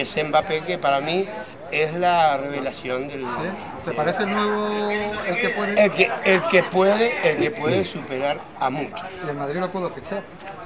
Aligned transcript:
Y 0.00 0.04
ese 0.04 0.24
Mbappé 0.24 0.62
que 0.62 0.78
para 0.78 1.02
mí 1.02 1.28
es 1.70 1.92
la 1.92 2.38
revelación 2.38 3.06
del... 3.06 3.20
¿Sí? 3.20 3.84
¿Te 3.84 3.92
parece 3.92 4.22
el 4.22 4.30
nuevo, 4.32 4.90
el 4.90 5.38
que 5.38 5.50
puede? 5.50 5.84
El 5.84 5.92
que, 5.92 6.10
el 6.24 6.42
que 6.44 6.62
puede, 6.62 7.30
el 7.30 7.36
que 7.36 7.50
puede 7.50 7.84
superar 7.84 8.38
a 8.58 8.70
muchos. 8.70 9.06
Y 9.26 9.28
el 9.28 9.36
Madrid 9.36 9.60
lo 9.60 9.70
pudo 9.70 9.90
fichar. 9.90 10.22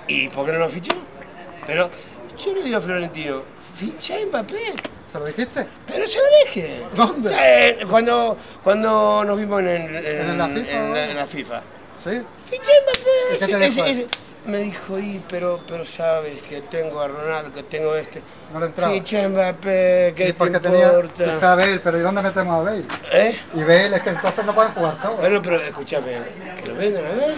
¿Y 0.07 0.29
por 0.29 0.47
qué 0.47 0.53
no 0.53 0.59
lo 0.61 0.69
fichó? 0.69 0.95
Pero 1.67 1.91
yo 2.39 2.55
le 2.55 2.63
digo 2.63 2.79
a 2.79 2.81
Florentino, 2.81 3.43
ficha 3.77 4.15
Mbappé. 4.29 4.73
¿Se 5.11 5.19
lo 5.19 5.25
dijiste? 5.27 5.67
Pero 5.85 6.07
se 6.07 6.19
lo 6.19 6.25
deje. 6.45 6.83
¿Dónde? 6.95 7.87
Cuando, 7.91 8.39
cuando 8.63 9.25
nos 9.25 9.37
vimos 9.37 9.61
en, 9.63 9.67
en- 9.69 10.07
¿En 10.31 10.39
la 10.39 10.47
FIFA? 10.47 10.71
en 10.77 10.93
la- 10.95 11.11
en 11.11 11.17
la 11.17 11.27
FIFA. 11.27 11.63
Sí. 12.01 12.23
Ficha 12.51 12.71
Mbappé. 13.59 14.07
Me 14.47 14.59
dijo, 14.59 14.99
y 14.99 15.23
pero, 15.27 15.59
pero 15.67 15.87
sabes 15.87 16.43
que 16.43 16.61
tengo 16.61 17.01
a 17.01 17.09
Ronaldo, 17.09 17.51
que 17.55 17.63
tengo 17.63 17.95
este. 17.95 18.23
No 18.53 18.61
le 18.61 18.67
entraba. 18.67 18.93
Ficha 18.93 19.27
Mbappé, 19.27 20.13
¿qué 20.15 20.25
Y 20.25 20.27
te 20.27 20.35
porque 20.35 20.61
tenía 20.61 20.87
importa? 20.93 21.57
Bale, 21.57 21.81
pero 21.81 21.99
¿y 21.99 22.03
dónde 22.03 22.21
metemos 22.21 22.61
a 22.61 22.63
Bale? 22.63 22.85
¿Eh? 23.11 23.39
Y 23.55 23.61
Bale 23.63 23.97
es 23.97 24.03
que 24.03 24.11
entonces 24.11 24.45
no 24.45 24.55
pueden 24.55 24.73
jugar 24.73 25.01
todos. 25.01 25.17
Bueno, 25.19 25.41
pero 25.41 25.57
escúchame, 25.63 26.19
que 26.61 26.67
lo 26.69 26.75
vendan 26.75 27.07
a 27.07 27.11
Bale. 27.11 27.35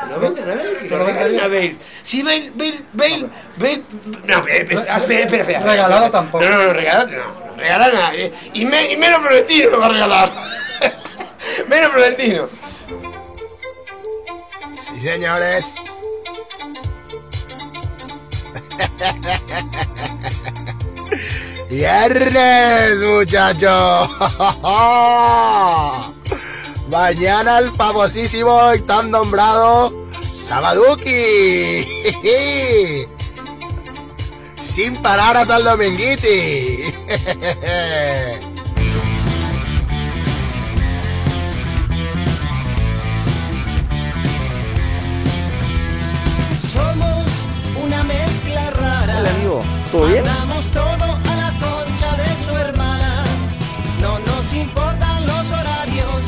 Que 0.00 0.06
lo 0.14 0.20
vendan 0.20 0.50
a 0.50 0.54
Bale, 0.54 0.76
que 0.78 0.88
lo 0.88 1.04
regalen 1.04 1.40
a. 1.40 1.42
Bale. 1.48 1.76
Si 2.00 2.22
Bale, 2.22 2.52
Bale, 2.54 2.80
Bale, 2.94 3.28
Bale. 3.58 3.82
No, 4.24 4.38
espera, 4.48 4.96
espera, 4.96 5.42
espera. 5.42 5.60
Regalado 5.60 6.10
tampoco. 6.10 6.42
No, 6.42 6.50
no, 6.50 6.64
no, 6.64 6.72
regalado 6.72 7.06
no. 7.08 7.46
No 7.50 7.56
regala 7.58 7.84
a 7.86 7.92
nadie. 7.92 8.32
Y, 8.54 8.64
me- 8.64 8.90
y 8.92 8.96
menos 8.96 9.20
Florentino 9.20 9.68
lo 9.70 9.78
va 9.80 9.86
a 9.86 9.88
regalar. 9.90 10.32
menos 11.68 11.92
Florentino. 11.92 12.48
Sí, 14.80 15.00
señores. 15.00 15.74
Viernes, 21.70 22.98
muchachos. 23.00 24.08
Mañana 26.90 27.58
el 27.58 27.70
famosísimo 27.72 28.74
y 28.74 28.80
tan 28.82 29.10
nombrado 29.10 29.92
Sabaduki. 30.32 31.84
Sin 34.62 34.94
parar 35.02 35.36
hasta 35.36 35.56
el 35.56 35.64
dominguiti. 35.64 36.84
Hola 49.24 49.36
amigo, 49.36 49.62
¿todo 49.90 50.06
bien? 50.06 50.22
Mandamos 50.22 50.66
todo 50.66 51.04
a 51.30 51.34
la 51.34 51.50
concha 51.58 52.14
de 52.14 52.44
su 52.44 52.54
hermana. 52.58 53.24
No 54.02 54.18
nos 54.18 54.52
importan 54.52 55.26
los 55.26 55.50
horarios 55.50 56.26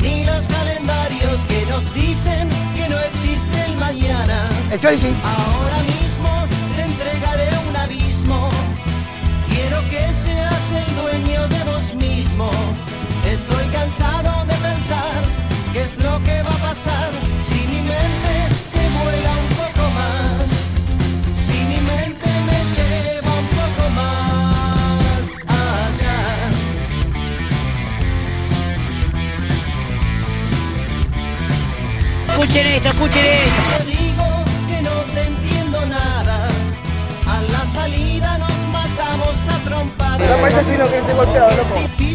ni 0.00 0.24
los 0.24 0.46
calendarios 0.46 1.44
que 1.46 1.66
nos 1.66 1.84
dicen 1.92 2.48
que 2.74 2.88
no 2.88 2.98
existe 3.00 3.64
el 3.66 3.76
mañana. 3.76 4.48
Ahora 4.72 5.78
mismo 5.82 6.30
te 6.74 6.82
entregaré 6.84 7.50
un 7.68 7.76
abismo. 7.76 8.48
Quiero 9.50 9.80
que 9.90 10.00
seas 10.10 10.64
el 10.72 10.96
dueño 11.02 11.48
de 11.48 11.64
vos 11.64 11.94
mismo. 11.96 12.50
Estoy 13.26 13.66
cansado 13.66 14.46
de 14.46 14.54
pensar 14.54 15.20
qué 15.74 15.82
es 15.82 16.02
lo 16.02 16.18
que 16.22 16.42
va 16.44 16.54
a 16.54 16.72
pasar 16.72 17.10
si 17.46 17.66
mi 17.66 17.82
mente 17.82 18.27
Escuchen 32.58 32.74
esto, 32.74 32.88
escuchen 32.88 33.24
esto. 33.24 33.62
Te 33.78 33.84
digo 33.84 34.24
que 34.68 34.82
no 34.82 34.90
te 35.14 35.22
entiendo 35.22 35.86
nada. 35.86 36.48
A 37.24 37.42
la 37.42 37.64
salida 37.66 38.36
nos 38.38 38.58
matamos 38.72 39.48
a 39.48 39.58
trompadas. 39.64 40.20
Es 40.20 40.58
difícil 40.58 41.16
comprender 41.16 42.07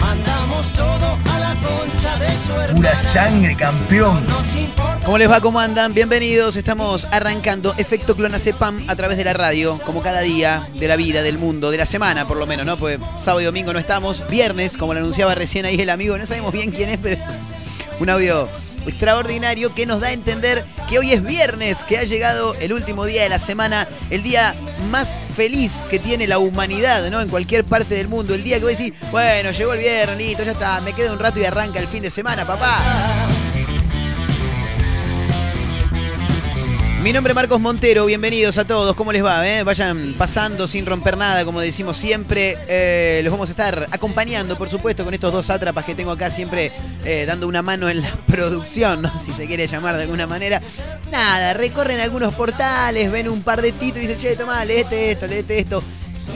mandamos 0.00 0.68
todo 0.72 1.18
a 1.32 1.38
la 1.38 1.54
concha 1.56 2.16
de 2.18 2.28
su 2.28 2.52
hermana. 2.52 2.74
Pura 2.76 2.96
sangre, 2.96 3.56
campeón. 3.56 4.24
¿Cómo 5.06 5.18
les 5.18 5.30
va? 5.30 5.40
¿Cómo 5.40 5.60
andan? 5.60 5.94
Bienvenidos. 5.94 6.56
Estamos 6.56 7.06
arrancando 7.12 7.72
Efecto 7.78 8.16
Clonacepam 8.16 8.84
a 8.88 8.96
través 8.96 9.16
de 9.16 9.22
la 9.22 9.34
radio, 9.34 9.78
como 9.86 10.02
cada 10.02 10.20
día 10.22 10.68
de 10.74 10.88
la 10.88 10.96
vida, 10.96 11.22
del 11.22 11.38
mundo, 11.38 11.70
de 11.70 11.76
la 11.76 11.86
semana 11.86 12.26
por 12.26 12.36
lo 12.36 12.44
menos, 12.44 12.66
¿no? 12.66 12.76
Porque 12.76 12.98
sábado 13.16 13.40
y 13.40 13.44
domingo 13.44 13.72
no 13.72 13.78
estamos. 13.78 14.28
Viernes, 14.28 14.76
como 14.76 14.94
lo 14.94 14.98
anunciaba 14.98 15.36
recién 15.36 15.64
ahí 15.64 15.80
el 15.80 15.90
amigo, 15.90 16.18
no 16.18 16.26
sabemos 16.26 16.52
bien 16.52 16.72
quién 16.72 16.88
es, 16.88 16.98
pero 17.00 17.22
es 17.22 17.30
un 18.00 18.10
audio 18.10 18.48
extraordinario 18.84 19.72
que 19.72 19.86
nos 19.86 20.00
da 20.00 20.08
a 20.08 20.12
entender 20.12 20.64
que 20.88 20.98
hoy 20.98 21.12
es 21.12 21.22
viernes, 21.22 21.84
que 21.84 21.98
ha 21.98 22.02
llegado 22.02 22.56
el 22.56 22.72
último 22.72 23.04
día 23.04 23.22
de 23.22 23.28
la 23.28 23.38
semana, 23.38 23.86
el 24.10 24.24
día 24.24 24.56
más 24.90 25.16
feliz 25.36 25.84
que 25.88 26.00
tiene 26.00 26.26
la 26.26 26.38
humanidad, 26.38 27.08
¿no? 27.10 27.20
En 27.20 27.28
cualquier 27.28 27.62
parte 27.62 27.94
del 27.94 28.08
mundo. 28.08 28.34
El 28.34 28.42
día 28.42 28.56
que 28.56 28.64
voy 28.64 28.74
a 28.74 28.76
decir, 28.76 28.94
bueno, 29.12 29.52
llegó 29.52 29.72
el 29.72 29.78
viernes, 29.78 30.18
listo, 30.18 30.42
ya 30.42 30.50
está, 30.50 30.80
me 30.80 30.94
quedo 30.94 31.12
un 31.12 31.20
rato 31.20 31.38
y 31.38 31.44
arranca 31.44 31.78
el 31.78 31.86
fin 31.86 32.02
de 32.02 32.10
semana, 32.10 32.44
papá. 32.44 32.82
Mi 37.06 37.12
nombre 37.12 37.30
es 37.30 37.36
Marcos 37.36 37.60
Montero, 37.60 38.04
bienvenidos 38.04 38.58
a 38.58 38.66
todos, 38.66 38.96
¿cómo 38.96 39.12
les 39.12 39.24
va? 39.24 39.48
eh? 39.48 39.62
Vayan 39.62 40.16
pasando 40.18 40.66
sin 40.66 40.84
romper 40.86 41.16
nada, 41.16 41.44
como 41.44 41.60
decimos 41.60 41.96
siempre. 41.96 42.58
Eh, 42.66 43.20
los 43.22 43.30
vamos 43.30 43.46
a 43.48 43.52
estar 43.52 43.86
acompañando, 43.92 44.58
por 44.58 44.68
supuesto, 44.68 45.04
con 45.04 45.14
estos 45.14 45.32
dos 45.32 45.46
sátrapas 45.46 45.84
que 45.84 45.94
tengo 45.94 46.10
acá 46.10 46.32
siempre 46.32 46.72
eh, 47.04 47.24
dando 47.24 47.46
una 47.46 47.62
mano 47.62 47.88
en 47.88 48.02
la 48.02 48.10
producción, 48.26 49.08
si 49.20 49.30
se 49.30 49.46
quiere 49.46 49.68
llamar 49.68 49.94
de 49.96 50.02
alguna 50.02 50.26
manera. 50.26 50.60
Nada, 51.12 51.54
recorren 51.54 52.00
algunos 52.00 52.34
portales, 52.34 53.08
ven 53.12 53.28
un 53.28 53.44
par 53.44 53.62
de 53.62 53.70
títulos 53.70 54.02
y 54.02 54.08
dicen, 54.08 54.30
che, 54.30 54.36
tomá, 54.36 54.64
leete 54.64 55.12
esto, 55.12 55.28
leete 55.28 55.60
esto. 55.60 55.84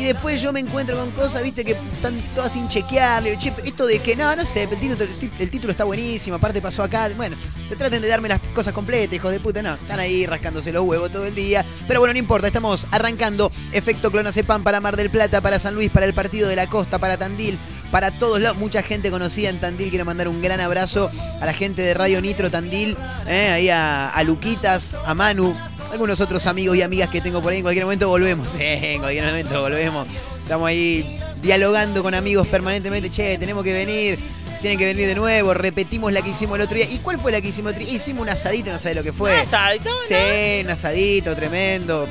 Y 0.00 0.04
después 0.04 0.40
yo 0.40 0.50
me 0.50 0.60
encuentro 0.60 0.96
con 0.96 1.10
cosas, 1.10 1.42
viste, 1.42 1.62
que 1.62 1.72
están 1.72 2.18
todas 2.34 2.52
sin 2.52 2.66
chequear. 2.68 3.22
Esto 3.26 3.84
de 3.84 3.98
que 3.98 4.16
no, 4.16 4.34
no 4.34 4.46
sé, 4.46 4.62
el 4.62 4.70
título, 4.70 4.96
el 5.38 5.50
título 5.50 5.72
está 5.72 5.84
buenísimo, 5.84 6.36
aparte 6.36 6.62
pasó 6.62 6.82
acá. 6.82 7.10
Bueno, 7.14 7.36
se 7.68 7.76
traten 7.76 8.00
de 8.00 8.08
darme 8.08 8.26
las 8.30 8.40
cosas 8.54 8.72
completas, 8.72 9.12
hijos 9.12 9.30
de 9.30 9.40
puta. 9.40 9.62
No, 9.62 9.74
están 9.74 10.00
ahí 10.00 10.24
rascándose 10.24 10.72
los 10.72 10.84
huevos 10.84 11.12
todo 11.12 11.26
el 11.26 11.34
día. 11.34 11.66
Pero 11.86 12.00
bueno, 12.00 12.14
no 12.14 12.18
importa, 12.18 12.46
estamos 12.46 12.86
arrancando 12.90 13.52
efecto 13.72 14.10
Clonacepan 14.10 14.62
para 14.62 14.80
Mar 14.80 14.96
del 14.96 15.10
Plata, 15.10 15.42
para 15.42 15.58
San 15.58 15.74
Luis, 15.74 15.90
para 15.90 16.06
el 16.06 16.14
Partido 16.14 16.48
de 16.48 16.56
la 16.56 16.66
Costa, 16.66 16.98
para 16.98 17.18
Tandil, 17.18 17.58
para 17.90 18.10
todos 18.10 18.40
lados. 18.40 18.56
Mucha 18.56 18.82
gente 18.82 19.10
conocida 19.10 19.50
en 19.50 19.60
Tandil. 19.60 19.90
Quiero 19.90 20.06
mandar 20.06 20.28
un 20.28 20.40
gran 20.40 20.60
abrazo 20.60 21.10
a 21.42 21.44
la 21.44 21.52
gente 21.52 21.82
de 21.82 21.92
Radio 21.92 22.22
Nitro 22.22 22.50
Tandil, 22.50 22.96
eh, 23.26 23.50
ahí 23.50 23.68
a, 23.68 24.08
a 24.08 24.22
Luquitas, 24.22 24.98
a 25.04 25.12
Manu, 25.12 25.54
algunos 25.90 26.20
otros 26.20 26.46
amigos 26.46 26.76
y 26.76 26.82
amigas 26.82 27.10
que 27.10 27.20
tengo 27.20 27.42
por 27.42 27.52
ahí. 27.52 27.58
En 27.58 27.62
cualquier 27.62 27.84
momento 27.84 28.08
volvemos. 28.08 28.54
eh, 28.58 28.94
en 28.94 29.00
cualquier 29.00 29.24
momento 29.24 29.60
volvemos. 29.60 30.08
Estamos 30.38 30.68
ahí 30.68 31.18
dialogando 31.42 32.02
con 32.02 32.14
amigos 32.14 32.46
permanentemente. 32.46 33.10
Che, 33.10 33.38
tenemos 33.38 33.64
que 33.64 33.72
venir. 33.72 34.18
Si 34.54 34.60
tienen 34.60 34.78
que 34.78 34.86
venir 34.86 35.06
de 35.06 35.14
nuevo. 35.14 35.54
Repetimos 35.54 36.12
la 36.12 36.22
que 36.22 36.30
hicimos 36.30 36.56
el 36.56 36.62
otro 36.62 36.76
día. 36.76 36.86
¿Y 36.90 36.98
cuál 36.98 37.18
fue 37.18 37.32
la 37.32 37.40
que 37.40 37.48
hicimos 37.48 37.72
el 37.72 37.76
otro 37.76 37.86
día? 37.86 37.96
Hicimos 37.96 38.22
un 38.22 38.28
asadito, 38.28 38.72
no 38.72 38.78
sé 38.78 38.94
lo 38.94 39.02
que 39.02 39.12
fue. 39.12 39.34
¿Un 39.34 39.40
asadito? 39.40 39.90
Sí, 40.06 40.62
un 40.64 40.70
asadito 40.70 41.34
tremendo. 41.34 42.08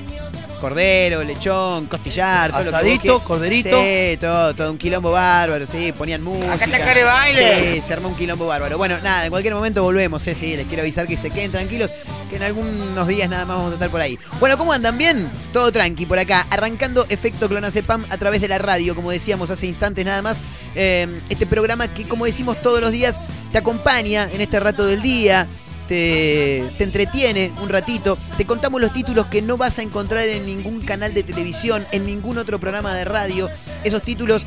Cordero, 0.60 1.24
lechón, 1.24 1.88
costillar, 1.88 2.52
todo 2.52 2.64
lo 2.64 2.70
que 2.70 2.76
Asadito, 2.76 3.02
quieras. 3.02 3.22
corderito. 3.24 3.82
Sí, 3.82 4.18
todo, 4.20 4.56
todo 4.56 4.72
un 4.72 4.78
quilombo 4.78 5.12
bárbaro, 5.12 5.66
sí, 5.66 5.92
ponían 5.92 6.22
música. 6.22 6.54
Acá 6.54 6.66
está 6.66 7.06
Baile. 7.06 7.76
Sí, 7.76 7.82
se 7.82 7.94
armó 7.94 8.10
un 8.10 8.16
quilombo 8.16 8.48
bárbaro. 8.48 8.78
Bueno, 8.78 8.98
nada, 9.02 9.26
en 9.26 9.30
cualquier 9.32 9.54
momento 9.54 9.82
volvemos, 9.84 10.26
eh, 10.28 10.36
sí, 10.36 10.56
les 10.56 10.68
quiero 10.68 10.82
avisar 10.84 11.08
que 11.08 11.18
se 11.18 11.32
queden 11.32 11.52
tranquilos, 11.52 11.90
que 12.30 12.36
en 12.36 12.44
algunos 12.44 13.08
días 13.08 13.30
nada 13.30 13.46
más 13.46 13.58
vamos 13.58 13.72
a 13.72 13.74
estar 13.76 13.90
por 13.90 14.02
ahí. 14.02 14.20
Bueno, 14.40 14.58
¿cómo 14.58 14.74
andan? 14.74 14.98
¿Bien? 14.98 15.30
Todo 15.54 15.72
tranqui 15.72 16.06
por 16.06 16.20
acá, 16.20 16.46
arrancando 16.50 17.06
Efecto 17.10 17.48
Clonazepam 17.50 18.06
a 18.10 18.18
través 18.18 18.42
de 18.42 18.48
la 18.48 18.58
radio, 18.58 18.96
como 18.96 19.12
decíamos 19.12 19.50
hace 19.50 19.66
instantes 19.68 20.06
nada 20.06 20.22
más. 20.22 20.40
Eh, 20.76 21.08
este 21.30 21.48
programa 21.48 21.88
que, 21.88 22.06
como 22.06 22.26
decimos 22.26 22.62
todos 22.62 22.82
los 22.82 22.92
días, 22.92 23.20
te 23.52 23.58
acompaña 23.58 24.30
en 24.32 24.42
este 24.42 24.60
rato 24.60 24.86
del 24.86 25.02
día, 25.02 25.48
te, 25.89 26.83
entretiene 26.83 27.51
un 27.62 27.68
ratito, 27.68 28.15
te 28.38 28.45
contamos 28.45 28.80
los 28.80 28.94
títulos 28.94 29.25
que 29.25 29.41
no 29.41 29.57
vas 29.57 29.80
a 29.80 29.81
encontrar 29.81 30.27
en 30.27 30.45
ningún 30.45 30.81
canal 30.81 31.15
de 31.15 31.24
televisión, 31.24 31.86
en 31.91 32.06
ningún 32.06 32.38
otro 32.38 32.59
programa 32.59 32.94
de 32.94 33.06
radio, 33.06 33.50
esos 33.83 34.03
títulos 34.03 34.45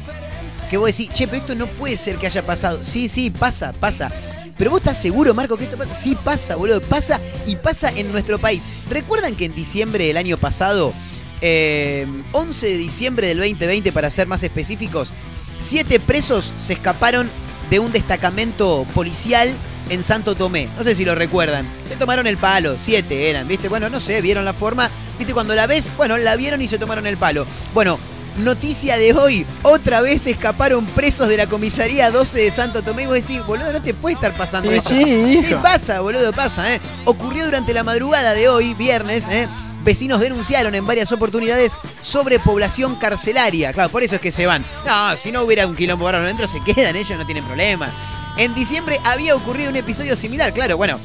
que 0.70 0.76
vos 0.76 0.86
decís, 0.86 1.10
che, 1.12 1.26
pero 1.26 1.38
esto 1.38 1.54
no 1.56 1.66
puede 1.66 1.96
ser 1.96 2.16
que 2.16 2.26
haya 2.26 2.46
pasado. 2.46 2.82
Sí, 2.82 3.08
sí, 3.08 3.28
pasa, 3.28 3.72
pasa. 3.72 4.10
Pero 4.56 4.70
vos 4.70 4.80
estás 4.80 5.00
seguro, 5.00 5.34
Marco, 5.34 5.56
que 5.56 5.64
esto 5.64 5.76
pasa. 5.76 5.92
Sí, 5.92 6.16
pasa, 6.24 6.54
boludo. 6.54 6.80
Pasa 6.80 7.20
y 7.44 7.56
pasa 7.56 7.90
en 7.90 8.12
nuestro 8.12 8.38
país. 8.38 8.62
¿Recuerdan 8.88 9.34
que 9.34 9.44
en 9.44 9.54
diciembre 9.54 10.06
del 10.06 10.16
año 10.16 10.38
pasado, 10.38 10.94
eh, 11.40 12.06
11 12.30 12.66
de 12.66 12.76
diciembre 12.76 13.26
del 13.26 13.38
2020, 13.38 13.90
para 13.92 14.08
ser 14.08 14.28
más 14.28 14.44
específicos, 14.44 15.12
siete 15.58 15.98
presos 15.98 16.52
se 16.64 16.74
escaparon 16.74 17.28
de 17.68 17.80
un 17.80 17.92
destacamento 17.92 18.86
policial 18.94 19.54
en 19.88 20.02
Santo 20.05 20.34
Tomé. 20.34 20.69
No 20.76 20.82
sé 20.84 20.94
si 20.94 21.05
lo 21.05 21.14
recuerdan. 21.14 21.67
Se 21.88 21.96
tomaron 21.96 22.26
el 22.26 22.38
palo, 22.38 22.76
siete 22.79 23.29
eran, 23.31 23.46
¿viste? 23.49 23.69
Bueno, 23.69 23.88
no 23.88 24.00
sé, 24.00 24.20
vieron 24.20 24.44
la 24.44 24.52
forma. 24.55 24.88
¿Viste? 25.19 25.34
Cuando 25.34 25.55
la 25.55 25.67
ves, 25.67 25.90
bueno, 25.96 26.17
la 26.17 26.37
vieron 26.37 26.61
y 26.62 26.69
se 26.69 26.79
tomaron 26.79 27.06
el 27.06 27.17
palo. 27.17 27.46
Bueno, 27.75 27.99
noticia 28.38 28.96
de 28.96 29.12
hoy, 29.12 29.44
otra 29.62 30.00
vez 30.00 30.26
escaparon 30.26 30.87
presos 30.87 31.29
de 31.29 31.37
la 31.37 31.46
comisaría 31.46 32.11
12 32.11 32.40
de 32.40 32.50
Santo 32.50 32.82
Tomé. 32.82 33.02
Y 33.05 33.06
vos 33.06 33.14
decís, 33.17 33.44
boludo, 33.46 33.73
no 33.73 33.82
te 33.82 33.93
puede 33.94 34.14
estar 34.14 34.32
pasando 34.34 34.70
Sí, 34.70 34.76
esto. 34.79 34.90
sí, 34.90 35.55
pasa, 35.62 36.00
boludo, 36.00 36.32
pasa, 36.32 36.75
¿eh? 36.75 36.81
Ocurrió 37.05 37.44
durante 37.44 37.75
la 37.75 37.82
madrugada 37.82 38.32
de 38.35 38.49
hoy, 38.49 38.75
viernes, 38.75 39.26
¿eh? 39.31 39.46
Vecinos 39.85 40.20
denunciaron 40.20 40.76
en 40.76 40.87
varias 40.87 41.11
oportunidades 41.11 41.73
sobre 42.02 42.38
población 42.38 42.94
carcelaria. 42.94 43.73
Claro, 43.73 43.90
por 43.90 44.05
eso 44.05 44.14
es 44.14 44.20
que 44.20 44.31
se 44.31 44.46
van. 44.46 44.64
No, 44.87 45.17
si 45.17 45.32
no 45.32 45.43
hubiera 45.43 45.67
un 45.67 45.75
quilombo 45.75 46.05
bárbaro 46.05 46.25
dentro, 46.26 46.46
se 46.46 46.61
quedan, 46.61 46.94
ellos 46.94 47.19
no 47.19 47.26
tienen 47.26 47.43
problema. 47.44 47.90
En 48.37 48.55
diciembre 48.55 48.99
había 49.05 49.34
ocurrido 49.37 49.70
un 49.70 49.76
episodio 49.76 50.17
similar, 50.17 50.52
claro, 50.52 50.76
bueno. 50.76 50.99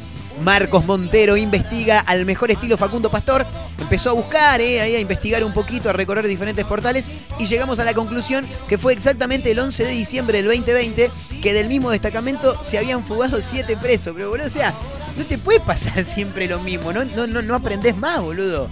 Marcos 0.44 0.86
Montero 0.86 1.36
investiga 1.36 2.00
al 2.00 2.24
mejor 2.26 2.52
estilo 2.52 2.78
Facundo 2.78 3.10
Pastor. 3.10 3.46
Empezó 3.80 4.12
a 4.12 4.14
buscar, 4.14 4.62
eh, 4.62 4.80
a 4.82 5.00
investigar 5.00 5.44
un 5.44 5.52
poquito, 5.52 5.90
a 5.90 5.94
recorrer 5.94 6.28
diferentes 6.28 6.64
portales 6.64 7.08
y 7.40 7.48
llegamos 7.48 7.80
a 7.80 7.84
la 7.84 7.96
conclusión 7.96 8.46
que 8.68 8.78
fue 8.78 8.94
exactamente 8.94 9.52
el 9.52 9.60
11 9.60 9.86
de 9.86 9.92
diciembre 9.92 10.38
del 10.38 10.46
2020 10.46 11.10
que 11.42 11.54
del 11.54 11.70
mismo 11.70 11.90
destacamento 11.90 12.62
se 12.64 12.78
habían 12.78 13.04
fugado 13.04 13.42
siete 13.42 13.76
presos. 13.78 14.14
Pero, 14.16 14.30
boludo, 14.30 14.46
o 14.46 14.52
sea, 14.52 14.74
no 15.18 15.26
te 15.26 15.38
puede 15.38 15.60
pasar 15.60 16.04
siempre 16.06 16.48
lo 16.48 16.60
mismo, 16.60 16.94
no, 16.94 17.04
no, 17.04 17.26
no, 17.28 17.42
no 17.42 17.56
aprendés 17.56 17.98
más, 17.98 18.22
boludo. 18.22 18.70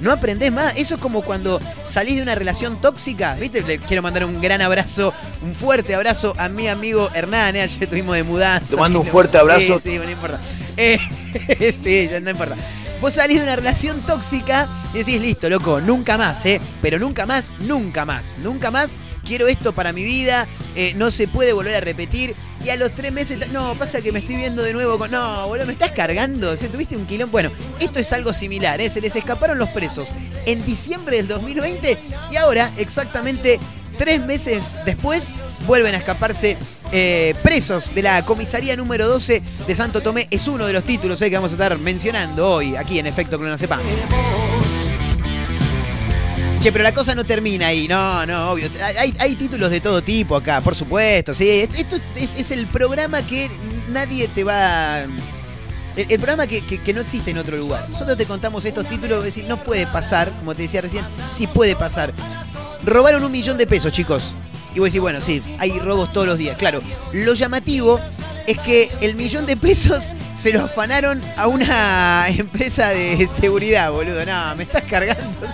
No 0.00 0.12
aprendés 0.12 0.52
más. 0.52 0.76
Eso 0.76 0.96
es 0.96 1.00
como 1.00 1.22
cuando 1.22 1.60
salís 1.84 2.16
de 2.16 2.22
una 2.22 2.34
relación 2.34 2.80
tóxica. 2.80 3.34
¿Viste? 3.34 3.62
Le 3.62 3.78
quiero 3.78 4.02
mandar 4.02 4.24
un 4.24 4.40
gran 4.40 4.60
abrazo, 4.62 5.12
un 5.42 5.54
fuerte 5.54 5.94
abrazo 5.94 6.34
a 6.38 6.48
mi 6.48 6.68
amigo 6.68 7.08
Hernán. 7.14 7.56
¿eh? 7.56 7.62
Ayer 7.62 7.84
estuvimos 7.84 8.16
de 8.16 8.22
mudanza. 8.22 8.68
Te 8.68 8.76
mando 8.76 9.00
un 9.00 9.06
fuerte 9.06 9.38
abrazo. 9.38 9.80
Sí, 9.80 9.90
sí, 9.90 9.98
no 9.98 10.10
importa. 10.10 10.40
Eh, 10.76 10.98
sí, 11.82 12.08
ya 12.10 12.20
no 12.20 12.30
importa. 12.30 12.56
Vos 13.00 13.14
salís 13.14 13.38
de 13.38 13.42
una 13.42 13.56
relación 13.56 14.00
tóxica 14.02 14.68
y 14.94 14.98
decís, 14.98 15.20
listo, 15.20 15.50
loco, 15.50 15.80
nunca 15.80 16.16
más, 16.16 16.46
¿eh? 16.46 16.60
Pero 16.80 16.98
nunca 16.98 17.26
más, 17.26 17.52
nunca 17.60 18.06
más, 18.06 18.34
nunca 18.42 18.70
más. 18.70 18.92
Quiero 19.24 19.48
esto 19.48 19.72
para 19.72 19.92
mi 19.92 20.02
vida, 20.02 20.46
eh, 20.74 20.94
no 20.96 21.10
se 21.10 21.28
puede 21.28 21.52
volver 21.52 21.74
a 21.74 21.80
repetir. 21.80 22.34
Y 22.66 22.70
a 22.70 22.74
los 22.74 22.90
tres 22.96 23.12
meses, 23.12 23.38
no, 23.52 23.76
pasa 23.76 24.00
que 24.00 24.10
me 24.10 24.18
estoy 24.18 24.34
viendo 24.34 24.60
de 24.60 24.72
nuevo 24.72 24.98
con. 24.98 25.08
No, 25.12 25.46
boludo, 25.46 25.66
me 25.66 25.74
estás 25.74 25.92
cargando. 25.92 26.50
O 26.50 26.56
sea, 26.56 26.68
tuviste 26.68 26.96
un 26.96 27.06
quilón. 27.06 27.30
Bueno, 27.30 27.52
esto 27.78 28.00
es 28.00 28.12
algo 28.12 28.32
similar, 28.32 28.80
¿eh? 28.80 28.90
Se 28.90 29.00
les 29.00 29.14
escaparon 29.14 29.56
los 29.56 29.68
presos 29.68 30.08
en 30.46 30.64
diciembre 30.66 31.18
del 31.18 31.28
2020 31.28 31.96
y 32.32 32.34
ahora, 32.34 32.72
exactamente 32.76 33.60
tres 33.96 34.20
meses 34.20 34.76
después, 34.84 35.32
vuelven 35.68 35.94
a 35.94 35.98
escaparse 35.98 36.56
eh, 36.90 37.36
presos 37.40 37.94
de 37.94 38.02
la 38.02 38.24
comisaría 38.24 38.74
número 38.74 39.06
12 39.06 39.44
de 39.64 39.74
Santo 39.76 40.00
Tomé. 40.00 40.26
Es 40.32 40.48
uno 40.48 40.66
de 40.66 40.72
los 40.72 40.82
títulos 40.82 41.22
eh, 41.22 41.30
que 41.30 41.36
vamos 41.36 41.52
a 41.52 41.54
estar 41.54 41.78
mencionando 41.78 42.50
hoy 42.50 42.74
aquí 42.74 42.98
en 42.98 43.06
Efecto 43.06 43.38
Clonazepam. 43.38 43.78
Che, 46.66 46.72
pero 46.72 46.82
la 46.82 46.92
cosa 46.92 47.14
no 47.14 47.22
termina 47.22 47.68
ahí, 47.68 47.86
no, 47.86 48.26
no, 48.26 48.50
obvio. 48.50 48.68
Hay, 48.98 49.14
hay 49.20 49.36
títulos 49.36 49.70
de 49.70 49.80
todo 49.80 50.02
tipo 50.02 50.34
acá, 50.34 50.60
por 50.60 50.74
supuesto, 50.74 51.32
sí. 51.32 51.48
Esto 51.48 51.96
es, 52.16 52.50
el 52.50 52.66
programa 52.66 53.22
que 53.22 53.48
nadie 53.88 54.26
te 54.26 54.42
va... 54.42 55.02
El, 55.02 55.10
el 55.96 56.18
programa 56.18 56.48
que, 56.48 56.92
no 56.92 57.02
existe 57.02 57.30
en 57.30 57.38
otro 57.38 57.56
lugar. 57.56 57.88
Nosotros 57.88 58.16
te 58.16 58.26
contamos 58.26 58.64
estos 58.64 58.84
títulos, 58.88 59.18
es 59.18 59.24
decir, 59.26 59.44
no 59.44 59.62
puede 59.62 59.86
pasar, 59.86 60.32
como 60.40 60.56
te 60.56 60.62
decía 60.62 60.80
recién, 60.80 61.04
sí 61.32 61.46
puede 61.46 61.76
pasar. 61.76 62.12
Robaron 62.84 63.22
un 63.22 63.30
millón 63.30 63.56
de 63.58 63.68
pesos, 63.68 63.92
chicos. 63.92 64.32
Y 64.74 64.80
vos 64.80 64.86
decís, 64.86 65.00
bueno, 65.00 65.20
sí, 65.20 65.40
hay 65.60 65.70
robos 65.78 66.12
todos 66.12 66.26
los 66.26 66.36
días. 66.36 66.58
Claro, 66.58 66.80
lo 67.12 67.34
llamativo 67.34 68.00
es 68.48 68.58
que 68.58 68.90
el 69.02 69.14
millón 69.14 69.46
de 69.46 69.56
pesos 69.56 70.10
se 70.34 70.52
lo 70.52 70.64
afanaron 70.64 71.20
a 71.36 71.46
una 71.46 72.26
empresa 72.28 72.88
de 72.88 73.28
seguridad, 73.28 73.92
boludo. 73.92 74.26
No, 74.26 74.56
me 74.56 74.64
estás 74.64 74.82
cargando. 74.82 75.46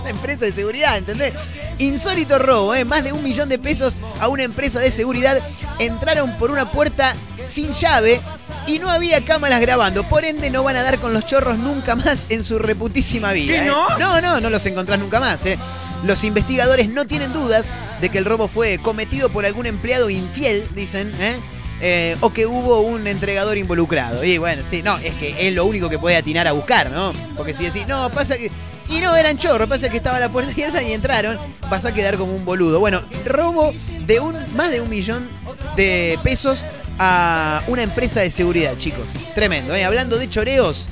Una 0.00 0.10
empresa 0.10 0.44
de 0.44 0.52
seguridad, 0.52 0.96
¿entendés? 0.96 1.34
Insólito 1.78 2.38
robo, 2.38 2.74
¿eh? 2.74 2.84
Más 2.84 3.04
de 3.04 3.12
un 3.12 3.22
millón 3.22 3.48
de 3.48 3.58
pesos 3.58 3.98
a 4.20 4.28
una 4.28 4.42
empresa 4.42 4.80
de 4.80 4.90
seguridad. 4.90 5.40
Entraron 5.78 6.36
por 6.38 6.50
una 6.50 6.70
puerta 6.70 7.14
sin 7.46 7.72
llave 7.72 8.20
y 8.66 8.78
no 8.78 8.90
había 8.90 9.24
cámaras 9.24 9.60
grabando. 9.60 10.04
Por 10.04 10.24
ende, 10.24 10.50
no 10.50 10.62
van 10.62 10.76
a 10.76 10.82
dar 10.82 10.98
con 10.98 11.12
los 11.12 11.26
chorros 11.26 11.58
nunca 11.58 11.94
más 11.96 12.26
en 12.30 12.44
su 12.44 12.58
reputísima 12.58 13.32
vida. 13.32 13.54
¿Qué, 13.54 13.62
¿eh? 13.62 13.66
no? 13.66 13.98
No, 13.98 14.20
no, 14.20 14.40
no 14.40 14.50
los 14.50 14.64
encontrás 14.66 14.98
nunca 14.98 15.20
más. 15.20 15.44
¿eh? 15.46 15.58
Los 16.04 16.24
investigadores 16.24 16.88
no 16.88 17.06
tienen 17.06 17.32
dudas 17.32 17.70
de 18.00 18.08
que 18.08 18.18
el 18.18 18.24
robo 18.24 18.48
fue 18.48 18.78
cometido 18.78 19.28
por 19.28 19.44
algún 19.44 19.66
empleado 19.66 20.10
infiel, 20.10 20.68
dicen, 20.74 21.12
¿eh? 21.20 21.36
Eh, 21.82 22.16
o 22.20 22.30
que 22.30 22.46
hubo 22.46 22.80
un 22.80 23.06
entregador 23.06 23.56
involucrado. 23.56 24.22
Y 24.22 24.36
bueno, 24.36 24.62
sí, 24.64 24.82
no, 24.82 24.98
es 24.98 25.14
que 25.14 25.48
es 25.48 25.54
lo 25.54 25.64
único 25.64 25.88
que 25.88 25.98
puede 25.98 26.16
atinar 26.16 26.46
a 26.46 26.52
buscar, 26.52 26.90
¿no? 26.90 27.12
Porque 27.36 27.54
si 27.54 27.64
decís, 27.64 27.86
no, 27.86 28.10
pasa 28.10 28.36
que. 28.36 28.50
Y 28.90 29.00
no 29.00 29.14
eran 29.14 29.38
chorros, 29.38 29.68
pasa 29.68 29.88
que 29.88 29.98
estaba 29.98 30.18
la 30.18 30.30
puerta 30.30 30.50
abierta 30.50 30.82
y 30.82 30.92
entraron, 30.92 31.38
vas 31.70 31.84
a 31.84 31.94
quedar 31.94 32.16
como 32.16 32.34
un 32.34 32.44
boludo. 32.44 32.80
Bueno, 32.80 33.00
robo 33.24 33.72
de 34.06 34.18
un 34.18 34.34
más 34.56 34.72
de 34.72 34.80
un 34.80 34.90
millón 34.90 35.28
de 35.76 36.18
pesos 36.24 36.64
a 36.98 37.62
una 37.68 37.82
empresa 37.82 38.20
de 38.20 38.32
seguridad, 38.32 38.76
chicos. 38.76 39.08
Tremendo, 39.34 39.74
¿eh? 39.74 39.84
Hablando 39.84 40.18
de 40.18 40.28
choreos, 40.28 40.88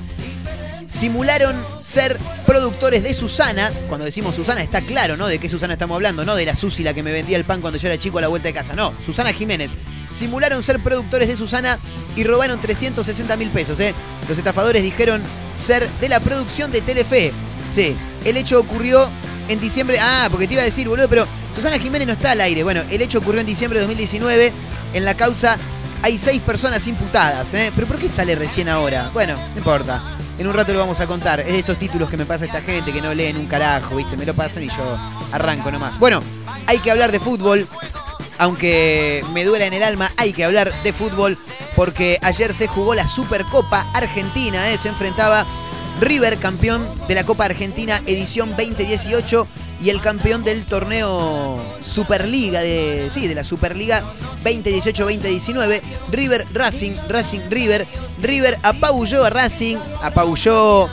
simularon 0.86 1.56
ser 1.82 2.18
productores 2.46 3.02
de 3.02 3.14
Susana. 3.14 3.72
Cuando 3.88 4.04
decimos 4.04 4.36
Susana 4.36 4.62
está 4.62 4.80
claro, 4.80 5.16
¿no? 5.16 5.26
De 5.26 5.40
qué 5.40 5.48
Susana 5.48 5.72
estamos 5.72 5.96
hablando, 5.96 6.24
no 6.24 6.36
de 6.36 6.46
la 6.46 6.54
Susi 6.54 6.84
la 6.84 6.94
que 6.94 7.02
me 7.02 7.12
vendía 7.12 7.36
el 7.36 7.44
pan 7.44 7.60
cuando 7.60 7.78
yo 7.78 7.88
era 7.88 7.98
chico 7.98 8.18
a 8.18 8.20
la 8.20 8.28
vuelta 8.28 8.48
de 8.48 8.54
casa. 8.54 8.74
No, 8.74 8.94
Susana 9.04 9.32
Jiménez. 9.32 9.72
Simularon 10.08 10.62
ser 10.62 10.80
productores 10.82 11.28
de 11.28 11.36
Susana 11.36 11.78
y 12.16 12.24
robaron 12.24 12.60
360 12.60 13.36
mil 13.36 13.50
pesos, 13.50 13.78
¿eh? 13.80 13.92
Los 14.28 14.38
estafadores 14.38 14.82
dijeron 14.82 15.22
ser 15.56 15.88
de 16.00 16.08
la 16.08 16.20
producción 16.20 16.72
de 16.72 16.80
Telefe. 16.80 17.32
Sí, 17.72 17.96
el 18.24 18.36
hecho 18.36 18.60
ocurrió 18.60 19.08
en 19.48 19.60
diciembre. 19.60 19.98
Ah, 20.00 20.28
porque 20.30 20.46
te 20.46 20.54
iba 20.54 20.62
a 20.62 20.66
decir, 20.66 20.88
boludo, 20.88 21.08
pero 21.08 21.26
Susana 21.54 21.78
Jiménez 21.78 22.06
no 22.06 22.12
está 22.14 22.32
al 22.32 22.40
aire. 22.40 22.62
Bueno, 22.62 22.82
el 22.90 23.02
hecho 23.02 23.18
ocurrió 23.18 23.40
en 23.40 23.46
diciembre 23.46 23.80
de 23.80 23.86
2019. 23.86 24.52
En 24.94 25.04
la 25.04 25.14
causa 25.14 25.58
hay 26.02 26.18
seis 26.18 26.40
personas 26.40 26.86
imputadas, 26.86 27.52
¿eh? 27.54 27.72
¿Pero 27.74 27.86
por 27.86 27.98
qué 27.98 28.08
sale 28.08 28.34
recién 28.34 28.68
ahora? 28.68 29.10
Bueno, 29.12 29.34
no 29.34 29.58
importa. 29.58 30.02
En 30.38 30.46
un 30.46 30.54
rato 30.54 30.72
lo 30.72 30.78
vamos 30.78 31.00
a 31.00 31.06
contar. 31.06 31.40
Es 31.40 31.48
de 31.48 31.58
estos 31.58 31.78
títulos 31.78 32.08
que 32.08 32.16
me 32.16 32.24
pasa 32.24 32.44
esta 32.44 32.60
gente 32.60 32.92
que 32.92 33.02
no 33.02 33.12
leen 33.12 33.36
un 33.36 33.46
carajo, 33.46 33.96
¿viste? 33.96 34.16
Me 34.16 34.24
lo 34.24 34.34
pasan 34.34 34.62
y 34.62 34.68
yo 34.68 34.96
arranco 35.32 35.70
nomás. 35.72 35.98
Bueno, 35.98 36.22
hay 36.66 36.78
que 36.78 36.90
hablar 36.90 37.10
de 37.10 37.18
fútbol. 37.18 37.66
Aunque 38.40 39.24
me 39.32 39.44
duela 39.44 39.66
en 39.66 39.72
el 39.72 39.82
alma, 39.82 40.12
hay 40.16 40.32
que 40.32 40.44
hablar 40.44 40.72
de 40.84 40.92
fútbol 40.92 41.36
porque 41.74 42.20
ayer 42.22 42.54
se 42.54 42.68
jugó 42.68 42.94
la 42.94 43.08
Supercopa 43.08 43.84
Argentina. 43.94 44.70
¿eh? 44.70 44.78
Se 44.78 44.86
enfrentaba 44.86 45.44
River, 46.00 46.38
campeón 46.38 46.86
de 47.08 47.14
la 47.14 47.24
Copa 47.24 47.44
Argentina 47.44 48.02
edición 48.06 48.50
2018 48.50 49.46
y 49.80 49.90
el 49.90 50.00
campeón 50.00 50.44
del 50.44 50.64
torneo 50.64 51.60
Superliga 51.82 52.60
de 52.60 53.08
sí, 53.10 53.26
de 53.26 53.34
la 53.34 53.44
Superliga 53.44 54.02
2018-2019, 54.44 55.80
River 56.10 56.46
Racing, 56.52 56.92
Racing 57.08 57.40
River, 57.50 57.86
River 58.20 58.56
apabulló 58.62 59.24
a 59.24 59.30
Racing, 59.30 59.76
apabulló 60.02 60.88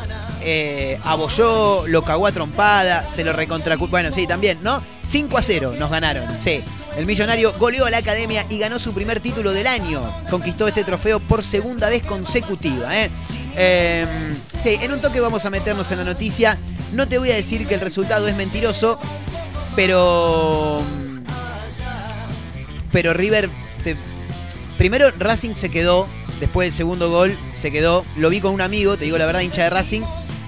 eh, 0.47 0.99
abolló, 1.03 1.87
lo 1.87 2.03
cagó 2.03 2.27
a 2.27 2.31
trompada, 2.31 3.09
se 3.09 3.23
lo 3.23 3.33
recontra... 3.33 3.77
Bueno, 3.77 4.11
sí, 4.11 4.27
también, 4.27 4.59
¿no? 4.61 4.79
5 5.03 5.37
a 5.39 5.41
0 5.41 5.73
nos 5.79 5.89
ganaron, 5.89 6.27
sí. 6.39 6.61
El 6.95 7.07
millonario 7.07 7.53
goleó 7.57 7.85
a 7.85 7.89
la 7.89 7.97
academia 7.97 8.45
y 8.47 8.59
ganó 8.59 8.77
su 8.77 8.93
primer 8.93 9.19
título 9.19 9.53
del 9.53 9.65
año. 9.65 10.01
Conquistó 10.29 10.67
este 10.67 10.83
trofeo 10.83 11.19
por 11.19 11.43
segunda 11.43 11.89
vez 11.89 12.05
consecutiva, 12.05 12.95
¿eh? 12.95 13.09
Eh, 13.55 14.05
sí, 14.63 14.77
en 14.81 14.91
un 14.91 15.01
toque 15.01 15.19
vamos 15.19 15.45
a 15.45 15.49
meternos 15.49 15.91
en 15.91 15.99
la 15.99 16.03
noticia. 16.03 16.57
No 16.93 17.07
te 17.07 17.17
voy 17.17 17.31
a 17.31 17.35
decir 17.35 17.67
que 17.67 17.75
el 17.75 17.81
resultado 17.81 18.27
es 18.27 18.35
mentiroso, 18.35 18.99
pero. 19.75 20.81
Pero 22.91 23.13
River. 23.13 23.49
Primero 24.77 25.07
Racing 25.17 25.55
se 25.55 25.69
quedó. 25.69 26.07
Después 26.39 26.67
del 26.67 26.75
segundo 26.75 27.09
gol 27.09 27.37
se 27.53 27.71
quedó. 27.71 28.03
Lo 28.17 28.29
vi 28.29 28.41
con 28.41 28.53
un 28.53 28.61
amigo, 28.61 28.97
te 28.97 29.05
digo 29.05 29.17
la 29.17 29.25
verdad, 29.25 29.41
hincha 29.41 29.63
de 29.63 29.69
Racing. 29.69 30.01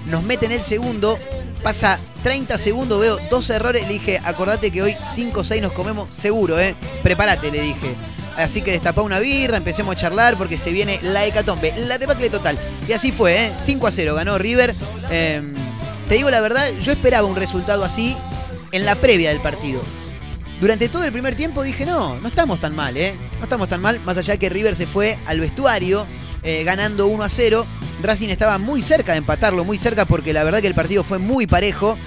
Nos 0.06 0.22
meten 0.22 0.52
el 0.52 0.62
segundo. 0.62 1.18
Pasa 1.62 1.98
30 2.22 2.58
segundos, 2.58 3.00
veo 3.00 3.18
dos 3.30 3.48
errores. 3.50 3.86
Le 3.86 3.94
dije, 3.94 4.20
acordate 4.24 4.70
que 4.70 4.82
hoy 4.82 4.96
5 5.14 5.40
o 5.40 5.44
6 5.44 5.62
nos 5.62 5.72
comemos 5.72 6.14
seguro, 6.14 6.58
¿eh? 6.58 6.76
Prepárate, 7.02 7.50
le 7.50 7.62
dije. 7.62 7.94
Así 8.38 8.62
que 8.62 8.70
destapá 8.70 9.02
una 9.02 9.18
birra, 9.18 9.56
empecemos 9.56 9.96
a 9.96 9.98
charlar 9.98 10.36
porque 10.38 10.56
se 10.58 10.70
viene 10.70 11.00
la 11.02 11.26
hecatombe, 11.26 11.74
la 11.76 11.98
debacle 11.98 12.30
total. 12.30 12.56
Y 12.86 12.92
así 12.92 13.10
fue, 13.10 13.46
¿eh? 13.46 13.52
5 13.60 13.86
a 13.86 13.90
0 13.90 14.14
ganó 14.14 14.38
River. 14.38 14.74
Eh, 15.10 15.42
te 16.08 16.14
digo 16.14 16.30
la 16.30 16.40
verdad, 16.40 16.70
yo 16.80 16.92
esperaba 16.92 17.26
un 17.26 17.34
resultado 17.34 17.84
así 17.84 18.16
en 18.70 18.84
la 18.84 18.94
previa 18.94 19.30
del 19.30 19.40
partido. 19.40 19.82
Durante 20.60 20.88
todo 20.88 21.04
el 21.04 21.10
primer 21.10 21.34
tiempo 21.34 21.64
dije, 21.64 21.84
no, 21.84 22.16
no 22.20 22.28
estamos 22.28 22.60
tan 22.60 22.76
mal, 22.76 22.96
¿eh? 22.96 23.12
No 23.38 23.44
estamos 23.44 23.68
tan 23.68 23.80
mal, 23.80 24.00
más 24.04 24.16
allá 24.16 24.36
que 24.36 24.48
River 24.48 24.76
se 24.76 24.86
fue 24.86 25.18
al 25.26 25.40
vestuario 25.40 26.06
eh, 26.44 26.62
ganando 26.62 27.08
1 27.08 27.24
a 27.24 27.28
0. 27.28 27.66
Racing 28.02 28.28
estaba 28.28 28.58
muy 28.58 28.82
cerca 28.82 29.12
de 29.12 29.18
empatarlo, 29.18 29.64
muy 29.64 29.78
cerca 29.78 30.04
porque 30.04 30.32
la 30.32 30.44
verdad 30.44 30.60
que 30.60 30.68
el 30.68 30.74
partido 30.74 31.02
fue 31.02 31.18
muy 31.18 31.48
parejo. 31.48 31.98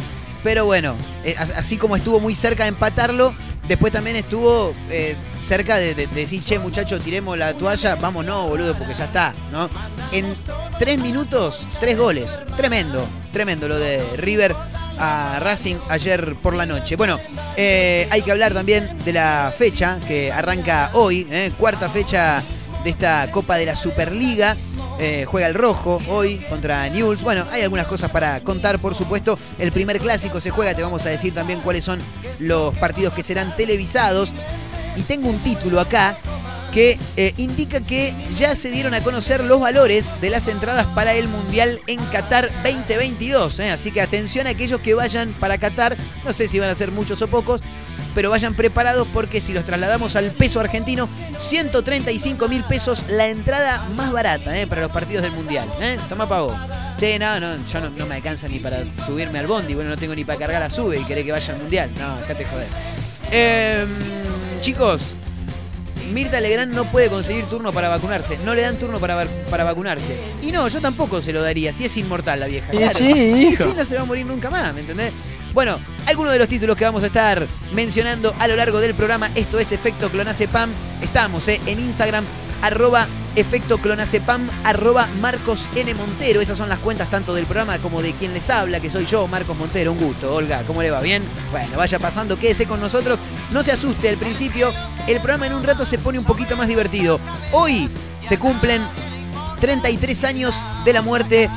Pero 0.44 0.66
bueno, 0.66 0.96
eh, 1.24 1.36
así 1.38 1.78
como 1.78 1.96
estuvo 1.96 2.20
muy 2.20 2.36
cerca 2.36 2.64
de 2.64 2.70
empatarlo, 2.70 3.34
después 3.68 3.92
también 3.94 4.16
estuvo 4.16 4.74
eh, 4.90 5.16
cerca 5.42 5.78
de, 5.78 5.96
de- 5.96 6.08
de 6.08 6.16
decir, 6.22 6.44
che, 6.44 6.60
muchachos, 6.60 7.02
tiremos 7.02 7.38
la 7.38 7.54
toalla, 7.54 7.96
vamos, 7.96 8.26
no, 8.26 8.48
boludo, 8.48 8.76
porque 8.76 8.94
ya 8.94 9.06
está, 9.06 9.34
¿no? 9.52 9.70
En 10.12 10.34
tres 10.80 11.00
minutos, 11.00 11.66
tres 11.80 11.98
goles. 11.98 12.30
Tremendo, 12.58 13.06
tremendo 13.32 13.68
lo 13.68 13.78
de 13.78 14.04
River 14.18 14.56
a 15.00 15.40
Racing 15.40 15.78
ayer 15.90 16.36
por 16.44 16.54
la 16.54 16.66
noche. 16.66 16.96
Bueno, 16.96 17.18
eh, 17.56 18.08
hay 18.12 18.22
que 18.22 18.32
hablar 18.32 18.54
también 18.54 19.00
de 19.04 19.14
la 19.14 19.54
fecha 19.58 20.00
que 20.08 20.32
arranca 20.32 20.92
hoy, 20.94 21.28
eh, 21.32 21.52
cuarta 21.58 21.90
fecha 21.90 22.44
de 22.84 22.90
esta 22.92 23.28
Copa 23.32 23.56
de 23.58 23.66
la 23.68 23.76
Superliga. 23.76 24.56
Eh, 25.00 25.26
juega 25.26 25.48
el 25.48 25.56
rojo 25.56 26.00
hoy 26.08 26.38
contra 26.50 26.88
Newell's. 26.90 27.24
Bueno, 27.24 27.46
hay 27.52 27.64
algunas 27.64 27.88
cosas 27.88 28.12
para 28.12 28.40
contar, 28.42 28.80
por 28.80 28.96
supuesto. 28.96 29.38
El 29.58 29.72
primer 29.72 30.00
clásico 30.00 30.40
se 30.40 30.52
juega, 30.52 30.76
te 30.76 30.84
vamos 30.84 31.06
a 31.06 31.10
decir 31.10 31.34
también 31.34 31.62
cuáles 31.62 31.84
son 31.84 32.00
los 32.40 32.78
partidos 32.78 33.14
que 33.14 33.24
serán 33.24 33.56
televisados. 33.56 34.32
Y 34.96 35.02
tengo 35.02 35.30
un 35.30 35.40
título 35.40 35.80
acá 35.80 36.16
que 36.72 36.98
eh, 37.18 37.34
indica 37.38 37.82
que 37.82 38.14
ya 38.36 38.56
se 38.56 38.72
dieron 38.72 38.94
a 38.94 39.02
conocer 39.02 39.44
los 39.44 39.60
valores 39.60 40.16
de 40.22 40.30
las 40.30 40.48
entradas 40.48 40.86
para 40.88 41.14
el 41.14 41.28
Mundial 41.28 41.80
en 41.88 42.00
Qatar 42.06 42.50
2022. 42.64 43.60
¿eh? 43.60 43.72
Así 43.72 43.92
que 43.92 44.02
atención 44.02 44.48
a 44.48 44.52
aquellos 44.52 44.80
que 44.80 44.94
vayan 44.94 45.34
para 45.34 45.58
Qatar, 45.58 45.98
no 46.26 46.34
sé 46.34 46.48
si 46.48 46.60
van 46.60 46.70
a 46.70 46.76
ser 46.76 46.92
muchos 46.92 47.22
o 47.22 47.28
pocos, 47.28 47.62
pero 48.14 48.30
vayan 48.30 48.54
preparados 48.54 49.08
porque 49.14 49.42
si 49.42 49.54
los 49.54 49.66
trasladamos 49.66 50.16
al 50.16 50.32
peso 50.32 50.60
argentino, 50.60 51.10
135 51.40 52.48
mil 52.48 52.64
pesos 52.64 53.04
la 53.10 53.28
entrada 53.28 53.88
más 53.96 54.12
barata 54.12 54.58
¿eh? 54.60 54.68
para 54.68 54.82
los 54.82 54.92
partidos 54.92 55.24
del 55.24 55.32
Mundial. 55.32 55.70
¿eh? 55.82 55.98
Toma 56.10 56.28
pago. 56.28 56.56
Sí, 56.98 57.18
no, 57.20 57.40
no, 57.40 57.56
yo 57.68 57.82
no, 57.82 57.90
no 57.90 58.06
me 58.06 58.16
alcanza 58.16 58.48
ni 58.48 58.60
para 58.60 58.84
subirme 59.06 59.40
al 59.40 59.48
bondi, 59.48 59.74
bueno, 59.74 59.90
no 59.90 59.98
tengo 59.98 60.14
ni 60.14 60.24
para 60.24 60.38
cargar 60.38 60.62
la 60.62 60.70
sube 60.70 61.00
y 61.00 61.04
querés 61.04 61.26
que 61.26 61.32
vaya 61.32 61.54
al 61.54 61.60
Mundial. 61.60 61.92
No, 61.98 62.18
déjate 62.18 62.46
joder. 62.46 62.68
Em, 63.32 63.90
chicos, 64.62 65.14
Mirta 66.12 66.42
Legrand 66.42 66.74
no 66.74 66.86
puede 66.86 67.10
conseguir 67.10 67.46
turno 67.46 67.72
para 67.72 67.90
vacunarse. 67.90 68.38
No 68.46 68.54
le 68.54 68.62
dan 68.62 68.76
turno 68.76 69.00
para, 69.00 69.26
para 69.50 69.64
vacunarse. 69.64 70.16
Y 70.42 70.52
no, 70.52 70.68
yo 70.68 70.82
tampoco 70.82 71.22
se 71.22 71.32
lo 71.32 71.42
daría. 71.42 71.72
Si 71.74 71.86
es 71.86 71.98
inmortal 71.98 72.42
la 72.42 72.48
vieja. 72.48 72.70
Claro. 72.70 72.98
sí, 72.98 73.12
hijo. 73.12 73.64
sí, 73.64 73.74
no 73.76 73.86
se 73.86 73.96
va 73.96 74.02
a 74.02 74.06
morir 74.06 74.26
nunca 74.26 74.50
más, 74.50 74.74
¿me 74.74 74.82
entendés? 74.82 75.14
Bueno, 75.54 75.80
algunos 76.12 76.34
de 76.34 76.40
los 76.40 76.50
títulos 76.50 76.76
que 76.76 76.84
vamos 76.84 77.04
a 77.04 77.06
estar 77.06 77.48
mencionando 77.74 78.36
a 78.38 78.48
lo 78.50 78.58
largo 78.58 78.82
del 78.82 78.94
programa. 78.94 79.32
Esto 79.34 79.60
es 79.60 79.72
Efecto 79.72 80.10
Clonacepam. 80.10 80.70
Estamos 81.02 81.48
eh, 81.48 81.62
en 81.66 81.80
Instagram, 81.80 82.26
arroba 82.62 83.08
Efecto 83.38 83.78
Clonacepam, 83.78 84.50
arroba 84.66 85.08
Marcos 85.22 85.70
N. 85.74 85.94
Montero. 85.94 86.42
Esas 86.42 86.58
son 86.58 86.68
las 86.68 86.80
cuentas 86.80 87.10
tanto 87.10 87.34
del 87.34 87.46
programa 87.46 87.78
como 87.80 88.02
de 88.02 88.12
quien 88.12 88.34
les 88.34 88.50
habla, 88.50 88.82
que 88.82 88.92
soy 88.92 89.06
yo, 89.06 89.26
Marcos 89.30 89.58
Montero. 89.58 89.94
Un 89.94 90.00
gusto, 90.00 90.36
Olga. 90.36 90.64
¿Cómo 90.68 90.82
le 90.84 90.92
va? 90.92 91.00
¿Bien? 91.00 91.24
Bueno, 91.50 91.78
vaya 91.78 91.98
pasando, 91.98 92.38
quédese 92.38 92.66
con 92.68 92.82
nosotros. 92.82 93.18
No 93.52 93.64
se 93.64 93.72
asuste 93.72 94.10
al 94.10 94.18
principio. 94.18 94.74
El 95.08 95.22
programa 95.22 95.48
en 95.48 95.54
un 95.54 95.64
rato 95.64 95.86
se 95.86 95.98
pone 95.98 96.20
un 96.20 96.26
poquito 96.26 96.58
más 96.58 96.68
divertido. 96.68 97.22
Hoy 97.54 97.90
se 98.22 98.38
cumplen 98.38 98.82
33 99.62 100.24
años 100.26 100.54
de 100.84 100.92
la 100.92 101.02
muerte 101.02 101.50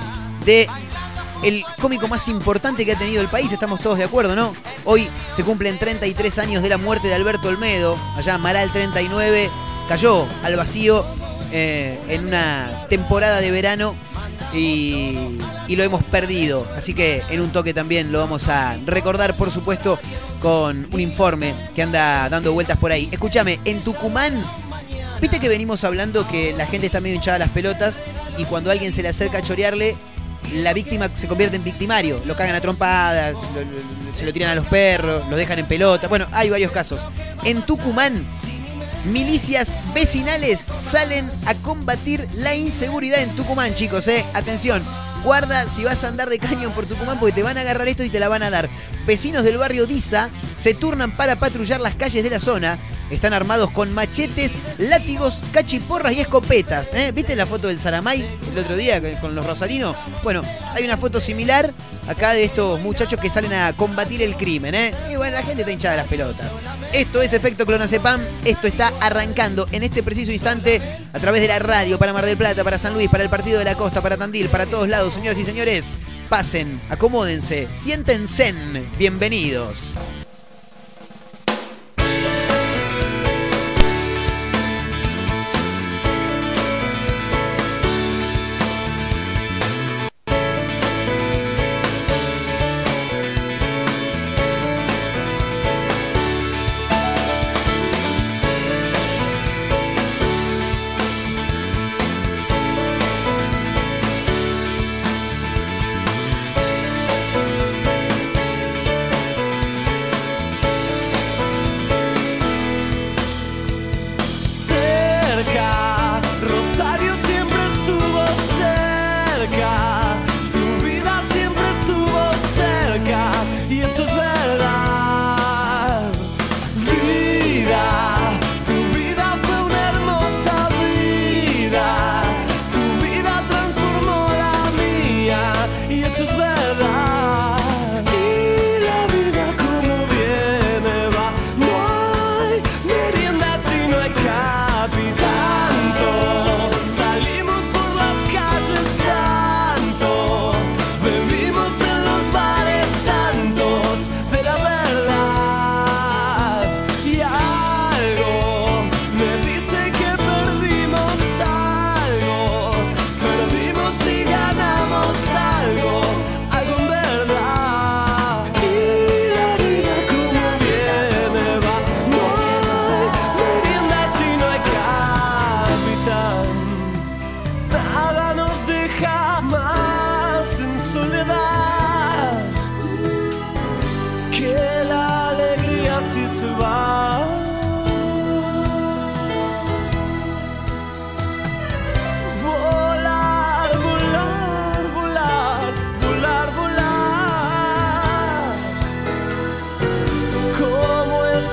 de 0.47 0.69
el 1.45 1.65
cómico 1.81 2.09
más 2.09 2.29
importante 2.29 2.85
que 2.85 2.93
ha 2.93 2.99
tenido 2.99 3.21
el 3.21 3.29
país, 3.29 3.53
estamos 3.53 3.81
todos 3.81 3.99
de 3.99 4.05
acuerdo, 4.05 4.35
¿no? 4.35 4.55
Hoy 4.85 5.09
se 5.33 5.45
cumplen 5.45 5.79
33 5.79 6.39
años 6.39 6.63
de 6.63 6.69
la 6.69 6.79
muerte 6.79 7.09
de 7.09 7.15
Alberto 7.15 7.49
Olmedo, 7.49 7.97
allá 8.17 8.39
Maral 8.39 8.73
39, 8.73 9.51
cayó 9.89 10.27
al 10.43 10.57
vacío 10.57 11.05
eh, 11.53 11.99
en 12.09 12.27
una 12.27 12.87
temporada 12.89 13.41
de 13.41 13.51
verano 13.51 13.95
y, 14.53 15.39
y 15.69 15.77
lo 15.77 15.85
hemos 15.85 16.03
perdido. 16.05 16.67
Así 16.77 16.95
que 16.95 17.23
en 17.29 17.41
un 17.41 17.51
toque 17.51 17.75
también 17.75 18.11
lo 18.11 18.21
vamos 18.21 18.49
a 18.49 18.77
recordar, 18.87 19.37
por 19.37 19.51
supuesto, 19.51 19.99
con 20.41 20.89
un 20.93 21.01
informe 21.01 21.55
que 21.75 21.83
anda 21.83 22.29
dando 22.29 22.53
vueltas 22.53 22.79
por 22.79 22.91
ahí. 22.91 23.09
Escúchame, 23.13 23.61
en 23.65 23.81
Tucumán 23.83 24.43
Viste 25.21 25.41
que 25.41 25.49
venimos 25.49 25.85
hablando 25.85 26.27
que 26.29 26.53
la 26.53 26.67
gente 26.67 26.87
está 26.87 27.01
medio 27.01 27.17
hinchada 27.17 27.37
a 27.37 27.39
las 27.39 27.49
pelotas 27.49 28.03
y 28.37 28.45
cuando 28.45 28.71
alguien 28.71 28.93
se 28.93 29.03
le 29.03 29.09
acerca 29.09 29.39
a 29.39 29.43
chorearle, 29.43 29.97
la 30.53 30.73
víctima 30.73 31.09
se 31.09 31.27
convierte 31.29 31.57
en 31.57 31.65
victimario. 31.65 32.21
Lo 32.27 32.37
cagan 32.37 32.55
a 32.55 32.61
trompadas, 32.61 33.37
se 34.15 34.25
lo 34.25 34.33
tiran 34.33 34.51
a 34.51 34.55
los 34.55 34.67
perros, 34.67 35.29
lo 35.29 35.37
dejan 35.37 35.59
en 35.59 35.67
pelota. 35.67 36.09
Bueno, 36.09 36.27
hay 36.33 36.51
varios 36.51 36.73
casos. 36.73 37.01
En 37.45 37.63
Tucumán, 37.63 38.27
milicias 39.05 39.77
vecinales 39.95 40.67
salen 40.79 41.31
a 41.47 41.55
combatir 41.55 42.27
la 42.35 42.55
inseguridad 42.55 43.23
en 43.23 43.35
Tucumán, 43.37 43.75
chicos. 43.75 44.07
Eh. 44.09 44.25
Atención, 44.35 44.83
guarda 45.25 45.69
si 45.69 45.85
vas 45.85 46.05
a 46.05 46.09
andar 46.09 46.29
de 46.29 46.39
cañón 46.39 46.73
por 46.73 46.87
Tucumán 46.87 47.19
porque 47.19 47.35
te 47.35 47.43
van 47.43 47.59
a 47.59 47.63
agarrar 47.63 47.89
esto 47.89 48.05
y 48.05 48.11
te 48.11 48.21
la 48.21 48.29
van 48.29 48.43
a 48.43 48.51
dar. 48.51 48.69
Vecinos 49.07 49.43
del 49.45 49.59
barrio 49.59 49.87
Diza 49.87 50.31
se 50.57 50.75
turnan 50.75 51.17
para 51.17 51.37
patrullar 51.37 51.81
las 51.81 51.95
calles 51.95 52.23
de 52.23 52.31
la 52.31 52.41
zona. 52.41 52.79
Están 53.11 53.33
armados 53.33 53.71
con 53.71 53.93
machetes, 53.93 54.53
látigos, 54.79 55.41
cachiporras 55.53 56.15
y 56.15 56.21
escopetas. 56.21 56.95
¿eh? 56.95 57.13
¿Viste 57.13 57.37
la 57.37 57.47
foto 57.47 57.69
del 57.69 57.79
Saramay 57.79 58.25
el 58.53 58.59
otro 58.59 58.77
día 58.77 59.01
con- 59.21 59.35
los 59.35 59.45
rosarinos? 59.47 59.95
Bueno, 60.23 60.43
hay 60.73 60.85
una 60.85 60.97
foto 60.97 61.21
similar 61.21 61.73
acá 62.09 62.33
de 62.33 62.45
estos 62.45 62.81
muchachos 62.81 63.21
que 63.21 63.29
salen 63.31 63.53
a 63.53 63.73
combatir 63.75 64.23
el 64.23 64.37
crimen. 64.37 64.75
¿eh? 64.75 64.95
Y 65.11 65.17
bueno, 65.17 65.37
la 65.37 65.43
gente 65.43 65.63
está 65.63 65.73
hinchada 65.73 65.97
de 65.97 66.01
las 66.03 66.09
pelotas. 66.09 66.47
Esto 66.93 67.21
es 67.23 67.33
Efecto 67.33 67.67
Clonacepam. 67.67 68.21
Esto 68.45 68.67
está 68.67 68.93
arrancando 69.01 69.69
en 69.71 69.83
este 69.83 70.03
preciso 70.03 70.33
instante 70.33 70.81
a 71.13 71.19
través 71.19 71.41
de 71.43 71.49
la 71.49 71.59
radio 71.59 71.99
para 71.99 72.13
Mar 72.13 72.25
del 72.25 72.37
Plata, 72.37 72.65
para 72.65 72.79
San 72.79 72.95
Luis, 72.95 73.11
para 73.11 73.23
el 73.23 73.31
Partido 73.31 73.59
de 73.59 73.65
la 73.67 73.75
Costa, 73.75 74.01
para 74.01 74.17
Tandil, 74.17 74.49
para 74.49 74.67
todos 74.67 74.89
lados. 74.89 75.15
Señoras 75.15 75.39
y 75.39 75.45
señores, 75.45 75.91
pasen, 76.29 76.81
acomódense, 76.89 77.69
siéntense. 77.83 78.55
Bienvenidos. 78.99 79.93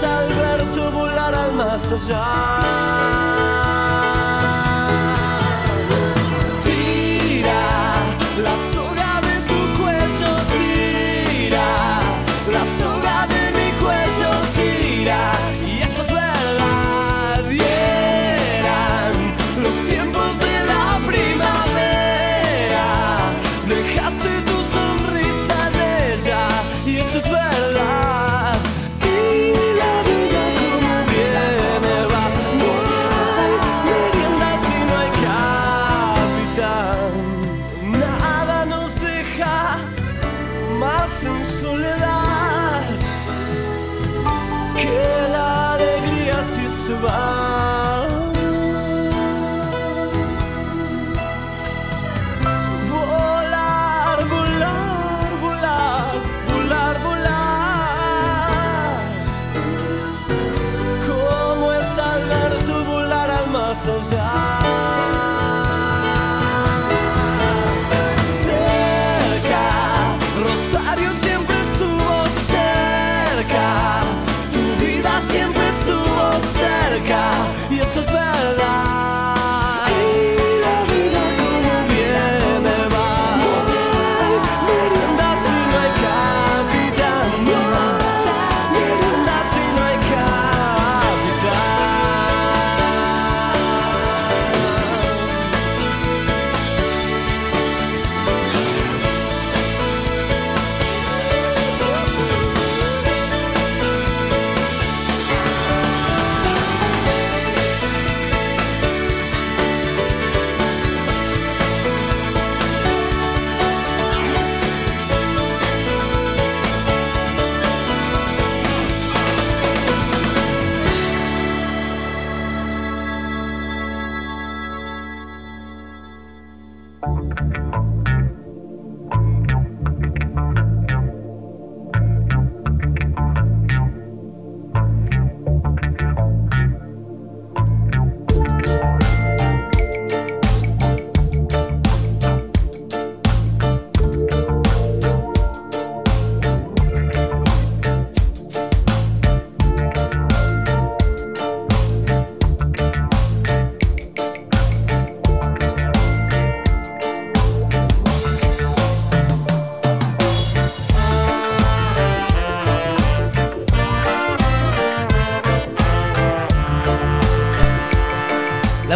al 0.04 0.28
verte 0.34 0.90
volar 0.90 1.36
al 1.36 1.54
más 1.54 1.92
allá. 1.92 2.61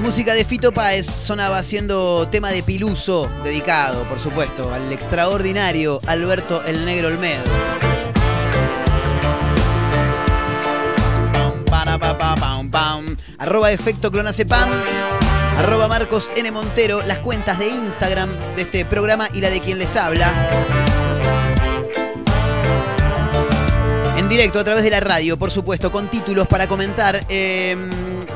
Música 0.05 0.35
de 0.35 0.45
Fito 0.45 0.71
Páez 0.71 1.07
sonaba 1.07 1.63
siendo 1.63 2.27
tema 2.29 2.51
de 2.51 2.61
Piluso, 2.61 3.27
dedicado, 3.43 4.03
por 4.03 4.19
supuesto, 4.19 4.71
al 4.71 4.93
extraordinario 4.93 5.99
Alberto 6.05 6.63
el 6.63 6.85
Negro 6.85 7.07
Olmedo. 7.07 7.41
Arroba 13.39 13.71
efecto 13.71 14.11
clonazepam. 14.11 14.69
Arroba 15.57 15.87
Marcos 15.87 16.29
N. 16.35 16.51
Montero. 16.51 17.01
Las 17.07 17.17
cuentas 17.19 17.57
de 17.57 17.69
Instagram 17.69 18.29
de 18.55 18.61
este 18.61 18.85
programa 18.85 19.27
y 19.33 19.41
la 19.41 19.49
de 19.49 19.59
quien 19.59 19.79
les 19.79 19.95
habla. 19.95 20.31
En 24.17 24.29
directo 24.29 24.59
a 24.59 24.63
través 24.63 24.83
de 24.83 24.91
la 24.91 24.99
radio, 24.99 25.35
por 25.37 25.49
supuesto, 25.49 25.91
con 25.91 26.09
títulos 26.09 26.47
para 26.47 26.67
comentar. 26.67 27.25
Eh, 27.27 27.75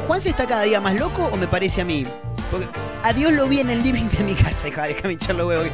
¿Juan 0.10 0.22
se 0.22 0.30
está 0.32 0.48
cada 0.48 0.63
día 0.63 0.82
más 0.82 0.95
loco 0.95 1.30
o 1.32 1.38
me 1.38 1.48
parece 1.48 1.82
a 1.82 1.86
mí? 1.86 2.04
Porque 2.50 2.67
a 3.04 3.13
Dios 3.13 3.32
lo 3.32 3.48
vi 3.48 3.60
en 3.60 3.69
el 3.69 3.84
living 3.84 4.06
de 4.06 4.24
mi 4.24 4.34
casa, 4.34 4.67
hija, 4.67 4.88
déjame 4.88 5.13
echarlo 5.13 5.45
huevo. 5.45 5.65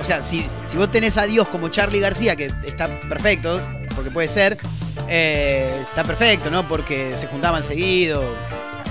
O 0.00 0.02
sea, 0.02 0.22
si, 0.22 0.44
vos 0.74 0.90
tenés 0.90 1.16
a 1.18 1.24
Dios 1.24 1.46
como 1.46 1.68
Charlie 1.68 2.00
García, 2.00 2.34
que 2.34 2.52
está 2.64 2.88
perfecto, 3.02 3.60
porque 3.94 4.10
puede 4.10 4.26
ser, 4.26 4.58
eh, 5.06 5.82
está 5.88 6.02
perfecto, 6.02 6.50
¿no? 6.50 6.66
Porque 6.66 7.16
se 7.16 7.28
juntaban 7.28 7.62
seguido, 7.62 8.24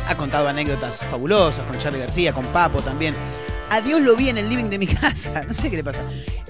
ha 0.08 0.15
contado 0.15 0.47
anécdotas 0.47 0.99
fabulosas 0.99 1.65
con 1.65 1.77
Charlie 1.77 1.99
García, 1.99 2.31
con 2.31 2.45
Papo 2.45 2.81
también. 2.81 3.13
A 3.71 3.81
Dios 3.81 3.99
lo 3.99 4.15
vi 4.15 4.29
en 4.29 4.38
el 4.38 4.47
living 4.47 4.69
de 4.69 4.79
mi 4.79 4.88
casa, 5.01 5.43
no 5.45 5.53
sé 5.53 5.69
qué 5.69 5.75
le 5.75 5.84
pasa. 5.84 6.03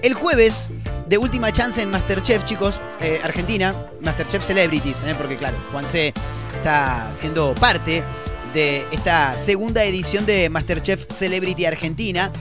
El 0.04 0.14
jueves, 0.14 0.68
de 1.08 1.18
última 1.18 1.50
chance 1.50 1.82
en 1.82 1.90
Masterchef, 1.90 2.44
chicos, 2.44 2.78
eh, 3.00 3.20
Argentina, 3.24 3.74
Masterchef 4.02 4.46
Celebrities, 4.46 5.02
¿eh? 5.02 5.16
porque 5.18 5.36
claro, 5.36 5.56
Juan 5.72 5.88
C 5.88 6.14
está 6.54 7.10
siendo 7.12 7.52
parte 7.56 8.04
de 8.54 8.84
esta 8.92 9.36
segunda 9.38 9.84
edición 9.84 10.26
de 10.26 10.48
Masterchef 10.48 11.06
Celebrity 11.12 11.64
Argentina. 11.64 12.32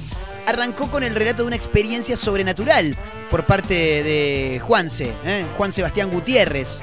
Arrancó 0.48 0.90
con 0.92 1.04
el 1.04 1.16
relato 1.16 1.42
de 1.42 1.48
una 1.48 1.56
experiencia 1.56 2.16
sobrenatural 2.16 2.96
por 3.32 3.46
parte 3.46 3.74
de 3.74 4.62
Juanse, 4.64 5.12
¿eh? 5.26 5.44
Juan 5.58 5.74
Sebastián 5.74 6.12
Gutiérrez, 6.12 6.82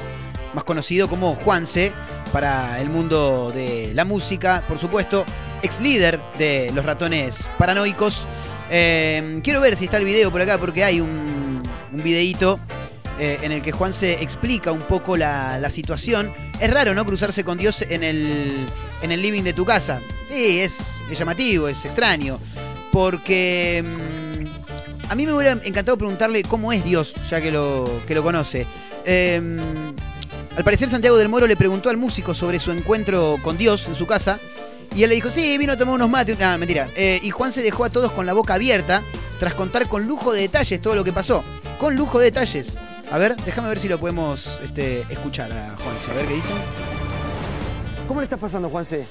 más 0.52 0.64
conocido 0.64 1.08
como 1.08 1.36
Juanse 1.36 1.92
para 2.32 2.80
el 2.80 2.90
mundo 2.90 3.52
de 3.54 3.92
la 3.94 4.04
música, 4.04 4.64
por 4.66 4.78
supuesto, 4.78 5.24
ex 5.62 5.80
líder 5.80 6.20
de 6.38 6.72
los 6.74 6.84
ratones 6.84 7.48
paranoicos. 7.58 8.26
Eh, 8.70 9.40
quiero 9.44 9.60
ver 9.60 9.76
si 9.76 9.84
está 9.84 9.98
el 9.98 10.04
video 10.04 10.32
por 10.32 10.40
acá 10.40 10.58
porque 10.58 10.82
hay 10.82 11.00
un, 11.00 11.62
un 11.92 12.02
videíto 12.02 12.58
eh, 13.20 13.38
en 13.42 13.52
el 13.52 13.62
que 13.62 13.70
Juan 13.70 13.92
se 13.92 14.14
explica 14.22 14.72
un 14.72 14.80
poco 14.80 15.16
la, 15.16 15.58
la 15.60 15.70
situación. 15.70 16.32
Es 16.58 16.72
raro, 16.72 16.94
¿no? 16.94 17.04
Cruzarse 17.04 17.44
con 17.44 17.58
Dios 17.58 17.82
en 17.82 18.02
el, 18.02 18.66
en 19.02 19.12
el 19.12 19.20
living 19.20 19.42
de 19.42 19.52
tu 19.52 19.64
casa. 19.64 20.00
Sí, 20.28 20.60
es, 20.60 20.92
llamativo, 21.16 21.68
es 21.68 21.84
extraño. 21.84 22.38
Porque 22.90 23.84
mm, 23.84 25.10
a 25.10 25.14
mí 25.14 25.26
me 25.26 25.32
hubiera 25.32 25.52
encantado 25.64 25.96
preguntarle 25.96 26.42
cómo 26.42 26.72
es 26.72 26.84
Dios, 26.84 27.14
ya 27.28 27.40
que 27.40 27.50
lo, 27.50 27.84
que 28.06 28.14
lo 28.14 28.22
conoce. 28.22 28.66
Eh, 29.04 29.40
al 30.56 30.64
parecer 30.64 30.90
Santiago 30.90 31.16
del 31.16 31.28
Moro 31.28 31.46
le 31.46 31.56
preguntó 31.56 31.88
al 31.88 31.96
músico 31.96 32.34
sobre 32.34 32.58
su 32.58 32.72
encuentro 32.72 33.38
con 33.42 33.56
Dios 33.56 33.86
en 33.88 33.94
su 33.94 34.06
casa. 34.06 34.38
Y 34.94 35.02
él 35.02 35.08
le 35.08 35.14
dijo, 35.14 35.30
sí, 35.30 35.56
vino 35.56 35.72
a 35.72 35.76
tomar 35.76 35.94
unos 35.94 36.10
mates. 36.10 36.36
Ah, 36.42 36.58
mentira. 36.58 36.88
Eh, 36.94 37.18
y 37.22 37.30
Juan 37.30 37.50
se 37.50 37.62
dejó 37.62 37.84
a 37.84 37.90
todos 37.90 38.12
con 38.12 38.26
la 38.26 38.34
boca 38.34 38.54
abierta 38.54 39.02
tras 39.40 39.54
contar 39.54 39.88
con 39.88 40.06
lujo 40.06 40.32
de 40.32 40.42
detalles 40.42 40.82
todo 40.82 40.94
lo 40.94 41.04
que 41.04 41.12
pasó. 41.12 41.42
Con 41.78 41.96
lujo 41.96 42.18
de 42.18 42.26
detalles. 42.26 42.78
A 43.10 43.18
ver, 43.18 43.34
déjame 43.36 43.68
ver 43.68 43.78
si 43.78 43.88
lo 43.88 43.98
podemos 43.98 44.58
este, 44.62 45.00
escuchar 45.08 45.50
a 45.52 45.76
Juanse. 45.82 46.10
A 46.10 46.14
ver 46.14 46.26
qué 46.26 46.34
dicen. 46.34 46.56
¿Cómo 48.12 48.20
le 48.20 48.24
estás 48.26 48.40
pasando, 48.40 48.68
Juanse? 48.68 49.06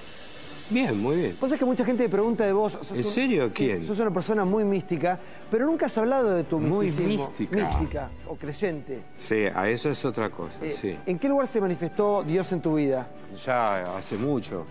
Bien, 0.69 1.01
muy 1.01 1.15
bien. 1.15 1.31
Vos 1.41 1.49
sabés 1.49 1.57
que 1.57 1.65
mucha 1.65 1.83
gente 1.83 2.03
te 2.03 2.09
pregunta 2.09 2.45
de 2.45 2.53
vos. 2.53 2.73
sos 2.73 2.91
¿En 2.91 3.03
serio? 3.03 3.47
sí, 3.47 3.53
¿Quién? 3.55 3.83
sos 3.83 3.97
una 3.97 4.11
persona 4.11 4.45
muy 4.45 4.63
mística, 4.63 5.19
pero 5.49 5.65
nunca 5.65 5.87
has 5.87 5.97
hablado 5.97 6.35
de 6.35 6.43
tu 6.43 6.59
Muy 6.59 6.85
misticismo. 6.85 7.27
mística. 7.29 7.55
Mística 7.65 8.09
o 8.27 8.35
creyente. 8.37 9.01
Sí, 9.15 9.45
a 9.55 9.67
eso 9.71 9.89
es 9.89 10.05
otra 10.05 10.29
cosa, 10.29 10.59
Eh, 10.63 10.69
sí. 10.79 10.95
¿En 11.07 11.17
qué 11.17 11.27
lugar 11.29 11.47
se 11.47 11.59
manifestó 11.59 12.21
Dios 12.21 12.51
en 12.51 12.61
tu 12.61 12.75
vida? 12.75 13.07
Ya 13.43 13.97
hace 13.97 14.17
mucho. 14.17 14.67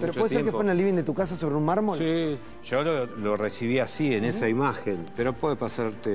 ¿Pero 0.00 0.14
puede 0.14 0.30
ser 0.30 0.42
que 0.46 0.52
fue 0.52 0.62
en 0.62 0.70
el 0.70 0.78
living 0.78 0.94
de 0.94 1.02
tu 1.02 1.12
casa 1.12 1.36
sobre 1.36 1.54
un 1.56 1.64
mármol? 1.66 1.98
Sí, 1.98 2.38
yo 2.64 2.82
lo, 2.82 3.04
lo 3.04 3.36
recibí 3.36 3.78
así, 3.78 4.14
en 4.14 4.24
esa 4.24 4.48
imagen, 4.48 5.04
pero 5.14 5.34
puede 5.34 5.56
pasarte 5.56 6.10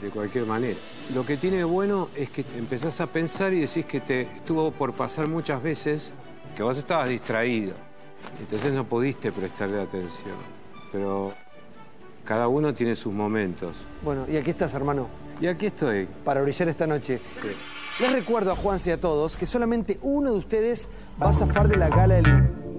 de 0.00 0.08
cualquier 0.10 0.46
manera. 0.46 0.78
Lo 1.14 1.26
que 1.26 1.36
tiene 1.36 1.58
de 1.58 1.64
bueno 1.64 2.08
es 2.16 2.30
que 2.30 2.46
empezás 2.56 2.98
a 3.02 3.06
pensar 3.08 3.52
y 3.52 3.60
decís 3.60 3.84
que 3.84 4.00
te 4.00 4.22
estuvo 4.22 4.70
por 4.70 4.94
pasar 4.94 5.28
muchas 5.28 5.62
veces 5.62 6.14
que 6.54 6.62
vos 6.62 6.76
estabas 6.78 7.08
distraído, 7.08 7.74
entonces 8.40 8.72
no 8.72 8.84
pudiste 8.84 9.32
prestarle 9.32 9.80
atención. 9.80 10.36
Pero 10.92 11.32
cada 12.24 12.48
uno 12.48 12.72
tiene 12.72 12.94
sus 12.94 13.12
momentos. 13.12 13.76
Bueno, 14.02 14.24
y 14.28 14.36
aquí 14.36 14.50
estás, 14.50 14.72
hermano, 14.74 15.08
Y 15.40 15.46
aquí 15.46 15.66
estoy. 15.66 16.06
para 16.24 16.40
brillar 16.42 16.68
esta 16.68 16.86
noche. 16.86 17.20
Les 18.00 18.12
recuerdo 18.12 18.52
a 18.52 18.56
Juanse 18.56 18.90
y 18.90 18.92
a 18.92 19.00
todos 19.00 19.36
que 19.36 19.46
solamente 19.46 19.98
uno 20.02 20.32
de 20.32 20.38
ustedes 20.38 20.88
va 21.22 21.30
a 21.30 21.32
zafar 21.32 21.68
de 21.68 21.76
la 21.76 21.88
gala 21.88 22.14
del... 22.14 22.73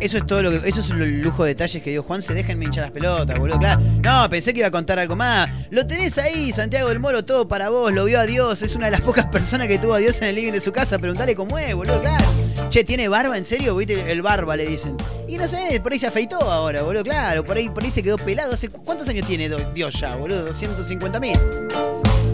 Eso 0.00 0.16
es 0.16 0.26
todo 0.26 0.42
lo 0.42 0.50
que. 0.50 0.68
Eso 0.68 0.80
es 0.80 0.90
el 0.90 1.20
lujo 1.20 1.44
de 1.44 1.50
detalles 1.50 1.82
que 1.82 1.90
dio 1.90 2.02
Juan. 2.02 2.22
Se 2.22 2.34
dejen 2.34 2.62
hinchar 2.62 2.84
las 2.84 2.90
pelotas, 2.90 3.38
boludo. 3.38 3.58
Claro. 3.58 3.80
No, 4.02 4.28
pensé 4.30 4.52
que 4.52 4.60
iba 4.60 4.68
a 4.68 4.70
contar 4.70 4.98
algo 4.98 5.14
más. 5.14 5.50
Lo 5.70 5.86
tenés 5.86 6.16
ahí, 6.18 6.52
Santiago 6.52 6.88
del 6.88 6.98
Moro, 6.98 7.24
todo 7.24 7.46
para 7.46 7.68
vos. 7.68 7.92
Lo 7.92 8.04
vio 8.04 8.18
a 8.18 8.26
Dios. 8.26 8.62
Es 8.62 8.74
una 8.74 8.86
de 8.86 8.92
las 8.92 9.00
pocas 9.02 9.26
personas 9.26 9.68
que 9.68 9.78
tuvo 9.78 9.94
a 9.94 9.98
Dios 9.98 10.20
en 10.22 10.28
el 10.28 10.34
living 10.36 10.52
de 10.52 10.60
su 10.60 10.72
casa. 10.72 10.98
Preguntale 10.98 11.34
cómo 11.34 11.58
es, 11.58 11.74
boludo. 11.74 12.00
Claro. 12.00 12.24
Che, 12.70 12.84
¿tiene 12.84 13.08
barba 13.08 13.36
en 13.36 13.44
serio? 13.44 13.76
¿Viste? 13.76 14.10
El 14.10 14.22
barba 14.22 14.56
le 14.56 14.66
dicen. 14.66 14.96
Y 15.28 15.36
no 15.36 15.46
sé, 15.46 15.80
por 15.82 15.92
ahí 15.92 15.98
se 15.98 16.06
afeitó 16.06 16.40
ahora, 16.40 16.82
boludo. 16.82 17.04
Claro, 17.04 17.44
por 17.44 17.56
ahí, 17.56 17.68
por 17.68 17.82
ahí 17.82 17.90
se 17.90 18.02
quedó 18.02 18.16
pelado. 18.16 18.56
¿Cuántos 18.84 19.08
años 19.08 19.26
tiene 19.26 19.50
Dios 19.74 20.00
ya, 20.00 20.14
boludo? 20.16 20.44
250 20.46 21.20
mil. 21.20 21.38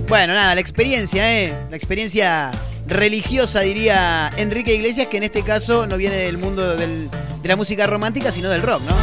Bueno, 0.08 0.34
nada, 0.34 0.54
la 0.54 0.60
experiencia, 0.60 1.42
¿eh? 1.42 1.52
La 1.68 1.76
experiencia 1.76 2.52
religiosa, 2.86 3.60
diría 3.60 4.30
Enrique 4.36 4.74
Iglesias, 4.74 5.08
que 5.08 5.16
en 5.16 5.24
este 5.24 5.42
caso 5.42 5.86
no 5.86 5.96
viene 5.96 6.16
del 6.16 6.38
mundo 6.38 6.76
de 6.76 7.08
la 7.42 7.56
música 7.56 7.86
romántica, 7.86 8.32
sino 8.32 8.48
del 8.48 8.62
rock, 8.62 8.82
¿no? 8.88 8.96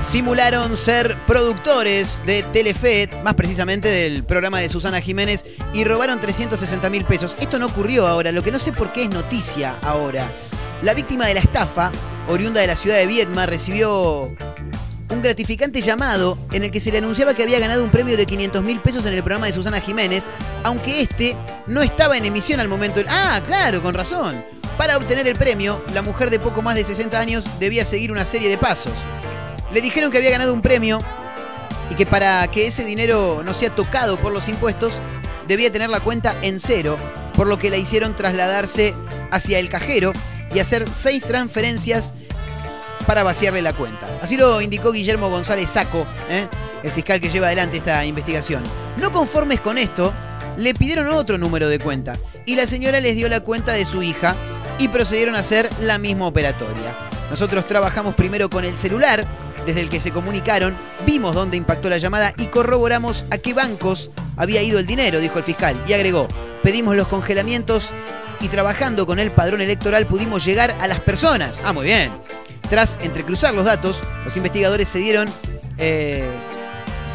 Simularon 0.00 0.76
ser 0.76 1.16
productores 1.26 2.22
de 2.24 2.42
Telefe, 2.44 3.10
más 3.24 3.34
precisamente 3.34 3.88
del 3.88 4.22
programa 4.24 4.60
de 4.60 4.68
Susana 4.68 5.00
Jiménez, 5.00 5.44
y 5.74 5.84
robaron 5.84 6.20
360 6.20 6.88
mil 6.90 7.04
pesos. 7.04 7.36
Esto 7.40 7.58
no 7.58 7.66
ocurrió 7.66 8.06
ahora, 8.06 8.32
lo 8.32 8.42
que 8.42 8.52
no 8.52 8.58
sé 8.58 8.72
por 8.72 8.92
qué 8.92 9.02
es 9.02 9.10
noticia 9.10 9.76
ahora. 9.82 10.30
La 10.82 10.94
víctima 10.94 11.26
de 11.26 11.34
la 11.34 11.40
estafa, 11.40 11.90
oriunda 12.28 12.60
de 12.60 12.68
la 12.68 12.76
ciudad 12.76 12.96
de 12.96 13.06
Viedma, 13.06 13.46
recibió 13.46 14.34
un 15.10 15.22
gratificante 15.22 15.80
llamado 15.80 16.38
en 16.52 16.64
el 16.64 16.70
que 16.70 16.80
se 16.80 16.90
le 16.90 16.98
anunciaba 16.98 17.34
que 17.34 17.42
había 17.42 17.58
ganado 17.58 17.84
un 17.84 17.90
premio 17.90 18.16
de 18.16 18.26
500 18.26 18.62
mil 18.62 18.80
pesos 18.80 19.04
en 19.06 19.14
el 19.14 19.22
programa 19.22 19.46
de 19.46 19.52
Susana 19.52 19.80
Jiménez, 19.80 20.24
aunque 20.64 21.00
este 21.00 21.36
no 21.66 21.82
estaba 21.82 22.16
en 22.16 22.24
emisión 22.24 22.60
al 22.60 22.68
momento. 22.68 23.00
Ah, 23.08 23.40
claro, 23.46 23.82
con 23.82 23.94
razón. 23.94 24.44
Para 24.76 24.96
obtener 24.96 25.26
el 25.26 25.36
premio, 25.36 25.82
la 25.94 26.02
mujer 26.02 26.30
de 26.30 26.38
poco 26.38 26.60
más 26.60 26.74
de 26.74 26.84
60 26.84 27.18
años 27.18 27.44
debía 27.58 27.84
seguir 27.84 28.12
una 28.12 28.26
serie 28.26 28.48
de 28.48 28.58
pasos. 28.58 28.92
Le 29.72 29.80
dijeron 29.80 30.10
que 30.10 30.18
había 30.18 30.30
ganado 30.30 30.52
un 30.52 30.62
premio 30.62 31.00
y 31.90 31.94
que 31.94 32.06
para 32.06 32.46
que 32.48 32.66
ese 32.66 32.84
dinero 32.84 33.42
no 33.44 33.54
sea 33.54 33.74
tocado 33.74 34.16
por 34.16 34.32
los 34.32 34.48
impuestos, 34.48 35.00
debía 35.48 35.72
tener 35.72 35.88
la 35.88 36.00
cuenta 36.00 36.34
en 36.42 36.60
cero, 36.60 36.98
por 37.34 37.46
lo 37.46 37.58
que 37.58 37.70
la 37.70 37.76
hicieron 37.76 38.16
trasladarse 38.16 38.94
hacia 39.30 39.58
el 39.58 39.68
cajero 39.68 40.12
y 40.52 40.58
hacer 40.58 40.86
seis 40.92 41.22
transferencias 41.22 42.12
para 43.06 43.22
vaciarle 43.22 43.62
la 43.62 43.72
cuenta. 43.72 44.06
Así 44.20 44.36
lo 44.36 44.60
indicó 44.60 44.92
Guillermo 44.92 45.30
González 45.30 45.70
Saco, 45.70 46.06
¿eh? 46.28 46.48
el 46.82 46.90
fiscal 46.90 47.20
que 47.20 47.30
lleva 47.30 47.46
adelante 47.46 47.78
esta 47.78 48.04
investigación. 48.04 48.62
No 48.96 49.12
conformes 49.12 49.60
con 49.60 49.78
esto, 49.78 50.12
le 50.56 50.74
pidieron 50.74 51.08
otro 51.08 51.38
número 51.38 51.68
de 51.68 51.78
cuenta 51.78 52.18
y 52.44 52.56
la 52.56 52.66
señora 52.66 53.00
les 53.00 53.14
dio 53.14 53.28
la 53.28 53.40
cuenta 53.40 53.72
de 53.72 53.84
su 53.84 54.02
hija 54.02 54.34
y 54.78 54.88
procedieron 54.88 55.36
a 55.36 55.40
hacer 55.40 55.70
la 55.80 55.98
misma 55.98 56.26
operatoria. 56.26 56.94
Nosotros 57.30 57.66
trabajamos 57.66 58.14
primero 58.14 58.48
con 58.48 58.64
el 58.64 58.76
celular, 58.76 59.26
desde 59.64 59.80
el 59.80 59.88
que 59.88 60.00
se 60.00 60.12
comunicaron, 60.12 60.76
vimos 61.04 61.34
dónde 61.34 61.56
impactó 61.56 61.90
la 61.90 61.98
llamada 61.98 62.32
y 62.38 62.46
corroboramos 62.46 63.24
a 63.30 63.38
qué 63.38 63.52
bancos 63.52 64.10
había 64.36 64.62
ido 64.62 64.78
el 64.78 64.86
dinero, 64.86 65.18
dijo 65.18 65.38
el 65.38 65.44
fiscal, 65.44 65.76
y 65.88 65.92
agregó, 65.92 66.28
pedimos 66.62 66.96
los 66.96 67.08
congelamientos 67.08 67.90
y 68.40 68.48
trabajando 68.48 69.06
con 69.06 69.18
el 69.18 69.30
padrón 69.30 69.60
electoral 69.60 70.06
pudimos 70.06 70.44
llegar 70.44 70.74
a 70.80 70.86
las 70.86 71.00
personas. 71.00 71.60
Ah, 71.64 71.72
muy 71.72 71.86
bien. 71.86 72.10
Tras 72.68 72.98
entrecruzar 73.02 73.54
los 73.54 73.64
datos, 73.64 74.02
los 74.24 74.36
investigadores 74.36 74.88
se 74.88 74.98
dieron, 74.98 75.28
eh, 75.78 76.24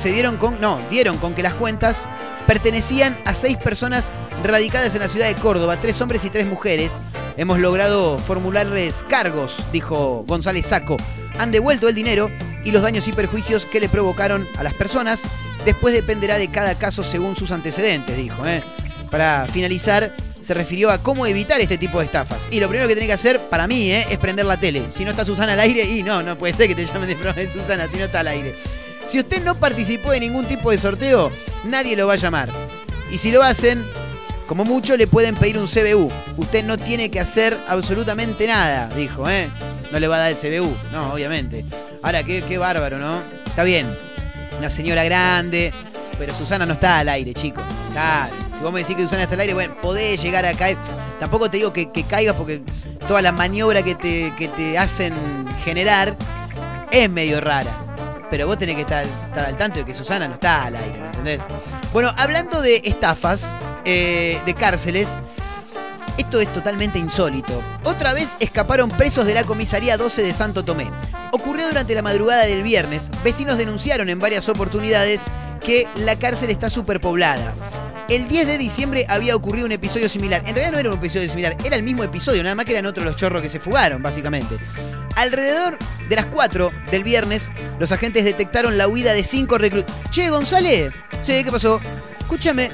se 0.02 0.12
dieron 0.12 0.38
con, 0.38 0.60
no, 0.62 0.80
dieron 0.90 1.18
con 1.18 1.34
que 1.34 1.44
las 1.44 1.54
cuentas 1.54 2.08
pertenecían 2.48 3.18
a 3.26 3.34
seis 3.34 3.58
personas 3.58 4.10
radicadas 4.44 4.94
en 4.96 5.02
la 5.02 5.08
ciudad 5.08 5.28
de 5.28 5.36
Córdoba, 5.36 5.78
tres 5.78 6.00
hombres 6.02 6.24
y 6.26 6.30
tres 6.30 6.48
mujeres. 6.48 7.00
Hemos 7.38 7.60
logrado 7.60 8.18
formularles 8.18 9.04
cargos, 9.10 9.58
dijo 9.72 10.24
González 10.28 10.68
Saco. 10.68 10.98
Han 11.38 11.52
devuelto 11.52 11.88
el 11.88 11.96
dinero 11.96 12.30
y 12.64 12.72
los 12.72 12.84
daños 12.84 13.08
y 13.08 13.14
perjuicios 13.14 13.66
que 13.66 13.80
le 13.80 13.90
provocaron 13.90 14.48
a 14.58 14.64
las 14.64 14.74
personas. 14.74 15.22
Después 15.66 15.94
dependerá 15.94 16.38
de 16.38 16.50
cada 16.50 16.76
caso 16.76 17.04
según 17.04 17.36
sus 17.36 17.52
antecedentes, 17.52 18.18
dijo. 18.18 18.46
¿eh? 18.46 18.64
Para 19.10 19.46
finalizar, 19.52 20.14
se 20.42 20.54
refirió 20.54 20.90
a 20.92 20.98
cómo 20.98 21.26
evitar 21.26 21.62
este 21.62 21.78
tipo 21.78 22.00
de 22.00 22.06
estafas. 22.06 22.48
Y 22.52 22.60
lo 22.60 22.68
primero 22.68 22.88
que 22.88 22.96
tiene 22.96 23.08
que 23.08 23.14
hacer, 23.14 23.40
para 23.40 23.68
mí, 23.68 23.92
¿eh? 23.92 24.08
es 24.10 24.18
prender 24.18 24.46
la 24.46 24.58
tele. 24.58 24.84
Si 24.94 25.06
no 25.06 25.12
está 25.12 25.24
Susana 25.24 25.54
al 25.54 25.60
aire, 25.60 25.84
y 25.84 26.04
no, 26.04 26.24
no 26.24 26.38
puede 26.38 26.54
ser 26.54 26.68
que 26.68 26.76
te 26.76 26.86
llamen 26.86 27.08
de 27.08 27.16
programa 27.16 27.40
de 27.40 27.52
Susana 27.52 27.88
si 27.88 27.98
no 27.98 28.06
está 28.06 28.22
al 28.22 28.28
aire. 28.28 28.56
Si 29.06 29.20
usted 29.20 29.44
no 29.44 29.56
participó 29.56 30.14
en 30.14 30.22
ningún 30.22 30.46
tipo 30.46 30.72
de 30.72 30.78
sorteo, 30.78 31.32
nadie 31.66 31.96
lo 31.96 32.08
va 32.08 32.14
a 32.14 32.18
llamar. 32.18 32.50
Y 33.12 33.18
si 33.18 33.32
lo 33.32 33.44
hacen, 33.44 33.84
como 34.48 34.66
mucho 34.66 34.98
le 34.98 35.08
pueden 35.08 35.36
pedir 35.36 35.58
un 35.58 35.68
CBU. 35.68 36.12
Usted 36.38 36.64
no 36.66 36.78
tiene 36.78 37.10
que 37.10 37.20
hacer 37.20 37.58
absolutamente 37.68 38.48
nada, 38.48 38.90
dijo, 38.96 39.30
¿eh? 39.30 39.50
No 39.92 40.00
le 40.00 40.08
va 40.08 40.18
a 40.18 40.20
dar 40.20 40.32
el 40.32 40.38
CBU, 40.38 40.74
no, 40.92 41.14
obviamente. 41.14 41.66
Ahora, 42.02 42.24
qué, 42.24 42.42
qué 42.42 42.58
bárbaro, 42.58 42.98
¿no? 42.98 43.22
Está 43.46 43.64
bien, 43.64 43.88
una 44.58 44.70
señora 44.70 45.04
grande, 45.04 45.74
pero 46.18 46.34
Susana 46.34 46.66
no 46.66 46.74
está 46.74 47.00
al 47.00 47.10
aire, 47.10 47.34
chicos. 47.34 47.64
Claro, 47.92 48.34
vos 48.62 48.72
me 48.72 48.82
decís 48.82 48.96
que 48.96 49.04
Susana 49.04 49.24
está 49.24 49.36
al 49.36 49.42
aire, 49.42 49.54
bueno, 49.54 49.76
podés 49.82 50.22
llegar 50.22 50.46
a 50.46 50.54
caer. 50.54 50.78
Tampoco 51.20 51.50
te 51.50 51.58
digo 51.58 51.74
que, 51.74 51.90
caigas 52.08 52.36
porque 52.36 52.62
toda 53.08 53.22
la 53.22 53.32
maniobra 53.32 53.84
que 53.84 53.96
te, 53.96 54.34
que 54.38 54.48
te 54.48 54.78
hacen 54.78 55.14
generar 55.64 56.16
es 56.92 57.10
medio 57.10 57.42
rara. 57.42 57.72
Pero 58.30 58.48
vos 58.48 58.58
tenés 58.58 58.76
que 58.76 58.82
estar, 58.82 59.04
estar 59.04 59.46
al 59.46 59.58
tanto 59.58 59.80
de 59.80 59.86
que 59.86 59.94
Susana 59.94 60.28
no 60.28 60.36
está 60.36 60.66
al 60.66 60.76
aire, 60.76 61.00
¿me 61.00 61.08
entendés? 61.08 61.42
Bueno, 61.92 62.12
hablando 62.18 62.62
de 62.62 62.82
estafas, 62.86 63.54
eh, 63.84 64.40
de 64.46 64.54
cárceles, 64.54 65.20
esto 66.18 66.40
es 66.40 66.52
totalmente 66.54 67.00
insólito. 67.00 67.62
Otra 67.84 68.14
vez 68.14 68.36
escaparon 68.40 68.90
presos 68.90 69.26
de 69.26 69.34
la 69.34 69.44
comisaría 69.44 69.98
12 69.98 70.22
de 70.24 70.34
Santo 70.34 70.64
Tomé. 70.64 70.90
Ocurrió 71.32 71.68
durante 71.68 71.96
la 71.96 72.02
madrugada 72.02 72.44
del 72.46 72.64
viernes. 72.64 73.10
Vecinos 73.24 73.58
denunciaron 73.58 74.10
en 74.10 74.20
varias 74.20 74.48
oportunidades 74.48 75.22
que 75.66 75.88
la 75.96 76.18
cárcel 76.18 76.50
está 76.50 76.70
superpoblada. 76.70 77.54
El 78.12 78.28
10 78.28 78.46
de 78.46 78.58
diciembre 78.58 79.06
había 79.08 79.38
ocurrido 79.38 79.66
un 79.66 79.72
episodio 79.72 80.10
similar. 80.10 80.42
En 80.46 80.54
realidad 80.54 80.74
no 80.74 80.80
era 80.80 80.90
un 80.92 80.98
episodio 80.98 81.30
similar, 81.30 81.56
era 81.64 81.78
el 81.78 81.84
mismo 81.84 82.04
episodio, 82.04 82.44
nada 82.44 82.56
más 82.56 82.66
que 82.66 82.74
eran 82.74 82.86
otros 82.86 83.06
los 83.06 83.16
chorros 83.16 83.42
que 83.42 83.48
se 83.48 83.62
fugaron, 83.62 84.04
básicamente. 84.04 84.58
Alrededor 85.16 85.78
de 86.10 86.16
las 86.18 86.26
4 86.26 86.74
del 86.92 87.06
viernes, 87.06 87.50
los 87.80 87.94
agentes 87.94 88.26
detectaron 88.26 88.78
la 88.78 88.90
huida 88.90 89.14
de 89.14 89.24
cinco 89.24 89.58
reclusos. 89.58 89.90
Che, 90.10 90.30
González, 90.30 90.92
che, 91.24 91.42
¿qué 91.46 91.52
pasó? 91.54 91.80
Escúchame, 92.20 92.70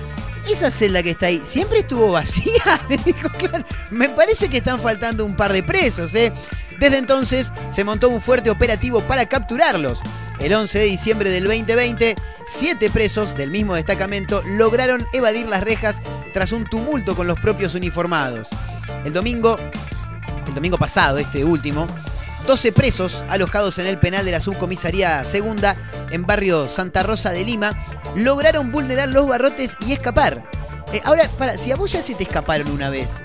esa 0.49 0.71
celda 0.71 1.03
que 1.03 1.11
está 1.11 1.27
ahí, 1.27 1.41
¿siempre 1.43 1.79
estuvo 1.81 2.13
vacía? 2.13 2.63
Le 2.89 2.97
dijo, 2.97 3.29
claro, 3.37 3.63
me 3.91 4.09
parece 4.09 4.49
que 4.49 4.57
están 4.57 4.79
faltando 4.79 5.23
un 5.23 5.35
par 5.35 5.53
de 5.53 5.61
presos, 5.61 6.15
¿eh? 6.15 6.33
Desde 6.79 6.97
entonces 6.97 7.51
se 7.69 7.83
montó 7.83 8.09
un 8.09 8.21
fuerte 8.21 8.49
operativo 8.49 9.01
para 9.01 9.25
capturarlos. 9.25 10.01
El 10.39 10.53
11 10.53 10.79
de 10.79 10.85
diciembre 10.85 11.29
del 11.31 11.45
2020, 11.45 12.15
siete 12.45 12.89
presos 12.91 13.35
del 13.35 13.49
mismo 13.49 13.75
destacamento 13.75 14.43
lograron 14.45 15.07
evadir 15.13 15.47
las 15.47 15.63
rejas 15.63 16.01
tras 16.33 16.51
un 16.51 16.65
tumulto 16.65 17.15
con 17.15 17.25
los 17.27 17.39
propios 17.39 17.73
uniformados. 17.73 18.49
El 19.03 19.13
domingo, 19.13 19.57
el 20.47 20.53
domingo 20.53 20.77
pasado, 20.77 21.17
este 21.17 21.43
último, 21.43 21.87
12 22.45 22.71
presos 22.71 23.23
alojados 23.29 23.79
en 23.79 23.87
el 23.87 23.97
penal 23.97 24.23
de 24.23 24.31
la 24.31 24.39
subcomisaría 24.39 25.23
segunda 25.25 25.75
en 26.11 26.25
barrio 26.25 26.69
Santa 26.69 27.03
Rosa 27.03 27.31
de 27.31 27.43
Lima 27.43 27.83
lograron 28.15 28.71
vulnerar 28.71 29.09
los 29.09 29.27
barrotes 29.27 29.75
y 29.81 29.91
escapar. 29.91 30.43
Eh, 30.93 31.01
ahora, 31.03 31.27
para, 31.37 31.57
si 31.57 31.71
a 31.71 31.75
vos 31.75 31.91
ya 31.91 32.01
se 32.01 32.15
te 32.15 32.23
escaparon 32.23 32.71
una 32.71 32.89
vez, 32.89 33.21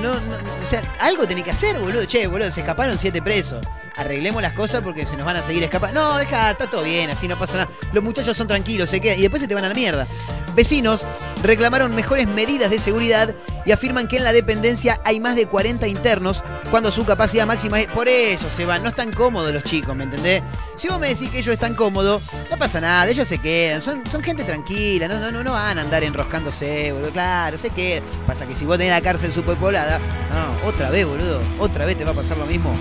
no, 0.00 0.14
no, 0.14 0.62
o 0.62 0.66
sea, 0.66 0.82
algo 1.00 1.26
tenés 1.26 1.44
que 1.44 1.50
hacer, 1.50 1.78
boludo. 1.78 2.04
Che, 2.06 2.26
boludo, 2.26 2.50
se 2.50 2.60
escaparon 2.60 2.98
siete 2.98 3.22
presos. 3.22 3.64
Arreglemos 4.00 4.40
las 4.40 4.54
cosas 4.54 4.80
porque 4.80 5.04
se 5.04 5.14
nos 5.14 5.26
van 5.26 5.36
a 5.36 5.42
seguir 5.42 5.62
escapando. 5.62 6.00
No, 6.00 6.16
deja, 6.16 6.52
está 6.52 6.70
todo 6.70 6.82
bien, 6.82 7.10
así 7.10 7.28
no 7.28 7.38
pasa 7.38 7.58
nada. 7.58 7.70
Los 7.92 8.02
muchachos 8.02 8.34
son 8.34 8.48
tranquilos, 8.48 8.88
se 8.88 8.98
quedan 8.98 9.18
y 9.18 9.22
después 9.22 9.42
se 9.42 9.46
te 9.46 9.54
van 9.54 9.64
a 9.64 9.68
la 9.68 9.74
mierda. 9.74 10.06
Vecinos 10.54 11.04
reclamaron 11.42 11.94
mejores 11.94 12.26
medidas 12.26 12.70
de 12.70 12.78
seguridad 12.78 13.34
y 13.66 13.72
afirman 13.72 14.08
que 14.08 14.16
en 14.16 14.24
la 14.24 14.32
dependencia 14.32 14.98
hay 15.04 15.20
más 15.20 15.36
de 15.36 15.46
40 15.46 15.86
internos 15.86 16.42
cuando 16.70 16.90
su 16.90 17.04
capacidad 17.04 17.46
máxima 17.46 17.78
es... 17.78 17.88
Por 17.88 18.08
eso 18.08 18.48
se 18.48 18.64
van, 18.64 18.82
no 18.82 18.88
están 18.88 19.12
cómodos 19.12 19.52
los 19.52 19.64
chicos, 19.64 19.94
¿me 19.94 20.04
entendés? 20.04 20.42
Si 20.76 20.88
vos 20.88 20.98
me 20.98 21.08
decís 21.08 21.28
que 21.28 21.40
ellos 21.40 21.52
están 21.52 21.74
cómodos, 21.74 22.22
no 22.50 22.56
pasa 22.56 22.80
nada, 22.80 23.06
ellos 23.06 23.28
se 23.28 23.36
quedan, 23.36 23.82
son, 23.82 24.02
son 24.10 24.22
gente 24.22 24.44
tranquila, 24.44 25.08
no, 25.08 25.20
no, 25.20 25.30
no, 25.30 25.44
no 25.44 25.52
van 25.52 25.78
a 25.78 25.82
andar 25.82 26.02
enroscándose, 26.04 26.92
boludo, 26.92 27.10
claro, 27.10 27.58
se 27.58 27.68
quedan. 27.68 28.02
Pasa 28.26 28.46
que 28.46 28.56
si 28.56 28.64
vos 28.64 28.78
tenés 28.78 28.94
la 28.94 29.02
cárcel 29.02 29.30
superpoblada, 29.30 29.98
no, 29.98 30.68
otra 30.68 30.88
vez, 30.88 31.06
boludo, 31.06 31.40
otra 31.58 31.84
vez 31.84 31.98
te 31.98 32.04
va 32.04 32.12
a 32.12 32.14
pasar 32.14 32.38
lo 32.38 32.46
mismo. 32.46 32.74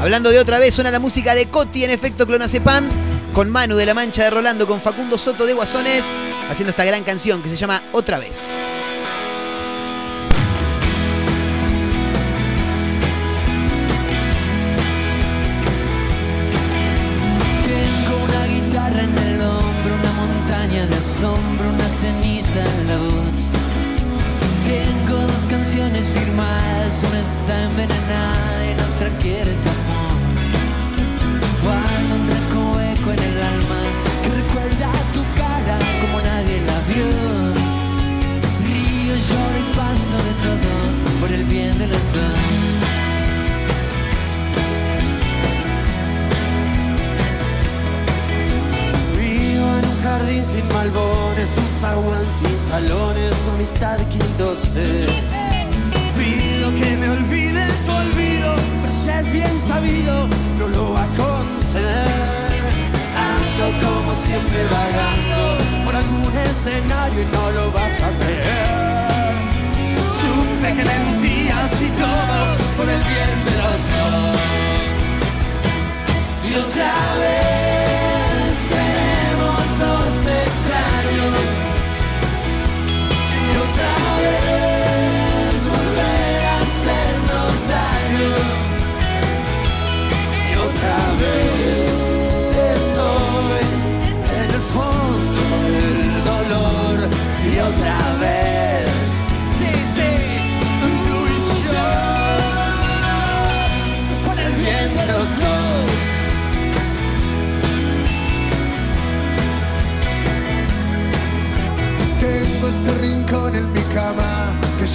Hablando 0.00 0.30
de 0.30 0.38
otra 0.38 0.58
vez, 0.58 0.74
suena 0.74 0.90
la 0.90 0.98
música 0.98 1.34
de 1.34 1.46
Coti 1.46 1.84
en 1.84 1.90
efecto 1.90 2.26
Clonazepam, 2.26 2.86
con 3.32 3.50
Manu 3.50 3.76
de 3.76 3.86
la 3.86 3.94
Mancha 3.94 4.24
de 4.24 4.30
Rolando, 4.30 4.66
con 4.66 4.80
Facundo 4.80 5.16
Soto 5.16 5.46
de 5.46 5.54
Guasones, 5.54 6.04
haciendo 6.50 6.70
esta 6.70 6.84
gran 6.84 7.02
canción 7.02 7.42
que 7.42 7.48
se 7.48 7.56
llama 7.56 7.82
Otra 7.92 8.18
vez. 8.18 8.62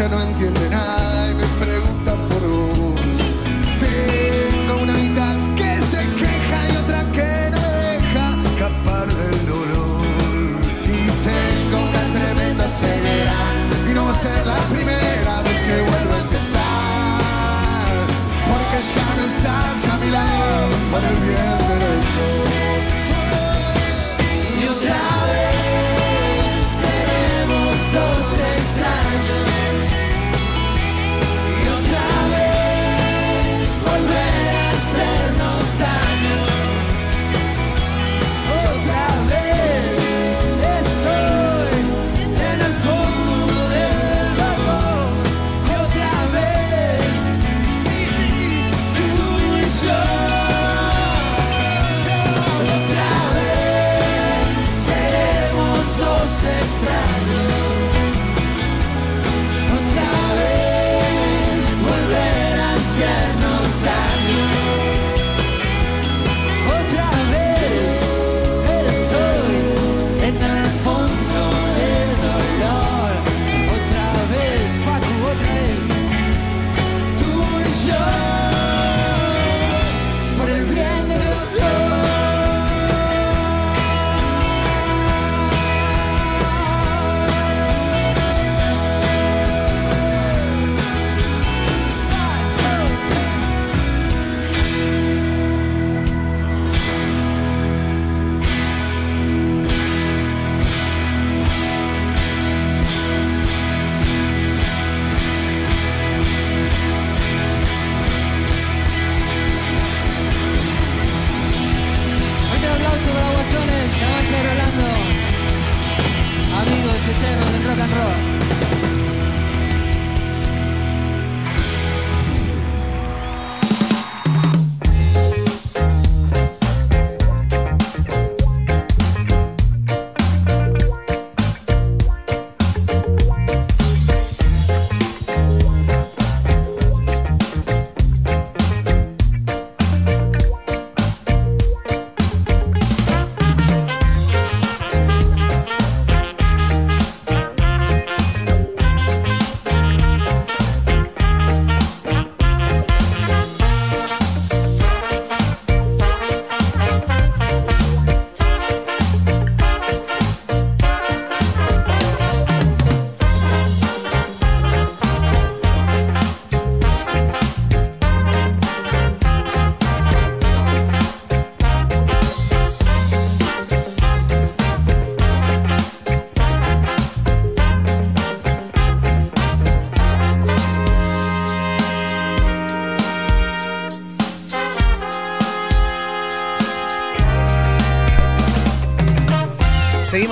Ya 0.02 0.08
no 0.08 0.20
entiende 0.24 0.70
nada 0.70 1.01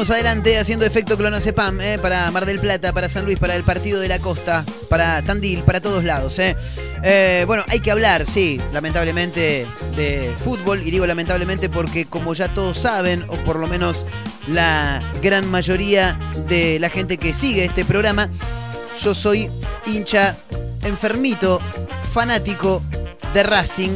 Adelante 0.10 0.58
haciendo 0.58 0.86
efecto 0.86 1.18
clonazepam 1.18 1.80
eh, 1.82 2.00
para 2.00 2.30
Mar 2.32 2.46
del 2.46 2.60
Plata, 2.60 2.94
para 2.94 3.08
San 3.08 3.26
Luis, 3.26 3.38
para 3.38 3.56
el 3.56 3.64
Partido 3.64 4.00
de 4.00 4.08
la 4.08 4.20
Costa, 4.20 4.66
para 4.90 5.22
Tandil, 5.22 5.62
para 5.64 5.82
todos 5.82 6.04
lados. 6.04 6.40
eh. 6.40 6.56
Eh, 7.04 7.44
bueno, 7.46 7.64
hay 7.68 7.80
que 7.80 7.92
hablar, 7.92 8.26
sí, 8.26 8.60
lamentablemente, 8.74 9.68
de 9.96 10.34
fútbol. 10.44 10.82
Y 10.82 10.92
digo 10.92 11.06
lamentablemente 11.06 11.70
porque 11.70 12.06
como 12.06 12.34
ya 12.34 12.54
todos 12.54 12.80
saben, 12.80 13.24
o 13.30 13.38
por 13.38 13.58
lo 13.60 13.68
menos 13.68 14.06
la 14.48 15.02
gran 15.22 15.50
mayoría 15.50 16.20
de 16.48 16.80
la 16.80 16.90
gente 16.90 17.18
que 17.18 17.34
sigue 17.34 17.66
este 17.66 17.86
programa, 17.86 18.30
yo 19.02 19.14
soy 19.14 19.50
hincha 19.86 20.36
enfermito, 20.82 21.62
fanático 22.12 22.82
de 23.34 23.44
Racing. 23.44 23.92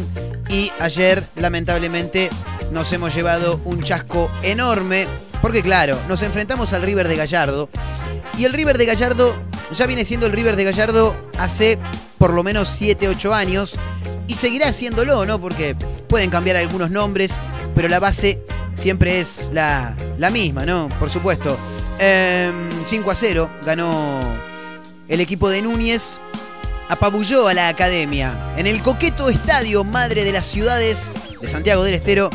Y 0.48 0.72
ayer, 0.80 1.24
lamentablemente, 1.36 2.30
nos 2.72 2.94
hemos 2.94 3.16
llevado 3.16 3.60
un 3.66 3.82
chasco 3.82 4.30
enorme. 4.44 5.08
Porque 5.44 5.62
claro, 5.62 6.00
nos 6.08 6.22
enfrentamos 6.22 6.72
al 6.72 6.84
River 6.84 7.10
de 7.10 7.18
Gallardo. 7.18 7.68
Y 8.38 8.46
el 8.46 8.54
River 8.54 8.78
de 8.78 8.86
Gallardo 8.86 9.36
ya 9.74 9.86
viene 9.86 10.06
siendo 10.06 10.26
el 10.26 10.32
River 10.32 10.56
de 10.56 10.64
Gallardo 10.64 11.14
hace 11.38 11.78
por 12.18 12.34
lo 12.34 12.44
menos 12.44 12.70
7, 12.70 13.10
8 13.10 13.34
años. 13.34 13.76
Y 14.26 14.36
seguirá 14.36 14.70
haciéndolo, 14.70 15.26
¿no? 15.26 15.42
Porque 15.42 15.76
pueden 16.08 16.30
cambiar 16.30 16.56
algunos 16.56 16.92
nombres, 16.92 17.38
pero 17.76 17.90
la 17.90 18.00
base 18.00 18.42
siempre 18.74 19.20
es 19.20 19.50
la, 19.52 19.98
la 20.18 20.30
misma, 20.30 20.66
¿no? 20.66 20.88
Por 20.98 21.10
supuesto. 21.10 21.58
Em, 22.00 22.70
5 22.86 23.12
a 23.12 23.16
0 23.16 23.50
ganó 23.66 24.22
el 25.10 25.20
equipo 25.20 25.50
de 25.50 25.62
Núñez. 25.62 26.22
Apabulló 26.88 27.50
a 27.50 27.54
la 27.54 27.68
academia. 27.68 28.34
En 28.56 28.66
el 28.66 28.82
coqueto 28.82 29.28
estadio 29.28 29.84
Madre 29.84 30.24
de 30.24 30.32
las 30.32 30.46
Ciudades 30.46 31.12
de 31.42 31.50
Santiago 31.50 31.84
del 31.84 31.96
Estero, 31.96 32.30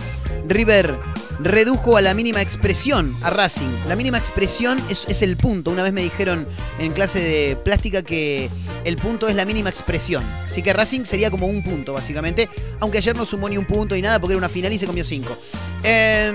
River 0.46 0.98
redujo 1.40 1.96
a 1.96 2.02
la 2.02 2.14
mínima 2.14 2.42
expresión 2.42 3.14
a 3.22 3.30
Racing. 3.30 3.70
La 3.86 3.96
mínima 3.96 4.18
expresión 4.18 4.82
es, 4.88 5.22
el 5.22 5.36
punto. 5.36 5.70
Una 5.70 5.82
vez 5.82 5.92
me 5.92 6.02
dijeron 6.02 6.46
en 6.78 6.92
clase 6.92 7.20
de 7.20 7.56
plástica 7.56 8.02
que 8.02 8.50
el 8.84 8.96
punto 8.96 9.28
es 9.28 9.34
la 9.34 9.44
mínima 9.44 9.68
expresión. 9.70 10.24
Así 10.46 10.62
que 10.62 10.72
Racing 10.72 11.04
sería 11.04 11.30
como 11.30 11.46
un 11.46 11.62
punto, 11.62 11.92
básicamente. 11.92 12.48
Aunque 12.80 12.98
ayer 12.98 13.16
no 13.16 13.24
sumó 13.24 13.48
ni 13.48 13.56
un 13.56 13.66
punto 13.66 13.94
ni 13.94 14.02
nada 14.02 14.20
porque 14.20 14.32
era 14.32 14.38
una 14.38 14.48
final 14.48 14.72
y 14.72 14.78
se 14.78 14.86
comió 14.86 15.04
cinco. 15.04 15.36
Em, 15.82 16.34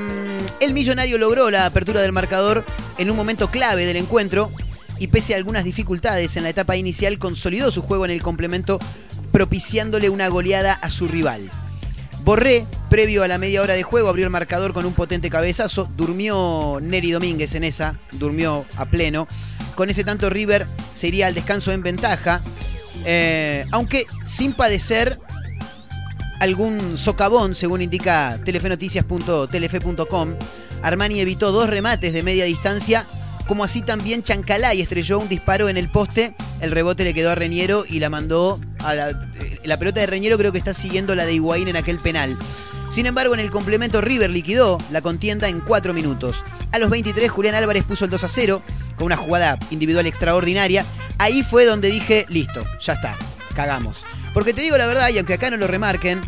el 0.60 0.74
millonario 0.74 1.18
logró 1.18 1.50
la 1.50 1.66
apertura 1.66 2.02
del 2.02 2.12
marcador 2.12 2.63
en 2.98 3.10
un 3.10 3.18
momento 3.18 3.50
clave 3.50 3.86
del 3.86 3.98
encuentro 3.98 4.52
y 5.00 5.08
pese 5.08 5.34
a 5.34 5.38
algunas 5.38 5.63
dificultades 5.63 6.38
en 6.38 6.44
la 6.44 6.50
etapa 6.50 6.78
inicial 6.78 7.18
consolidó 7.20 7.72
su 7.72 7.82
juego 7.82 8.06
en 8.06 8.12
el 8.12 8.22
complemento 8.22 8.80
propiciándole 9.32 10.10
una 10.10 10.28
goleada 10.28 10.74
a 10.74 10.89
su 10.89 11.08
rival. 11.08 11.50
Borré, 12.24 12.66
previo 12.90 13.24
a 13.24 13.28
la 13.28 13.38
media 13.38 13.62
hora 13.62 13.74
de 13.74 13.84
juego, 13.84 14.08
abrió 14.08 14.26
el 14.26 14.32
marcador 14.32 14.74
con 14.74 14.86
un 14.86 14.94
potente 14.94 15.30
cabezazo. 15.30 15.90
Durmió 15.98 16.80
Neri 16.82 17.12
Domínguez 17.12 17.54
en 17.56 17.66
esa, 17.66 18.00
durmió 18.14 18.66
a 18.78 18.86
pleno. 18.86 19.28
Con 19.76 19.90
ese 19.90 20.06
tanto 20.06 20.30
River 20.30 20.68
se 20.96 21.10
iría 21.10 21.28
al 21.28 21.34
descanso 21.34 21.74
en 21.74 21.84
ventaja, 21.84 22.40
eh, 23.06 23.66
aunque 23.72 24.06
sin 24.26 24.54
padecer 24.54 25.20
algún 26.40 26.98
socavón, 26.98 27.56
según 27.56 27.82
indica 27.82 28.40
telefenoticias.telefe.com. 28.46 30.36
Armani 30.82 31.20
evitó 31.20 31.52
dos 31.52 31.70
remates 31.70 32.14
de 32.14 32.24
media 32.24 32.46
distancia, 32.46 33.06
como 33.47 33.63
así 33.63 33.82
también 33.82 34.23
Chancalay 34.23 34.82
estrelló 34.82 35.19
un 35.19 35.29
disparo 35.29 35.69
en 35.69 35.77
el 35.77 35.89
poste, 35.89 36.36
el 36.62 36.71
rebote 36.71 37.03
le 37.03 37.13
quedó 37.13 37.32
a 37.32 37.36
Reñero 37.36 37.84
y 37.88 37.99
la 37.99 38.10
mandó 38.10 38.60
a 38.79 38.93
la, 38.93 39.10
eh, 39.10 39.60
la 39.63 39.77
pelota 39.77 39.99
de 39.99 40.08
Reñero 40.08 40.38
creo 40.38 40.51
que 40.51 40.58
está 40.58 40.73
siguiendo 40.73 41.15
la 41.15 41.25
de 41.25 41.34
Higuaín 41.34 41.67
en 41.67 41.75
aquel 41.75 41.99
penal. 41.99 42.38
Sin 42.89 43.06
embargo, 43.08 43.34
en 43.34 43.39
el 43.39 43.49
complemento 43.49 44.01
River 44.01 44.29
liquidó 44.29 44.77
la 44.91 45.01
contienda 45.01 45.49
en 45.49 45.62
4 45.62 45.93
minutos. 45.93 46.43
A 46.71 46.79
los 46.79 46.91
23 46.91 47.29
Julián 47.32 47.56
Álvarez 47.56 47.84
puso 47.84 48.06
el 48.06 48.12
2 48.12 48.23
a 48.23 48.27
0 48.27 48.62
con 48.97 49.08
una 49.08 49.17
jugada 49.17 49.58
individual 49.71 50.06
extraordinaria. 50.06 50.86
Ahí 51.17 51.41
fue 51.41 51.65
donde 51.65 51.89
dije, 51.89 52.25
listo, 52.29 52.63
ya 52.79 52.93
está, 52.93 53.15
cagamos. 53.56 54.03
Porque 54.34 54.53
te 54.53 54.62
digo 54.62 54.77
la 54.77 54.86
verdad, 54.86 55.10
y 55.10 55.17
aunque 55.17 55.34
acá 55.34 55.49
no 55.49 55.58
lo 55.58 55.67
remarquen, 55.67 56.21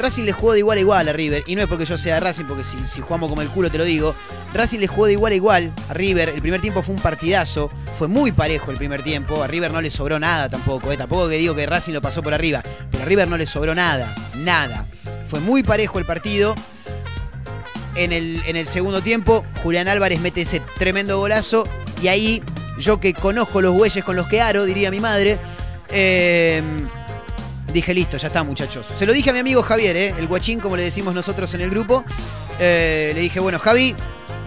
Racing 0.00 0.24
le 0.24 0.32
jugó 0.32 0.52
de 0.54 0.58
igual 0.60 0.78
a 0.78 0.80
igual 0.80 1.08
a 1.08 1.12
River. 1.12 1.44
Y 1.46 1.54
no 1.54 1.62
es 1.62 1.68
porque 1.68 1.84
yo 1.84 1.96
sea 1.98 2.14
de 2.14 2.20
Racing, 2.20 2.44
porque 2.46 2.64
si, 2.64 2.76
si 2.88 3.00
jugamos 3.00 3.28
como 3.28 3.42
el 3.42 3.48
culo 3.48 3.70
te 3.70 3.78
lo 3.78 3.84
digo. 3.84 4.14
Racing 4.54 4.78
le 4.80 4.86
jugó 4.88 5.06
de 5.06 5.12
igual 5.12 5.32
a 5.32 5.36
igual 5.36 5.72
a 5.88 5.94
River. 5.94 6.30
El 6.30 6.40
primer 6.40 6.60
tiempo 6.60 6.82
fue 6.82 6.94
un 6.94 7.00
partidazo. 7.00 7.70
Fue 7.98 8.08
muy 8.08 8.32
parejo 8.32 8.70
el 8.70 8.76
primer 8.78 9.02
tiempo. 9.02 9.42
A 9.42 9.46
River 9.46 9.70
no 9.72 9.80
le 9.80 9.90
sobró 9.90 10.18
nada 10.18 10.48
tampoco. 10.48 10.90
eh. 10.92 10.96
Tampoco 10.96 11.28
que 11.28 11.36
digo 11.36 11.54
que 11.54 11.66
Racing 11.66 11.92
lo 11.92 12.02
pasó 12.02 12.22
por 12.22 12.34
arriba. 12.34 12.62
Pero 12.90 13.02
a 13.04 13.06
River 13.06 13.28
no 13.28 13.36
le 13.36 13.46
sobró 13.46 13.74
nada. 13.74 14.12
Nada. 14.38 14.86
Fue 15.26 15.40
muy 15.40 15.62
parejo 15.62 15.98
el 15.98 16.04
partido. 16.04 16.54
En 17.96 18.12
el, 18.12 18.42
en 18.46 18.56
el 18.56 18.66
segundo 18.66 19.02
tiempo, 19.02 19.44
Julián 19.62 19.88
Álvarez 19.88 20.20
mete 20.20 20.42
ese 20.42 20.60
tremendo 20.78 21.18
golazo. 21.18 21.66
Y 22.00 22.08
ahí, 22.08 22.42
yo 22.78 23.00
que 23.00 23.12
conozco 23.14 23.60
los 23.60 23.74
bueyes 23.74 24.04
con 24.04 24.16
los 24.16 24.26
que 24.28 24.40
aro, 24.40 24.64
diría 24.64 24.90
mi 24.90 25.00
madre. 25.00 25.38
eh, 25.90 26.62
Dije, 27.72 27.94
listo, 27.94 28.16
ya 28.16 28.28
está, 28.28 28.42
muchachos. 28.42 28.86
Se 28.98 29.06
lo 29.06 29.12
dije 29.12 29.30
a 29.30 29.32
mi 29.32 29.38
amigo 29.38 29.62
Javier, 29.62 29.96
¿eh? 29.96 30.14
el 30.18 30.26
guachín, 30.26 30.60
como 30.60 30.76
le 30.76 30.82
decimos 30.82 31.14
nosotros 31.14 31.52
en 31.54 31.60
el 31.60 31.70
grupo. 31.70 32.04
Eh, 32.58 33.12
le 33.14 33.20
dije, 33.20 33.38
bueno, 33.38 33.58
Javi, 33.58 33.94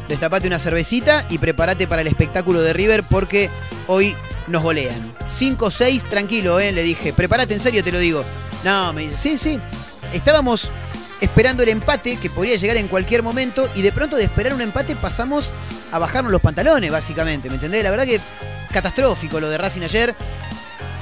destapate 0.10 0.48
una 0.48 0.60
cervecita 0.60 1.26
y 1.30 1.38
prepárate 1.38 1.88
para 1.88 2.02
el 2.02 2.08
espectáculo 2.08 2.62
de 2.62 2.74
River 2.74 3.04
porque 3.04 3.50
hoy 3.88 4.16
nos 4.48 4.62
golean. 4.62 5.14
5-6, 5.30 6.04
tranquilo, 6.04 6.60
¿eh? 6.60 6.72
le 6.72 6.84
dije, 6.84 7.14
prepárate 7.14 7.54
en 7.54 7.60
serio, 7.60 7.84
te 7.84 7.92
lo 7.92 8.00
digo. 8.00 8.26
No, 8.64 8.92
me 8.94 9.04
dice, 9.04 9.18
sí, 9.18 9.38
sí. 9.38 9.60
Estábamos 10.14 10.70
esperando 11.22 11.64
el 11.64 11.70
empate, 11.70 12.18
que 12.18 12.30
podría 12.30 12.58
llegar 12.58 12.76
en 12.76 12.88
cualquier 12.90 13.24
momento, 13.24 13.70
y 13.76 13.82
de 13.82 13.94
pronto 13.94 14.18
de 14.18 14.24
esperar 14.24 14.54
un 14.54 14.62
empate 14.62 14.96
pasamos 14.98 15.52
a 15.92 16.00
bajarnos 16.00 16.32
los 16.32 16.42
pantalones, 16.42 16.92
básicamente, 16.92 17.48
¿me 17.50 17.56
entendés? 17.56 17.84
La 17.84 17.92
verdad 17.92 18.06
que 18.06 18.20
catastrófico 18.72 19.40
lo 19.40 19.50
de 19.50 19.58
Racing 19.58 19.84
ayer 19.84 20.14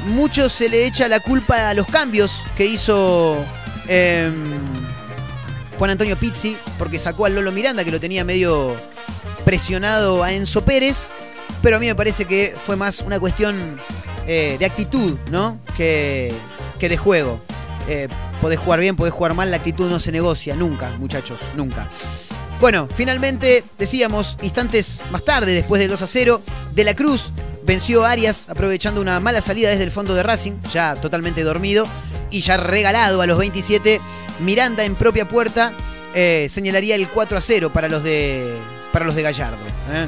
mucho 0.06 0.50
se 0.50 0.70
le 0.70 0.86
echa 0.86 1.08
la 1.08 1.20
culpa 1.20 1.70
a 1.70 1.74
los 1.74 1.88
cambios 1.88 2.34
que 2.56 2.66
hizo 2.66 3.38
eh, 3.88 4.32
Juan 5.78 5.92
Antonio 5.92 6.18
Pizzi, 6.18 6.56
porque 6.78 7.00
sacó 7.00 7.26
al 7.26 7.36
Lolo 7.36 7.52
Miranda, 7.52 7.84
que 7.84 7.92
lo 7.92 8.00
tenía 8.00 8.24
medio 8.24 8.76
presionado 9.46 10.24
a 10.24 10.32
Enzo 10.32 10.64
Pérez, 10.64 11.10
pero 11.62 11.78
a 11.78 11.80
mí 11.80 11.88
me 11.88 11.96
parece 11.96 12.26
que 12.26 12.56
fue 12.66 12.76
más 12.76 13.02
una 13.02 13.20
cuestión 13.20 13.80
eh, 14.28 14.58
de 14.60 14.66
actitud, 14.66 15.18
¿no? 15.32 15.60
Que, 15.76 16.34
que 16.80 16.90
de 16.90 16.98
juego. 16.98 17.40
Eh, 17.88 18.08
podés 18.40 18.60
jugar 18.60 18.80
bien, 18.80 18.96
podés 18.96 19.14
jugar 19.14 19.34
mal, 19.34 19.50
la 19.50 19.58
actitud 19.58 19.90
no 19.90 20.00
se 20.00 20.12
negocia, 20.12 20.56
nunca, 20.56 20.92
muchachos, 21.00 21.40
nunca. 21.56 21.88
Bueno, 22.60 22.88
finalmente, 22.94 23.64
decíamos, 23.80 24.38
instantes 24.44 25.02
más 25.10 25.26
tarde, 25.26 25.52
después 25.52 25.80
del 25.82 25.90
2 25.90 26.02
a 26.02 26.08
0, 26.08 26.42
De 26.76 26.84
la 26.84 26.94
Cruz 26.94 27.32
venció 27.64 28.06
Arias 28.06 28.48
aprovechando 28.50 29.02
una 29.02 29.20
mala 29.20 29.42
salida 29.42 29.70
desde 29.70 29.84
el 29.84 29.92
fondo 29.92 30.14
de 30.14 30.24
Racing, 30.24 30.54
ya 30.72 30.96
totalmente 30.96 31.44
dormido, 31.44 31.88
y 32.30 32.42
ya 32.42 32.58
regalado 32.58 33.22
a 33.22 33.28
los 33.28 33.38
27, 33.38 34.00
Miranda 34.40 34.84
en 34.86 34.96
propia 34.96 35.28
puerta 35.28 35.74
eh, 36.14 36.48
señalaría 36.50 36.96
el 36.96 37.08
4 37.08 37.38
a 37.38 37.42
0 37.42 37.72
para 37.74 37.88
los 37.88 38.04
de, 38.04 38.58
para 38.92 39.06
los 39.06 39.16
de 39.16 39.22
Gallardo. 39.22 39.58
¿eh? 39.94 40.08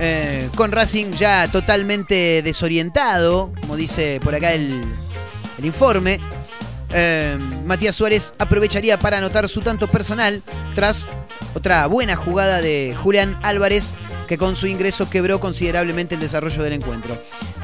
Eh, 0.00 0.48
con 0.56 0.72
Racing 0.72 1.12
ya 1.12 1.48
totalmente 1.48 2.42
desorientado, 2.42 3.52
como 3.60 3.76
dice 3.76 4.20
por 4.22 4.34
acá 4.34 4.52
el, 4.52 4.82
el 5.58 5.64
informe. 5.64 6.20
Matías 7.64 7.96
Suárez 7.96 8.34
aprovecharía 8.38 9.00
para 9.00 9.18
anotar 9.18 9.48
su 9.48 9.60
tanto 9.60 9.88
personal 9.88 10.44
tras 10.76 11.08
otra 11.52 11.86
buena 11.88 12.14
jugada 12.14 12.60
de 12.60 12.94
Julián 13.02 13.36
Álvarez 13.42 13.94
que 14.26 14.38
con 14.38 14.56
su 14.56 14.66
ingreso 14.66 15.08
quebró 15.08 15.40
considerablemente 15.40 16.14
el 16.14 16.20
desarrollo 16.20 16.62
del 16.62 16.74
encuentro. 16.74 17.16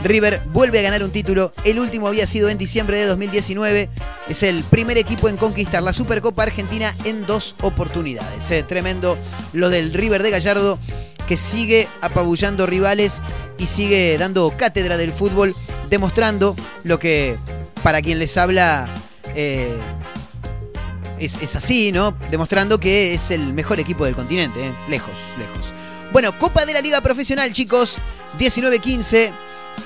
River 0.03 0.41
vuelve 0.47 0.79
a 0.79 0.83
ganar 0.83 1.03
un 1.03 1.11
título, 1.11 1.53
el 1.65 1.79
último 1.79 2.09
había 2.09 2.27
sido 2.27 2.49
en 2.49 2.59
diciembre 2.59 2.99
de 2.99 3.07
2019, 3.07 3.89
es 4.29 4.43
el 4.43 4.65
primer 4.65 4.99
equipo 4.99 5.29
en 5.29 5.37
conquistar 5.37 5.83
la 5.83 5.93
Supercopa 5.93 6.43
Argentina 6.43 6.95
en 7.05 7.27
dos 7.27 7.55
oportunidades. 7.61 8.51
Eh, 8.51 8.63
tremendo 8.63 9.19
lo 9.53 9.71
del 9.71 9.93
River 9.93 10.23
de 10.23 10.31
Gallardo 10.31 10.79
que 11.27 11.37
sigue 11.37 11.87
apabullando 12.01 12.67
rivales 12.67 13.23
y 13.57 13.67
sigue 13.67 14.17
dando 14.19 14.53
cátedra 14.57 14.97
del 14.97 15.13
fútbol, 15.13 15.55
demostrando 15.89 16.57
lo 16.83 16.99
que 16.99 17.37
para 17.83 18.03
quien 18.03 18.19
les 18.19 18.37
habla 18.37 18.89
eh, 19.37 19.79
es, 21.21 21.57
así, 21.57 21.93
¿no? 21.93 22.13
Demostrando 22.31 22.81
que 22.81 23.15
es 23.15 23.31
el 23.31 23.53
mejor 23.53 23.79
equipo 23.79 24.05
del 24.05 24.15
continente, 24.15 24.67
¿eh? 24.67 24.73
lejos, 24.89 25.15
lejos. 25.39 25.80
Bueno, 26.13 26.37
Copa 26.39 26.65
de 26.67 26.73
la 26.73 26.81
Liga 26.81 27.01
Profesional, 27.01 27.53
chicos. 27.53 27.97
19-15. 28.39 29.31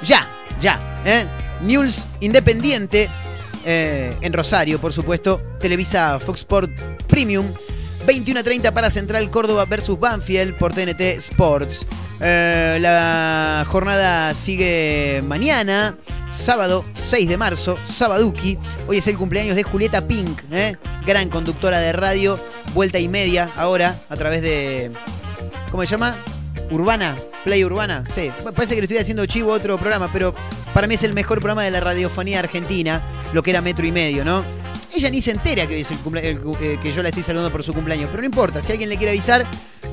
Ya, 0.03 0.29
ya. 0.61 0.81
¿eh? 1.05 1.25
News 1.62 2.05
Independiente. 2.20 3.09
eh, 3.66 4.14
en 4.20 4.33
Rosario, 4.33 4.79
por 4.79 4.93
supuesto. 4.93 5.41
Televisa 5.61 6.18
Fox 6.20 6.41
Sport 6.41 6.70
Premium. 7.07 7.47
21-30 8.07 8.70
para 8.72 8.91
Central 8.91 9.31
Córdoba 9.31 9.64
versus 9.64 9.99
Banfield 9.99 10.59
por 10.59 10.75
TNT 10.75 11.01
Sports. 11.18 11.87
Eh, 12.20 12.77
la 12.81 13.64
jornada 13.66 14.35
sigue 14.35 15.22
mañana, 15.27 15.97
sábado 16.31 16.85
6 17.09 17.27
de 17.27 17.37
marzo, 17.39 17.79
Sabaduki. 17.87 18.59
Hoy 18.89 18.99
es 18.99 19.07
el 19.07 19.16
cumpleaños 19.16 19.57
de 19.57 19.62
Julieta 19.62 20.07
Pink, 20.07 20.39
¿eh? 20.53 20.77
gran 21.07 21.31
conductora 21.31 21.81
de 21.81 21.95
radio, 21.95 22.39
vuelta 22.75 22.99
y 22.99 23.09
media 23.09 23.51
ahora 23.57 23.99
a 24.11 24.16
través 24.16 24.43
de 24.43 24.91
¿Cómo 25.71 25.83
se 25.83 25.89
llama? 25.89 26.17
Urbana, 26.71 27.17
Play 27.45 27.65
Urbana. 27.65 28.05
Sí, 28.15 28.31
parece 28.55 28.75
que 28.75 28.81
le 28.81 28.85
estoy 28.85 28.99
haciendo 28.99 29.27
chivo 29.27 29.53
otro 29.53 29.79
programa, 29.79 30.09
pero 30.13 30.35
para 30.73 30.87
mí 30.87 30.95
es 30.95 31.03
el 31.03 31.13
mejor 31.13 31.39
programa 31.39 31.63
de 31.63 31.71
la 31.71 31.81
radiofonía 31.81 32.39
argentina, 32.39 33.01
lo 33.33 33.43
que 33.43 33.51
era 33.51 33.61
metro 33.61 33.87
y 33.87 33.93
medio, 33.93 34.25
¿no? 34.25 34.43
Ella 34.95 35.11
ni 35.11 35.21
se 35.21 35.33
entera 35.33 35.67
que, 35.67 35.81
es 35.81 35.91
el 35.91 35.99
el 36.19 36.41
eh, 36.61 36.79
que 36.81 36.93
yo 36.93 37.03
la 37.03 37.09
estoy 37.09 37.25
saludando 37.25 37.51
por 37.51 37.65
su 37.65 37.73
cumpleaños, 37.73 38.09
pero 38.11 38.23
no 38.23 38.27
importa, 38.27 38.63
si 38.63 38.71
alguien 38.71 38.89
le 38.89 38.97
quiere 38.97 39.11
avisar, 39.11 39.45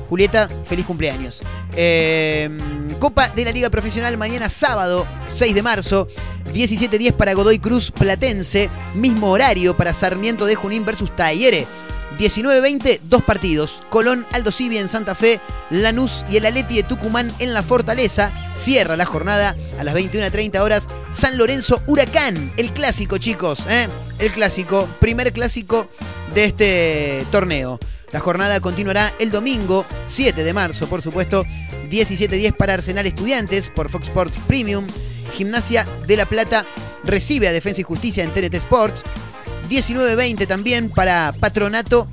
Julieta, 0.08 0.48
feliz 0.64 0.86
cumpleaños. 0.86 1.42
Eh, 1.74 2.50
Copa 2.98 3.28
de 3.28 3.44
la 3.44 3.50
Liga 3.50 3.70
Profesional 3.70 4.16
mañana 4.16 4.48
sábado, 4.48 5.06
6 5.28 5.54
de 5.54 5.62
marzo, 5.62 6.06
17.10 6.52 7.14
para 7.14 7.32
Godoy 7.32 7.58
Cruz 7.58 7.90
Platense, 7.90 8.70
mismo 8.94 9.30
horario 9.30 9.76
para 9.76 9.92
Sarmiento 9.92 10.46
de 10.46 10.54
Junín 10.54 10.84
versus 10.84 11.14
Talleres. 11.16 11.66
19-20, 12.18 13.00
dos 13.04 13.22
partidos. 13.22 13.82
Colón, 13.90 14.26
Aldo 14.32 14.52
Civi 14.52 14.78
en 14.78 14.88
Santa 14.88 15.14
Fe, 15.14 15.40
Lanús 15.70 16.24
y 16.30 16.36
el 16.36 16.46
Aleti 16.46 16.76
de 16.76 16.82
Tucumán 16.82 17.32
en 17.38 17.54
la 17.54 17.62
Fortaleza. 17.62 18.30
Cierra 18.54 18.96
la 18.96 19.06
jornada 19.06 19.56
a 19.78 19.84
las 19.84 19.94
21.30 19.94 20.60
horas. 20.60 20.88
San 21.10 21.38
Lorenzo 21.38 21.80
Huracán, 21.86 22.52
el 22.56 22.72
clásico, 22.72 23.18
chicos. 23.18 23.60
¿eh? 23.68 23.88
El 24.18 24.30
clásico, 24.30 24.88
primer 25.00 25.32
clásico 25.32 25.88
de 26.34 26.44
este 26.44 27.26
torneo. 27.30 27.78
La 28.12 28.20
jornada 28.20 28.60
continuará 28.60 29.12
el 29.18 29.30
domingo, 29.30 29.86
7 30.06 30.44
de 30.44 30.52
marzo, 30.52 30.86
por 30.86 31.00
supuesto, 31.00 31.44
17.10 31.90 32.54
para 32.54 32.74
Arsenal 32.74 33.06
Estudiantes 33.06 33.70
por 33.70 33.88
Fox 33.88 34.08
Sports 34.08 34.36
Premium. 34.46 34.86
Gimnasia 35.34 35.86
de 36.06 36.16
La 36.18 36.26
Plata 36.26 36.66
recibe 37.04 37.48
a 37.48 37.52
Defensa 37.52 37.80
y 37.80 37.84
Justicia 37.84 38.22
en 38.22 38.30
TNT 38.30 38.54
Sports. 38.54 39.02
19.20 39.72 40.46
también 40.46 40.90
para 40.90 41.32
Patronato 41.40 42.06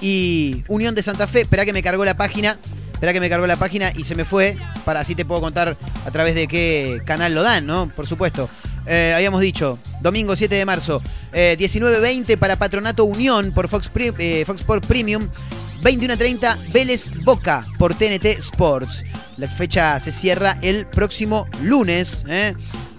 y 0.00 0.64
Unión 0.68 0.94
de 0.94 1.02
Santa 1.02 1.26
Fe. 1.26 1.42
Espera 1.42 1.66
que 1.66 1.74
me 1.74 1.82
cargó 1.82 2.02
la 2.06 2.16
página. 2.16 2.56
Espera 2.94 3.12
que 3.12 3.20
me 3.20 3.28
cargó 3.28 3.46
la 3.46 3.56
página 3.58 3.92
y 3.94 4.04
se 4.04 4.14
me 4.14 4.24
fue. 4.24 4.56
Para 4.86 5.00
así 5.00 5.14
te 5.14 5.26
puedo 5.26 5.42
contar 5.42 5.76
a 6.06 6.10
través 6.10 6.34
de 6.34 6.48
qué 6.48 7.02
canal 7.04 7.34
lo 7.34 7.42
dan, 7.42 7.66
¿no? 7.66 7.92
Por 7.94 8.06
supuesto. 8.06 8.48
Eh, 8.86 9.12
habíamos 9.14 9.42
dicho, 9.42 9.78
domingo 10.00 10.34
7 10.34 10.54
de 10.54 10.64
marzo, 10.64 11.02
eh, 11.34 11.56
19.20 11.58 12.38
para 12.38 12.56
Patronato 12.56 13.04
Unión 13.04 13.52
por 13.52 13.68
Fox, 13.68 13.90
eh, 13.94 14.44
Fox 14.46 14.62
Sport 14.62 14.86
Premium. 14.86 15.28
21.30 15.82 16.56
Vélez 16.72 17.10
Boca 17.22 17.64
por 17.78 17.94
TNT 17.94 18.24
Sports. 18.38 19.04
La 19.36 19.46
fecha 19.46 20.00
se 20.00 20.10
cierra 20.10 20.58
el 20.62 20.86
próximo 20.86 21.46
lunes. 21.62 22.24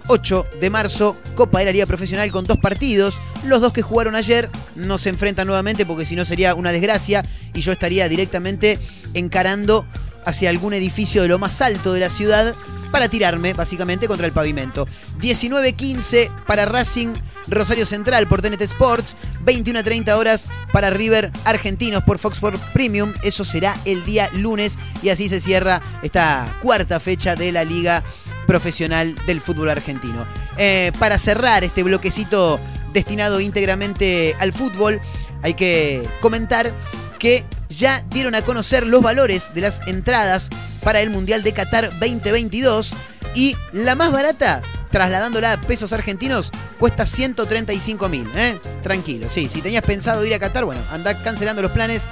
¿Eh? 0.09 0.13
8 0.13 0.47
de 0.59 0.69
marzo, 0.69 1.15
Copa 1.35 1.59
de 1.59 1.65
la 1.65 1.71
Liga 1.71 1.85
Profesional 1.85 2.31
con 2.31 2.45
dos 2.45 2.57
partidos. 2.57 3.15
Los 3.45 3.61
dos 3.61 3.73
que 3.73 3.81
jugaron 3.81 4.15
ayer 4.15 4.49
no 4.75 4.97
se 4.97 5.09
enfrentan 5.09 5.47
nuevamente 5.47 5.85
porque 5.85 6.05
si 6.05 6.15
no 6.15 6.25
sería 6.25 6.55
una 6.55 6.71
desgracia 6.71 7.23
y 7.53 7.61
yo 7.61 7.71
estaría 7.71 8.09
directamente 8.09 8.79
encarando 9.13 9.85
hacia 10.25 10.49
algún 10.49 10.73
edificio 10.73 11.21
de 11.21 11.27
lo 11.27 11.39
más 11.39 11.61
alto 11.61 11.93
de 11.93 12.01
la 12.01 12.09
ciudad 12.09 12.55
para 12.91 13.07
tirarme 13.07 13.53
básicamente 13.53 14.07
contra 14.07 14.25
el 14.25 14.33
pavimento. 14.33 14.87
19.15 15.19 16.45
para 16.45 16.65
Racing 16.65 17.13
Rosario 17.47 17.85
Central 17.85 18.27
por 18.27 18.41
TNT 18.41 18.61
Sports, 18.63 19.15
21 19.41 19.79
a 19.79 19.83
30 19.83 20.17
horas 20.17 20.49
para 20.71 20.89
River 20.89 21.31
Argentinos 21.45 22.03
por 22.03 22.19
Fox 22.19 22.35
Sports 22.35 22.59
Premium. 22.73 23.13
Eso 23.23 23.45
será 23.45 23.77
el 23.85 24.05
día 24.05 24.29
lunes 24.33 24.77
y 25.01 25.09
así 25.09 25.29
se 25.29 25.39
cierra 25.39 25.81
esta 26.03 26.57
cuarta 26.61 26.99
fecha 26.99 27.35
de 27.35 27.51
la 27.51 27.63
Liga 27.63 28.03
Profesional 28.49 29.13
del 29.27 29.41
Fútbol 29.41 29.69
Argentino. 29.69 30.25
Eh, 30.57 30.91
para 30.97 31.19
cerrar 31.19 31.63
este 31.63 31.83
bloquecito 31.83 32.59
destinado 32.91 33.39
íntegramente 33.39 34.35
al 34.39 34.53
fútbol, 34.53 34.99
hay 35.43 35.53
que 35.53 36.09
comentar 36.19 36.73
que 37.19 37.45
ya 37.69 38.03
dieron 38.09 38.33
a 38.33 38.41
conocer 38.41 38.87
los 38.87 39.03
valores 39.03 39.53
de 39.53 39.61
las 39.61 39.87
entradas 39.87 40.49
para 40.83 40.99
el 40.99 41.11
Mundial 41.11 41.43
de 41.43 41.53
Qatar 41.53 41.91
2022 41.99 42.91
y 43.35 43.55
la 43.71 43.93
más 43.93 44.11
barata, 44.11 44.63
trasladándola 44.89 45.53
a 45.53 45.61
pesos 45.61 45.93
argentinos, 45.93 46.51
cuesta 46.79 47.05
135 47.05 48.09
mil. 48.09 48.27
¿eh? 48.35 48.59
Tranquilo, 48.81 49.29
sí, 49.29 49.47
si 49.47 49.61
tenías 49.61 49.83
pensado 49.83 50.25
ir 50.25 50.33
a 50.33 50.39
Qatar, 50.39 50.65
bueno, 50.65 50.81
anda 50.91 51.13
cancelando 51.21 51.61
los 51.61 51.71
planes. 51.71 52.07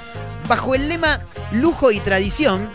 Bajo 0.46 0.76
el 0.76 0.88
lema 0.88 1.20
lujo 1.50 1.90
y 1.90 1.98
tradición, 1.98 2.70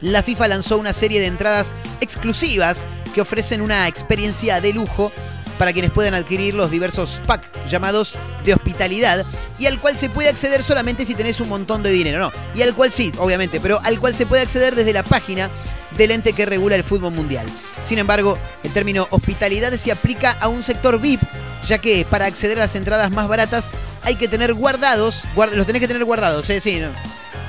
la 0.00 0.22
FIFA 0.22 0.48
lanzó 0.48 0.78
una 0.78 0.92
serie 0.92 1.20
de 1.20 1.26
entradas 1.26 1.74
exclusivas 2.00 2.84
que 3.14 3.20
ofrecen 3.20 3.60
una 3.60 3.88
experiencia 3.88 4.60
de 4.60 4.72
lujo 4.72 5.10
para 5.58 5.72
quienes 5.72 5.90
puedan 5.90 6.14
adquirir 6.14 6.54
los 6.54 6.70
diversos 6.70 7.20
packs 7.26 7.48
llamados 7.68 8.14
de 8.44 8.54
hospitalidad 8.54 9.24
y 9.58 9.66
al 9.66 9.80
cual 9.80 9.98
se 9.98 10.08
puede 10.08 10.28
acceder 10.28 10.62
solamente 10.62 11.04
si 11.04 11.14
tenés 11.16 11.40
un 11.40 11.48
montón 11.48 11.82
de 11.82 11.90
dinero, 11.90 12.20
¿no? 12.20 12.32
Y 12.54 12.62
al 12.62 12.74
cual 12.74 12.92
sí, 12.92 13.10
obviamente, 13.18 13.58
pero 13.60 13.80
al 13.82 13.98
cual 13.98 14.14
se 14.14 14.24
puede 14.24 14.42
acceder 14.42 14.76
desde 14.76 14.92
la 14.92 15.02
página 15.02 15.50
del 15.96 16.12
ente 16.12 16.32
que 16.32 16.46
regula 16.46 16.76
el 16.76 16.84
fútbol 16.84 17.12
mundial. 17.12 17.44
Sin 17.82 17.98
embargo, 17.98 18.38
el 18.62 18.72
término 18.72 19.08
hospitalidad 19.10 19.72
se 19.74 19.90
aplica 19.90 20.36
a 20.40 20.46
un 20.46 20.62
sector 20.62 21.00
VIP, 21.00 21.20
ya 21.66 21.78
que 21.78 22.06
para 22.08 22.26
acceder 22.26 22.58
a 22.58 22.62
las 22.62 22.76
entradas 22.76 23.10
más 23.10 23.26
baratas 23.26 23.70
hay 24.02 24.14
que 24.14 24.28
tener 24.28 24.54
guardados, 24.54 25.24
guard- 25.34 25.54
los 25.54 25.66
tenés 25.66 25.80
que 25.80 25.88
tener 25.88 26.04
guardados, 26.04 26.48
¿eh? 26.50 26.60
Sí, 26.60 26.78
no. 26.78 26.88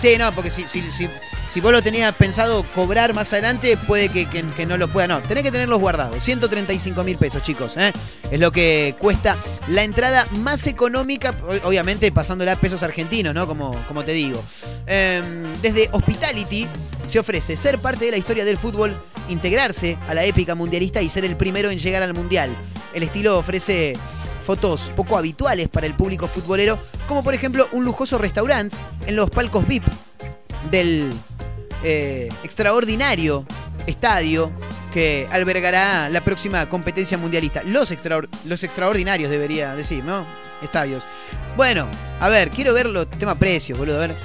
Sí, 0.01 0.17
no, 0.17 0.31
porque 0.33 0.49
si, 0.49 0.63
si 1.49 1.61
vos 1.61 1.71
lo 1.71 1.81
tenías 1.81 2.13
pensado 2.13 2.63
cobrar 2.75 3.13
más 3.15 3.33
adelante, 3.33 3.75
puede 3.75 4.09
que, 4.09 4.27
que- 4.27 4.65
no 4.67 4.77
lo 4.77 4.87
pueda. 4.87 5.07
No, 5.07 5.19
tenés 5.21 5.43
que 5.43 5.51
tenerlos 5.51 5.79
guardados. 5.79 6.23
135 6.23 7.03
mil 7.03 7.17
pesos, 7.17 7.41
chicos. 7.41 7.75
¿eh? 7.75 7.91
Es 8.29 8.39
lo 8.39 8.51
que 8.51 8.95
cuesta 8.99 9.35
la 9.67 9.83
entrada 9.83 10.27
más 10.31 10.67
económica, 10.67 11.33
obviamente 11.63 12.11
pasándola 12.11 12.51
a 12.51 12.55
pesos 12.55 12.83
argentinos, 12.83 13.33
¿no? 13.33 13.47
Como, 13.47 13.71
como 13.87 14.03
te 14.03 14.11
digo. 14.11 14.43
Em, 14.85 15.43
desde 15.61 15.89
Hospitality 15.91 16.67
se 17.07 17.17
ofrece 17.17 17.57
ser 17.57 17.79
parte 17.79 18.05
de 18.05 18.11
la 18.11 18.17
historia 18.17 18.45
del 18.45 18.57
fútbol, 18.57 18.95
integrarse 19.27 19.97
a 20.07 20.13
la 20.13 20.23
épica 20.25 20.53
mundialista 20.53 21.01
y 21.01 21.09
ser 21.09 21.25
el 21.25 21.35
primero 21.35 21.71
en 21.71 21.79
llegar 21.79 22.03
al 22.03 22.13
mundial. 22.13 22.51
El 22.93 23.01
estilo 23.01 23.39
ofrece 23.39 23.97
fotos 24.45 24.91
poco 24.95 25.17
habituales 25.17 25.67
para 25.67 25.87
el 25.87 25.95
público 25.95 26.27
futbolero, 26.27 26.77
como 27.07 27.23
por 27.23 27.33
ejemplo 27.33 27.67
un 27.71 27.85
lujoso 27.85 28.19
restaurante 28.19 28.75
en 29.07 29.15
los 29.15 29.31
palcos 29.31 29.67
VIP 29.67 29.83
del 30.69 31.09
eh, 31.83 32.29
extraordinario 32.43 33.45
estadio 33.87 34.51
que 34.93 35.27
albergará 35.31 36.09
la 36.09 36.21
próxima 36.21 36.67
competencia 36.67 37.17
mundialista. 37.17 37.61
Los, 37.63 37.93
los 38.45 38.63
extraordinarios 38.63 39.29
debería 39.29 39.75
decir, 39.75 40.03
¿no? 40.03 40.25
Estadios. 40.61 41.03
Bueno, 41.55 41.87
a 42.19 42.29
ver, 42.29 42.49
quiero 42.51 42.73
ver 42.73 42.87
los 42.87 43.09
tema 43.09 43.35
precios, 43.35 43.77
boludo. 43.77 43.97
A 43.97 44.07
ver. 44.07 44.15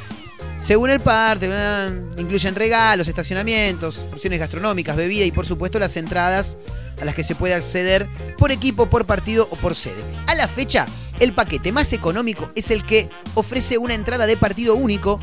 Según 0.59 0.89
el 0.89 1.01
parte, 1.01 1.51
incluyen 2.17 2.55
regalos, 2.55 3.09
estacionamientos, 3.09 3.99
opciones 4.13 4.39
gastronómicas, 4.39 4.97
bebida 4.97 5.25
y 5.25 5.33
por 5.33 5.47
supuesto 5.47 5.79
las 5.79 5.97
entradas 5.97 6.57
a 7.01 7.05
las 7.05 7.15
que 7.15 7.25
se 7.25 7.35
puede 7.35 7.55
acceder 7.55 8.07
por 8.39 8.53
equipo, 8.53 8.87
por 8.87 9.05
partido 9.05 9.49
o 9.51 9.57
por 9.57 9.75
sede. 9.75 10.01
A 10.27 10.35
la 10.35 10.49
fecha, 10.49 10.87
el 11.21 11.33
paquete 11.33 11.73
más 11.73 11.93
económico 11.93 12.51
es 12.55 12.71
el 12.71 12.87
que 12.87 13.11
ofrece 13.35 13.79
una 13.79 13.95
entrada 13.95 14.27
de 14.27 14.37
partido 14.37 14.75
único, 14.75 15.21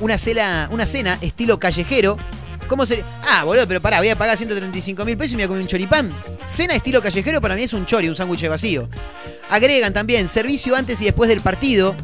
una 0.00 0.18
cena, 0.18 0.68
una 0.70 0.86
cena 0.86 1.18
estilo 1.20 1.58
callejero. 1.58 2.16
¿Cómo 2.68 2.86
sería? 2.86 3.04
Ah, 3.28 3.44
boludo, 3.44 3.68
pero 3.68 3.80
pará, 3.80 3.98
voy 3.98 4.08
a 4.08 4.16
pagar 4.16 4.36
135 4.36 5.04
mil 5.04 5.16
pesos 5.16 5.34
y 5.34 5.36
me 5.36 5.42
voy 5.42 5.44
a 5.44 5.48
comer 5.48 5.62
un 5.62 5.68
choripán. 5.68 6.12
Cena 6.46 6.74
estilo 6.74 7.02
callejero 7.02 7.40
para 7.40 7.54
mí 7.54 7.62
es 7.62 7.72
un 7.72 7.84
chori, 7.86 8.08
un 8.08 8.16
sándwich 8.16 8.48
vacío. 8.48 8.88
Agregan 9.50 9.92
también 9.92 10.28
servicio 10.28 10.74
antes 10.74 11.00
y 11.00 11.04
después 11.04 11.28
del 11.28 11.40
partido. 11.40 11.94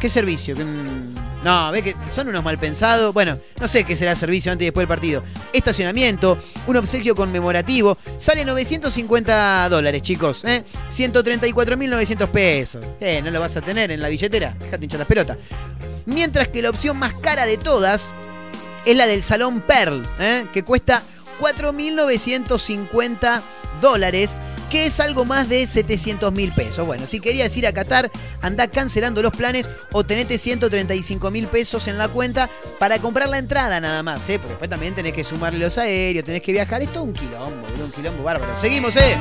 ¿Qué 0.00 0.08
servicio? 0.08 0.56
Mm, 0.56 0.99
No, 1.44 1.70
ve 1.72 1.82
que 1.82 1.94
son 2.14 2.28
unos 2.28 2.44
mal 2.44 2.58
pensados. 2.58 3.14
Bueno, 3.14 3.38
no 3.58 3.68
sé 3.68 3.84
qué 3.84 3.96
será 3.96 4.14
servicio 4.14 4.52
antes 4.52 4.64
y 4.64 4.66
después 4.66 4.82
del 4.82 4.88
partido. 4.88 5.22
Estacionamiento, 5.52 6.38
un 6.66 6.76
obsequio 6.76 7.14
conmemorativo. 7.14 7.96
Sale 8.18 8.44
950 8.44 9.68
dólares, 9.68 10.02
chicos. 10.02 10.44
¿eh? 10.44 10.64
134.900 10.90 12.28
pesos. 12.28 12.84
Eh, 13.00 13.22
no 13.22 13.30
lo 13.30 13.40
vas 13.40 13.56
a 13.56 13.62
tener 13.62 13.90
en 13.90 14.02
la 14.02 14.08
billetera. 14.08 14.54
Déjate 14.60 14.84
hinchar 14.84 15.00
las 15.00 15.08
pelotas. 15.08 15.38
Mientras 16.06 16.48
que 16.48 16.62
la 16.62 16.70
opción 16.70 16.98
más 16.98 17.14
cara 17.14 17.46
de 17.46 17.56
todas 17.56 18.12
es 18.84 18.96
la 18.96 19.06
del 19.06 19.22
Salón 19.22 19.60
Pearl, 19.60 20.06
¿eh? 20.18 20.46
que 20.52 20.62
cuesta 20.62 21.02
4.950 21.40 23.40
dólares, 23.80 24.40
que 24.70 24.86
es 24.86 25.00
algo 25.00 25.24
más 25.24 25.48
de 25.48 25.66
700 25.66 26.32
mil 26.32 26.52
pesos. 26.52 26.86
Bueno, 26.86 27.06
si 27.06 27.20
querías 27.20 27.54
ir 27.56 27.66
a 27.66 27.72
Qatar, 27.72 28.10
anda 28.40 28.68
cancelando 28.68 29.20
los 29.20 29.32
planes 29.32 29.68
o 29.92 30.04
tenete 30.04 30.38
135 30.38 31.30
mil 31.30 31.46
pesos 31.48 31.88
en 31.88 31.98
la 31.98 32.08
cuenta 32.08 32.48
para 32.78 32.98
comprar 32.98 33.28
la 33.28 33.38
entrada 33.38 33.80
nada 33.80 34.02
más, 34.02 34.28
¿eh? 34.30 34.38
porque 34.38 34.50
después 34.50 34.70
también 34.70 34.94
tenés 34.94 35.12
que 35.12 35.24
sumarle 35.24 35.58
los 35.58 35.76
aéreos, 35.76 36.24
tenés 36.24 36.40
que 36.40 36.52
viajar. 36.52 36.80
Esto 36.80 37.00
es 37.00 37.04
un 37.04 37.12
quilombo, 37.12 37.66
un 37.82 37.90
quilombo 37.90 38.22
bárbaro. 38.22 38.52
Seguimos, 38.60 38.94
¿eh? 38.96 39.16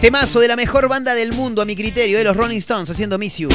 Temazo 0.00 0.40
de 0.40 0.48
la 0.48 0.56
mejor 0.56 0.88
banda 0.88 1.14
del 1.14 1.32
mundo, 1.32 1.62
a 1.62 1.64
mi 1.64 1.76
criterio, 1.76 2.18
de 2.18 2.24
los 2.24 2.36
Rolling 2.36 2.58
Stones 2.58 2.88
haciendo 2.90 3.18
Miss 3.18 3.38
You. 3.38 3.48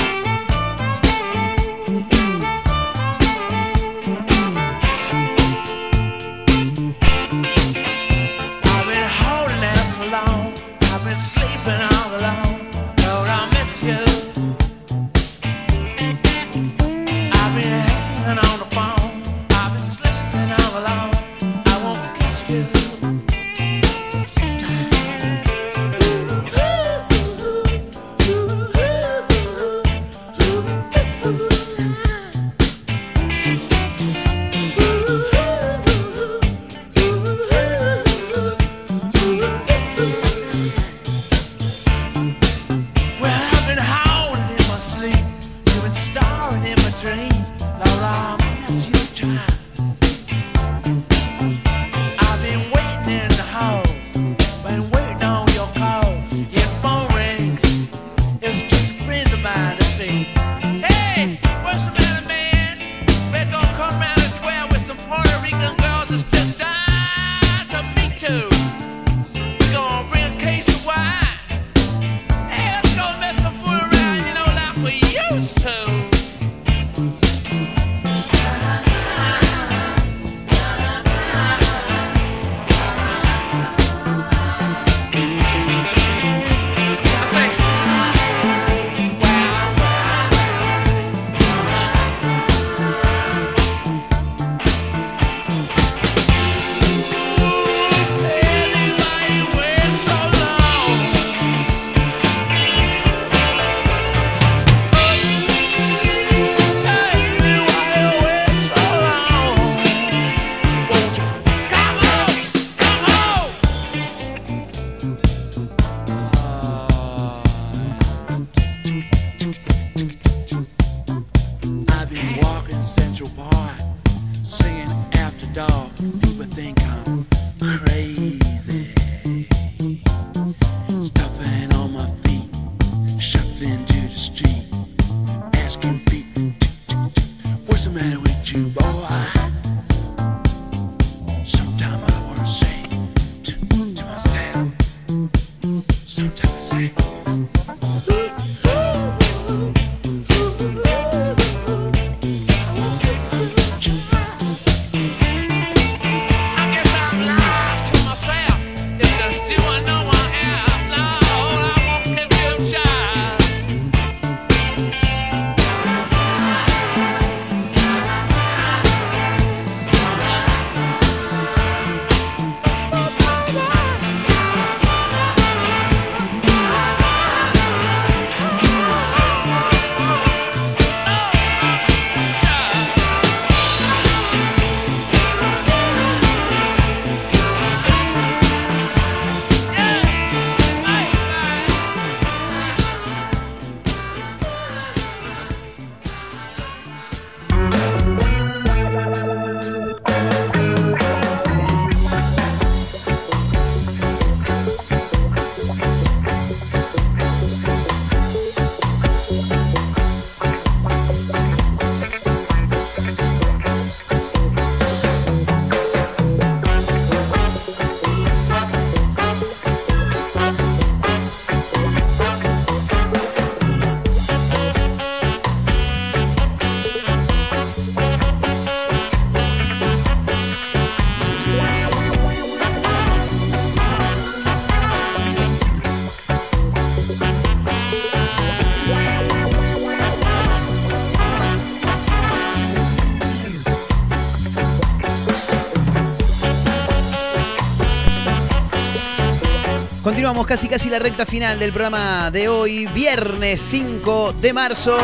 Continuamos 250.22 250.46
casi 250.46 250.68
casi 250.68 250.88
la 250.88 251.00
recta 251.00 251.26
final 251.26 251.58
del 251.58 251.74
programa 251.74 252.30
de 252.30 252.48
hoy, 252.48 252.86
viernes 252.86 253.60
5 253.60 254.34
de 254.34 254.54
marzo. 254.54 254.96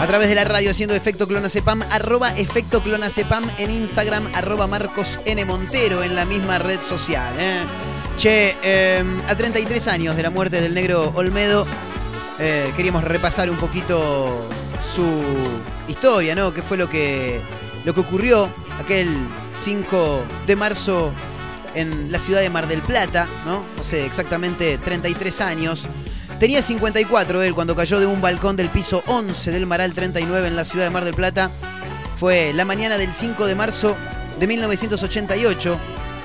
A 0.00 0.06
través 0.06 0.30
de 0.30 0.34
la 0.34 0.44
radio 0.44 0.70
haciendo 0.70 0.94
efecto 0.94 1.28
clonacepam, 1.28 1.82
arroba 1.90 2.34
efecto 2.34 2.82
clonacepam 2.82 3.50
en 3.58 3.70
Instagram, 3.70 4.30
arroba 4.32 4.66
Marcos 4.66 5.20
N. 5.26 5.44
Montero 5.44 6.02
en 6.02 6.16
la 6.16 6.24
misma 6.24 6.58
red 6.58 6.80
social. 6.80 7.34
¿eh? 7.38 7.58
Che, 8.16 8.56
eh, 8.62 9.04
a 9.28 9.36
33 9.36 9.88
años 9.88 10.16
de 10.16 10.22
la 10.22 10.30
muerte 10.30 10.62
del 10.62 10.72
negro 10.72 11.12
Olmedo, 11.14 11.66
eh, 12.38 12.72
queríamos 12.76 13.04
repasar 13.04 13.50
un 13.50 13.58
poquito 13.58 14.48
su 14.90 15.04
historia, 15.86 16.34
¿no? 16.34 16.54
¿Qué 16.54 16.62
fue 16.62 16.78
lo 16.78 16.88
que, 16.88 17.42
lo 17.84 17.92
que 17.92 18.00
ocurrió 18.00 18.48
aquel 18.80 19.28
5 19.52 20.24
de 20.46 20.56
marzo 20.56 21.12
en 21.74 22.12
la 22.12 22.18
ciudad 22.18 22.40
de 22.40 22.50
Mar 22.50 22.68
del 22.68 22.82
Plata, 22.82 23.26
¿no? 23.46 23.64
Hace 23.80 24.04
exactamente 24.04 24.78
33 24.78 25.40
años. 25.40 25.88
Tenía 26.38 26.62
54 26.62 27.42
él 27.42 27.54
cuando 27.54 27.76
cayó 27.76 28.00
de 28.00 28.06
un 28.06 28.20
balcón 28.20 28.56
del 28.56 28.68
piso 28.68 29.02
11 29.06 29.50
del 29.50 29.66
Maral 29.66 29.94
39 29.94 30.48
en 30.48 30.56
la 30.56 30.64
ciudad 30.64 30.84
de 30.84 30.90
Mar 30.90 31.04
del 31.04 31.14
Plata. 31.14 31.50
Fue 32.16 32.52
la 32.52 32.64
mañana 32.64 32.98
del 32.98 33.12
5 33.12 33.46
de 33.46 33.54
marzo 33.54 33.96
de 34.40 34.46
1988 34.46 35.78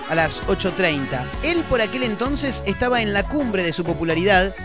a 0.10 0.16
las 0.16 0.42
8.30. 0.48 1.24
Él 1.44 1.64
por 1.70 1.82
aquel 1.82 2.04
entonces 2.04 2.64
estaba 2.66 3.02
en 3.02 3.14
la 3.14 3.24
cumbre 3.24 3.64
de 3.64 3.74
su 3.74 3.84
popularidad 3.84 4.56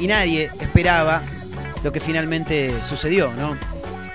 y 0.00 0.06
nadie 0.06 0.50
esperaba 0.60 1.22
lo 1.82 1.92
que 1.92 2.00
finalmente 2.00 2.74
sucedió, 2.82 3.32
¿no? 3.32 3.56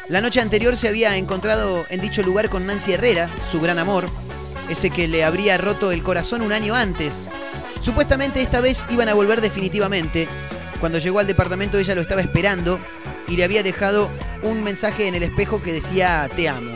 La 0.10 0.20
noche 0.20 0.42
anterior 0.42 0.76
se 0.76 0.90
había 0.90 1.16
encontrado 1.16 1.86
en 1.90 2.02
dicho 2.02 2.22
lugar 2.22 2.50
con 2.50 2.68
Nancy 2.68 2.92
Herrera, 2.92 3.30
su 3.50 3.62
gran 3.62 3.80
amor, 3.80 4.10
ese 4.70 4.90
que 4.90 5.08
le 5.08 5.24
habría 5.24 5.58
roto 5.58 5.92
el 5.92 6.04
corazón 6.04 6.42
un 6.42 6.54
año 6.54 6.76
antes. 6.76 7.30
Supuestamente 7.82 8.42
esta 8.42 8.62
vez 8.62 8.86
iban 8.90 9.10
a 9.10 9.14
volver 9.14 9.42
definitivamente. 9.42 10.28
Cuando 10.80 11.00
llegó 11.00 11.20
al 11.20 11.28
departamento 11.28 11.78
ella 11.78 11.96
lo 11.96 12.02
estaba 12.02 12.22
esperando 12.22 12.80
y 13.28 13.36
le 13.36 13.44
había 13.44 13.64
dejado 13.64 14.10
un 14.44 14.64
mensaje 14.64 15.08
en 15.08 15.16
el 15.16 15.24
espejo 15.24 15.62
que 15.62 15.74
decía 15.74 16.30
te 16.36 16.50
amo. 16.50 16.72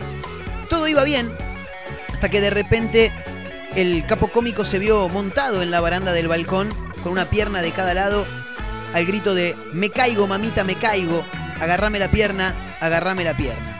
Todo 0.69 0.87
iba 0.87 1.03
bien 1.03 1.31
hasta 2.13 2.29
que 2.29 2.41
de 2.41 2.49
repente 2.49 3.13
el 3.75 4.05
capo 4.05 4.27
cómico 4.27 4.65
se 4.65 4.79
vio 4.79 5.09
montado 5.09 5.61
en 5.61 5.71
la 5.71 5.81
baranda 5.81 6.13
del 6.13 6.27
balcón 6.27 6.73
con 7.03 7.11
una 7.11 7.25
pierna 7.25 7.61
de 7.61 7.71
cada 7.71 7.93
lado 7.93 8.25
al 8.95 9.05
grito 9.05 9.35
de 9.35 9.57
me 9.73 9.89
caigo 9.89 10.25
mamita, 10.25 10.63
me 10.63 10.75
caigo, 10.75 11.21
agarrame 11.59 11.99
la 11.99 12.09
pierna, 12.09 12.55
agarrame 12.79 13.25
la 13.25 13.35
pierna. 13.35 13.74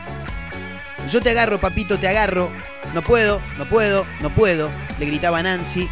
Yo 1.10 1.20
te 1.22 1.30
agarro, 1.30 1.60
papito, 1.60 1.98
te 1.98 2.08
agarro. 2.08 2.50
No 2.94 3.02
puedo, 3.02 3.40
no 3.58 3.64
puedo, 3.66 4.06
no 4.20 4.30
puedo, 4.30 4.70
le 4.98 5.06
gritaba 5.06 5.42
Nancy, 5.42 5.88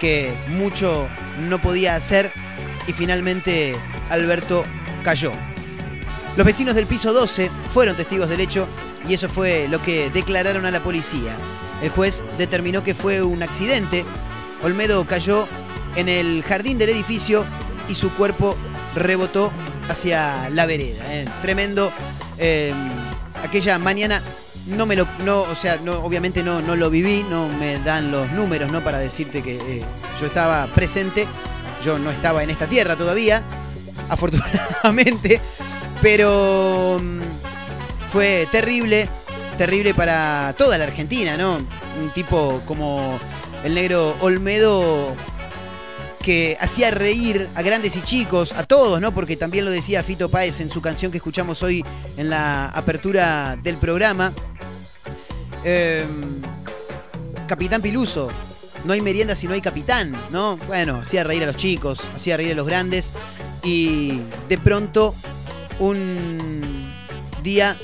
que 0.00 0.32
mucho 0.48 1.08
no 1.48 1.58
podía 1.60 1.94
hacer 1.94 2.30
y 2.86 2.92
finalmente 2.92 3.76
Alberto 4.10 4.64
cayó. 5.02 5.32
Los 6.36 6.46
vecinos 6.46 6.74
del 6.74 6.86
piso 6.86 7.12
12 7.12 7.50
fueron 7.72 7.96
testigos 7.96 8.28
del 8.28 8.40
hecho 8.40 8.66
y 9.08 9.14
eso 9.14 9.28
fue 9.28 9.68
lo 9.68 9.82
que 9.82 10.10
declararon 10.10 10.66
a 10.66 10.70
la 10.70 10.80
policía. 10.80 11.36
El 11.82 11.90
juez 11.90 12.22
determinó 12.38 12.82
que 12.82 12.94
fue 12.94 13.22
un 13.22 13.42
accidente. 13.42 14.04
Olmedo 14.62 15.06
cayó 15.06 15.46
en 15.96 16.08
el 16.08 16.42
jardín 16.42 16.78
del 16.78 16.90
edificio 16.90 17.44
y 17.88 17.94
su 17.94 18.10
cuerpo 18.14 18.56
rebotó 18.94 19.52
hacia 19.88 20.50
la 20.50 20.66
vereda. 20.66 21.04
¿eh? 21.14 21.26
Tremendo. 21.42 21.92
eh, 22.38 22.72
aquella 23.42 23.78
mañana 23.78 24.22
no 24.66 24.86
me 24.86 24.96
lo, 24.96 25.06
no, 25.24 25.42
o 25.42 25.54
sea, 25.54 25.78
no, 25.82 25.98
obviamente 25.98 26.42
no, 26.42 26.60
no 26.60 26.76
lo 26.76 26.90
viví, 26.90 27.24
no 27.30 27.48
me 27.48 27.78
dan 27.78 28.10
los 28.10 28.30
números, 28.32 28.70
¿no? 28.70 28.82
Para 28.82 28.98
decirte 28.98 29.42
que 29.42 29.56
eh, 29.56 29.84
yo 30.20 30.26
estaba 30.26 30.66
presente, 30.68 31.26
yo 31.84 31.98
no 31.98 32.10
estaba 32.10 32.42
en 32.42 32.50
esta 32.50 32.66
tierra 32.66 32.96
todavía, 32.96 33.44
afortunadamente, 34.08 35.40
pero 36.02 37.00
mm, 37.02 37.20
fue 38.12 38.48
terrible, 38.50 39.08
terrible 39.56 39.94
para 39.94 40.54
toda 40.58 40.78
la 40.78 40.84
Argentina, 40.84 41.36
¿no? 41.36 41.56
Un 41.56 42.10
tipo 42.12 42.60
como 42.66 43.18
el 43.64 43.74
negro 43.74 44.16
Olmedo 44.20 45.14
que 46.26 46.56
hacía 46.60 46.90
reír 46.90 47.48
a 47.54 47.62
grandes 47.62 47.94
y 47.94 48.02
chicos, 48.02 48.50
a 48.50 48.64
todos, 48.64 49.00
¿no? 49.00 49.12
Porque 49.12 49.36
también 49.36 49.64
lo 49.64 49.70
decía 49.70 50.02
Fito 50.02 50.28
Páez 50.28 50.58
en 50.58 50.70
su 50.72 50.82
canción 50.82 51.12
que 51.12 51.18
escuchamos 51.18 51.62
hoy 51.62 51.84
en 52.16 52.30
la 52.30 52.66
apertura 52.70 53.56
del 53.62 53.76
programa. 53.76 54.32
Eh, 55.62 56.04
Capitán 57.46 57.80
Piluso, 57.80 58.28
no 58.84 58.92
hay 58.92 59.02
merienda 59.02 59.36
si 59.36 59.46
no 59.46 59.54
hay 59.54 59.60
capitán, 59.60 60.20
¿no? 60.32 60.56
Bueno, 60.66 60.96
hacía 60.96 61.22
reír 61.22 61.44
a 61.44 61.46
los 61.46 61.54
chicos, 61.54 62.00
hacía 62.16 62.36
reír 62.36 62.50
a 62.50 62.56
los 62.56 62.66
grandes 62.66 63.12
y 63.62 64.18
de 64.48 64.58
pronto 64.58 65.14
un 65.78 66.92
día 67.44 67.76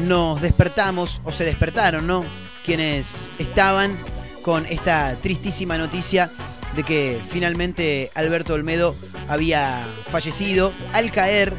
nos 0.00 0.42
despertamos, 0.42 1.22
o 1.24 1.32
se 1.32 1.46
despertaron, 1.46 2.06
¿no? 2.06 2.22
Quienes 2.66 3.30
estaban 3.38 3.96
con 4.42 4.66
esta 4.66 5.16
tristísima 5.22 5.78
noticia 5.78 6.30
de 6.74 6.82
que 6.82 7.20
finalmente 7.28 8.10
Alberto 8.14 8.54
Olmedo 8.54 8.94
había 9.28 9.82
fallecido 10.08 10.72
al 10.92 11.10
caer 11.10 11.52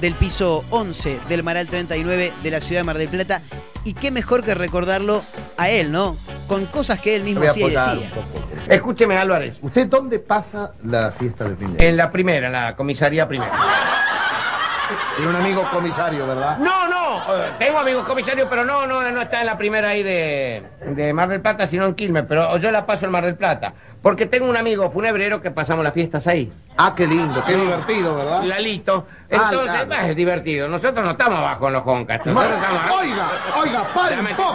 del 0.00 0.14
piso 0.14 0.64
11 0.70 1.20
del 1.28 1.42
Maral 1.42 1.66
39 1.66 2.32
de 2.42 2.50
la 2.50 2.60
ciudad 2.60 2.80
de 2.80 2.84
Mar 2.84 2.98
del 2.98 3.08
Plata. 3.08 3.42
Y 3.84 3.94
qué 3.94 4.10
mejor 4.10 4.42
que 4.42 4.54
recordarlo 4.54 5.22
a 5.56 5.70
él, 5.70 5.92
¿no? 5.92 6.16
Con 6.48 6.66
cosas 6.66 6.98
que 7.00 7.14
él 7.14 7.22
mismo 7.22 7.44
hacía 7.44 7.66
y 7.66 7.70
decía. 7.70 8.10
Escúcheme, 8.68 9.16
Álvarez. 9.16 9.58
¿Usted 9.62 9.86
dónde 9.86 10.18
pasa 10.18 10.72
la 10.84 11.12
fiesta 11.12 11.44
de 11.44 11.56
fin 11.56 11.76
de 11.76 11.84
año? 11.84 11.90
En 11.90 11.96
la 11.96 12.10
primera, 12.10 12.46
en 12.48 12.52
la 12.52 12.74
comisaría 12.74 13.28
primera. 13.28 13.52
Tiene 15.16 15.30
un 15.30 15.36
amigo 15.36 15.68
comisario, 15.70 16.26
¿verdad? 16.26 16.58
No, 16.58 16.88
no, 16.88 17.22
tengo 17.58 17.78
amigos 17.78 18.04
comisarios, 18.04 18.46
pero 18.48 18.64
no, 18.64 18.86
no, 18.86 19.10
no 19.10 19.20
está 19.22 19.40
en 19.40 19.46
la 19.46 19.58
primera 19.58 19.88
ahí 19.88 20.02
de, 20.02 20.62
de 20.86 21.12
Mar 21.12 21.28
del 21.28 21.40
Plata, 21.40 21.66
sino 21.66 21.84
en 21.86 21.94
Quilmes, 21.94 22.24
pero 22.28 22.56
yo 22.58 22.70
la 22.70 22.86
paso 22.86 23.06
en 23.06 23.12
Mar 23.12 23.24
del 23.24 23.36
Plata. 23.36 23.72
Porque 24.02 24.26
tengo 24.26 24.48
un 24.48 24.56
amigo 24.56 24.90
funebrero 24.92 25.40
que 25.42 25.50
pasamos 25.50 25.82
las 25.82 25.92
fiestas 25.92 26.26
ahí. 26.28 26.52
Ah, 26.76 26.92
qué 26.94 27.06
lindo, 27.06 27.42
qué 27.44 27.56
divertido, 27.56 28.14
¿verdad? 28.14 28.42
Lalito. 28.44 29.06
Ah, 29.32 29.48
Entonces, 29.50 29.70
claro. 29.72 29.88
bah, 29.88 30.08
es 30.08 30.16
divertido. 30.16 30.68
Nosotros 30.68 31.04
no 31.04 31.10
estamos 31.12 31.38
abajo 31.38 31.66
en 31.66 31.72
los 31.72 31.82
joncas. 31.82 32.24
Nosotros 32.24 32.54
estamos 32.54 33.00
Oiga, 33.00 33.28
oiga, 33.60 33.94
pare 33.94 34.20
un 34.20 34.36
poco. 34.36 34.54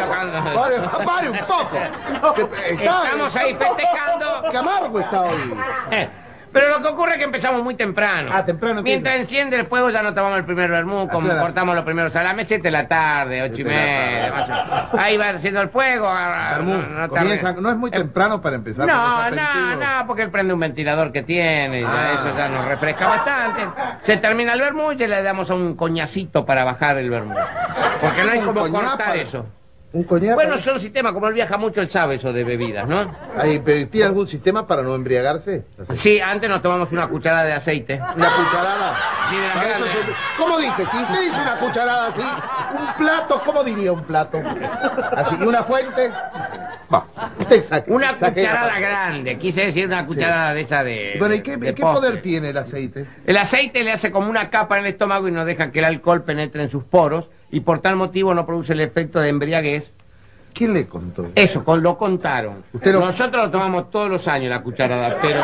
Pare, 0.54 0.76
pare 1.06 1.30
un 1.30 1.38
poco. 1.40 2.48
Estamos 2.70 3.36
ahí 3.36 3.56
festejando. 3.56 4.44
Qué 4.52 4.58
amargo 4.58 5.00
está 5.00 5.22
hoy. 5.22 5.56
Eh, 6.52 6.54
Pero 6.54 6.70
lo 6.70 6.82
que 6.82 6.88
ocurre 6.90 7.12
es 7.14 7.18
que 7.20 7.24
empezamos 7.24 7.64
muy 7.64 7.76
temprano. 7.76 8.30
Ah, 8.34 8.44
temprano. 8.46 8.82
Mientras 8.84 9.16
enciende 9.16 9.58
el 9.58 9.68
fuego 9.68 9.90
ya 9.90 10.04
no 10.04 10.14
tomamos 10.14 10.38
el 10.38 10.44
primer 10.46 10.70
vermú, 10.70 11.08
como 11.08 11.28
qué 11.28 11.34
hora? 11.34 11.42
cortamos 11.44 11.76
los 11.76 11.86
primeros 11.86 12.14
a 12.16 12.24
las 12.24 12.36
7 12.36 12.62
de 12.62 12.72
la 12.72 12.88
tarde, 12.90 13.42
ocho 13.44 13.62
y 13.62 13.64
media. 13.64 14.32
tarde. 14.32 14.32
más 14.32 14.50
o 14.50 14.66
menos. 14.66 14.90
Ahí 15.06 15.18
va 15.18 15.30
haciendo 15.30 15.62
el 15.62 15.70
fuego. 15.70 16.08
ah, 16.10 16.56
Bermú, 16.58 16.74
no, 16.74 16.82
no 17.02 17.10
comienza- 17.10 17.44
tarde. 17.48 17.62
no 17.62 17.70
es 17.70 17.78
muy 17.78 17.90
temprano 17.92 18.42
para 18.42 18.58
empezar. 18.58 18.86
No, 18.86 19.30
no, 19.32 19.76
no, 19.76 20.08
porque 20.08 20.24
él 20.24 20.30
prende 20.30 20.54
un 20.54 20.60
ventilador 20.60 21.12
que 21.14 21.24
tiene, 21.24 21.82
ya 21.82 21.88
Ah. 21.90 22.14
eso 22.20 22.38
ya 22.38 22.50
nos 22.50 22.66
refresca 22.68 23.08
bastante. 23.08 23.62
Se 24.02 24.18
termina 24.18 24.54
el 24.54 24.60
vermú 24.62 24.92
y 24.92 24.98
le 24.98 25.24
damos 25.24 25.50
a 25.50 25.54
un 25.56 25.76
coñacito 25.76 26.46
para 26.46 26.64
bajar 26.66 26.98
el 26.98 27.10
vermú. 27.10 27.34
Porque 28.02 28.24
no 28.24 28.32
hay 28.32 28.40
como 28.42 28.68
cortar 28.68 28.98
para- 28.98 29.16
eso. 29.16 29.46
Un 29.94 30.04
coñac. 30.06 30.36
Bueno, 30.36 30.58
son 30.60 30.80
sistemas, 30.80 31.12
como 31.12 31.28
él 31.28 31.34
viaja 31.34 31.58
mucho, 31.58 31.82
él 31.82 31.90
sabe 31.90 32.16
eso 32.16 32.32
de 32.32 32.46
bebidas, 32.46 32.88
¿no? 32.88 33.14
Ahí, 33.38 33.62
pero 33.64 33.90
¿Tiene 33.90 34.08
algún 34.08 34.26
sistema 34.26 34.66
para 34.66 34.84
no 34.84 34.96
embriagarse? 34.96 35.66
Sí, 35.94 36.22
antes 36.22 36.50
nos 36.50 36.62
tomamos 36.62 36.92
una 36.94 37.08
cucharada 37.08 37.44
de 37.44 37.54
aceite. 37.54 37.96
¿Una 38.16 38.34
cucharada? 38.36 38.96
Sí, 39.30 39.36
de 39.36 39.48
la 39.48 39.76
eso 39.76 39.86
se- 39.86 40.38
¿Cómo 40.42 40.58
dice? 40.60 40.86
Si 40.90 40.98
usted 40.98 41.20
dice 41.22 41.42
una 41.42 41.60
cucharada 41.60 42.08
así, 42.08 42.22
un 42.22 42.94
plato, 43.06 43.42
¿cómo 43.46 43.64
diría 43.66 43.92
un 43.92 44.04
plato? 44.04 44.42
Así, 45.16 45.36
¿y 45.42 45.44
una 45.44 45.64
fuente? 45.64 46.10
Usted 47.40 47.68
saque. 47.68 47.92
Una 47.92 48.16
saque- 48.18 48.42
cucharada 48.42 48.80
grande, 48.80 49.38
quise 49.38 49.66
decir 49.66 49.88
una 49.88 50.06
cucharada 50.06 50.54
de 50.54 50.62
esa 50.62 50.84
de. 50.86 51.16
Bueno, 51.20 51.36
¿y 51.36 51.42
qué, 51.42 51.58
de 51.58 51.74
qué 51.76 51.82
poder 51.82 52.22
tiene 52.22 52.50
el 52.52 52.58
aceite? 52.58 53.06
El 53.26 53.36
aceite 53.38 53.84
le 53.84 53.92
hace 53.92 54.10
como 54.12 54.30
una 54.30 54.50
capa 54.50 54.78
en 54.78 54.86
el 54.86 54.92
estómago 54.92 55.28
y 55.28 55.32
no 55.32 55.44
deja 55.44 55.72
que 55.72 55.80
el 55.80 55.86
alcohol 55.86 56.24
penetre 56.24 56.64
en 56.64 56.70
sus 56.70 56.84
poros 56.86 57.30
y 57.52 57.60
por 57.62 57.80
tal 57.80 57.96
motivo 57.96 58.34
no 58.34 58.46
produce 58.46 58.74
el 58.74 58.82
efecto 58.82 59.20
de 59.20 59.30
embriaguez. 59.30 59.94
¿Quién 60.54 60.74
le 60.74 60.88
contó? 60.88 61.28
Eso, 61.36 61.64
con- 61.64 61.82
lo 61.82 61.98
contaron. 61.98 62.64
Usted 62.74 62.92
lo- 62.94 63.00
Nosotros 63.00 63.46
lo 63.46 63.52
tomamos 63.52 63.90
todos 63.90 64.10
los 64.10 64.28
años 64.28 64.50
la 64.50 64.62
cucharada, 64.62 65.18
pero 65.22 65.42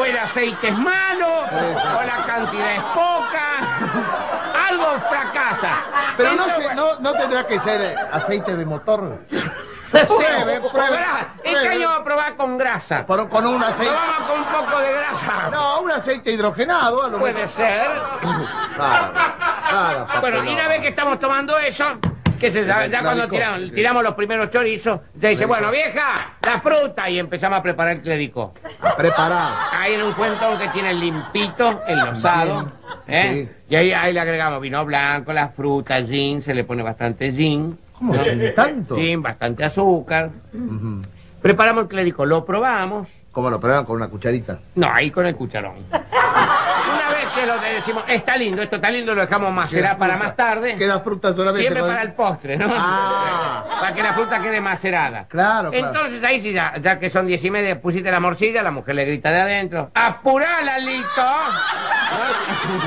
o 0.00 0.04
el 0.04 0.16
aceite 0.16 0.68
es 0.68 0.78
malo, 0.78 1.26
o 1.28 2.04
la 2.04 2.24
cantidad 2.26 2.74
es 2.74 2.82
poca, 2.82 4.68
algo 4.68 4.84
fracasa. 5.08 5.76
Pero 6.16 6.34
no, 6.34 6.44
se- 6.44 6.74
no, 6.74 6.98
no 7.00 7.12
tendrá 7.14 7.46
que 7.46 7.60
ser 7.60 7.80
eh, 7.80 7.94
aceite 8.12 8.56
de 8.56 8.64
motor. 8.66 9.20
Sí, 9.92 9.98
Pruebe, 10.06 10.60
pruebe. 10.70 10.98
Este 11.44 11.68
año 11.68 11.88
va 11.88 11.96
a 11.96 12.04
probar 12.04 12.36
con 12.36 12.58
grasa. 12.58 13.06
Con 13.06 13.46
un 13.46 13.62
aceite. 13.62 13.92
Probamos 13.92 14.30
con 14.30 14.38
un 14.40 14.46
poco 14.46 14.80
de 14.80 14.92
grasa. 14.92 15.50
No, 15.50 15.80
un 15.82 15.90
aceite 15.90 16.32
hidrogenado. 16.32 17.04
A 17.04 17.08
lo 17.08 17.18
Puede 17.18 17.34
mejor. 17.34 17.48
ser. 17.50 17.90
Claro, 18.76 19.12
claro, 19.68 20.06
Bueno, 20.20 20.44
y 20.44 20.54
una 20.54 20.68
vez 20.68 20.80
que 20.80 20.88
estamos 20.88 21.18
tomando 21.20 21.56
eso, 21.58 21.84
que 22.38 22.52
se, 22.52 22.66
ya, 22.66 22.86
ya 22.86 23.02
cuando 23.02 23.28
tiramos, 23.28 23.60
sí. 23.60 23.70
tiramos 23.70 24.02
los 24.02 24.14
primeros 24.14 24.50
chorizos, 24.50 25.00
ya 25.14 25.30
dice, 25.30 25.46
bueno, 25.46 25.70
vieja, 25.70 26.34
la 26.42 26.60
fruta, 26.60 27.08
y 27.08 27.18
empezamos 27.18 27.58
a 27.58 27.62
preparar 27.62 27.96
el 27.96 28.02
clérico. 28.02 28.52
Preparado. 28.96 29.56
Ahí 29.72 29.94
en 29.94 30.02
un 30.02 30.12
cuentón 30.12 30.58
que 30.58 30.68
tiene 30.68 30.92
limpito, 30.94 31.82
enlosado, 31.86 32.72
¿eh? 33.06 33.48
Y 33.68 33.76
ahí, 33.76 33.92
ahí 33.92 34.12
le 34.12 34.20
agregamos 34.20 34.60
vino 34.60 34.84
blanco, 34.84 35.32
la 35.32 35.48
fruta, 35.48 36.02
gin, 36.02 36.42
se 36.42 36.52
le 36.54 36.64
pone 36.64 36.82
bastante 36.82 37.32
gin. 37.32 37.78
¿Cómo? 37.98 38.14
¿no? 38.14 38.22
¿Tanto? 38.54 38.96
Gin, 38.96 39.22
bastante 39.22 39.64
azúcar. 39.64 40.30
Preparamos 41.42 41.84
el 41.84 41.88
clérico, 41.88 42.24
lo 42.26 42.44
probamos. 42.44 43.08
¿Cómo 43.32 43.50
lo 43.50 43.60
prueban? 43.60 43.84
Con 43.84 43.96
una 43.96 44.08
cucharita. 44.08 44.58
No, 44.76 44.90
ahí 44.90 45.10
con 45.10 45.26
el 45.26 45.36
cucharón. 45.36 45.84
Una 45.90 47.10
vez 47.10 47.26
que 47.34 47.46
lo 47.46 47.58
decimos, 47.58 48.02
está 48.08 48.34
lindo, 48.36 48.62
esto 48.62 48.76
está 48.76 48.90
lindo, 48.90 49.14
lo 49.14 49.20
dejamos 49.20 49.52
macerar 49.52 49.98
para 49.98 50.16
más 50.16 50.34
tarde. 50.34 50.76
Queda 50.78 51.00
fruta 51.00 51.32
solamente. 51.32 51.60
Siempre 51.60 51.82
para 51.82 52.00
el 52.00 52.14
postre, 52.14 52.56
¿no? 52.56 52.66
Ah. 52.70 53.64
Para 53.80 53.94
que 53.94 54.02
la 54.02 54.14
fruta 54.14 54.40
quede 54.40 54.62
macerada. 54.62 55.26
Claro, 55.28 55.70
claro. 55.70 55.86
Entonces 55.86 56.24
ahí 56.24 56.40
sí, 56.40 56.54
ya, 56.54 56.78
ya 56.80 56.98
que 56.98 57.10
son 57.10 57.26
diez 57.26 57.44
y 57.44 57.50
media, 57.50 57.78
pusiste 57.78 58.10
la 58.10 58.20
morcilla, 58.20 58.62
la 58.62 58.70
mujer 58.70 58.94
le 58.94 59.04
grita 59.04 59.30
de 59.30 59.40
adentro, 59.42 59.90
¡apurá, 59.94 60.62
Lalito! 60.62 61.04
¿No? 61.18 62.86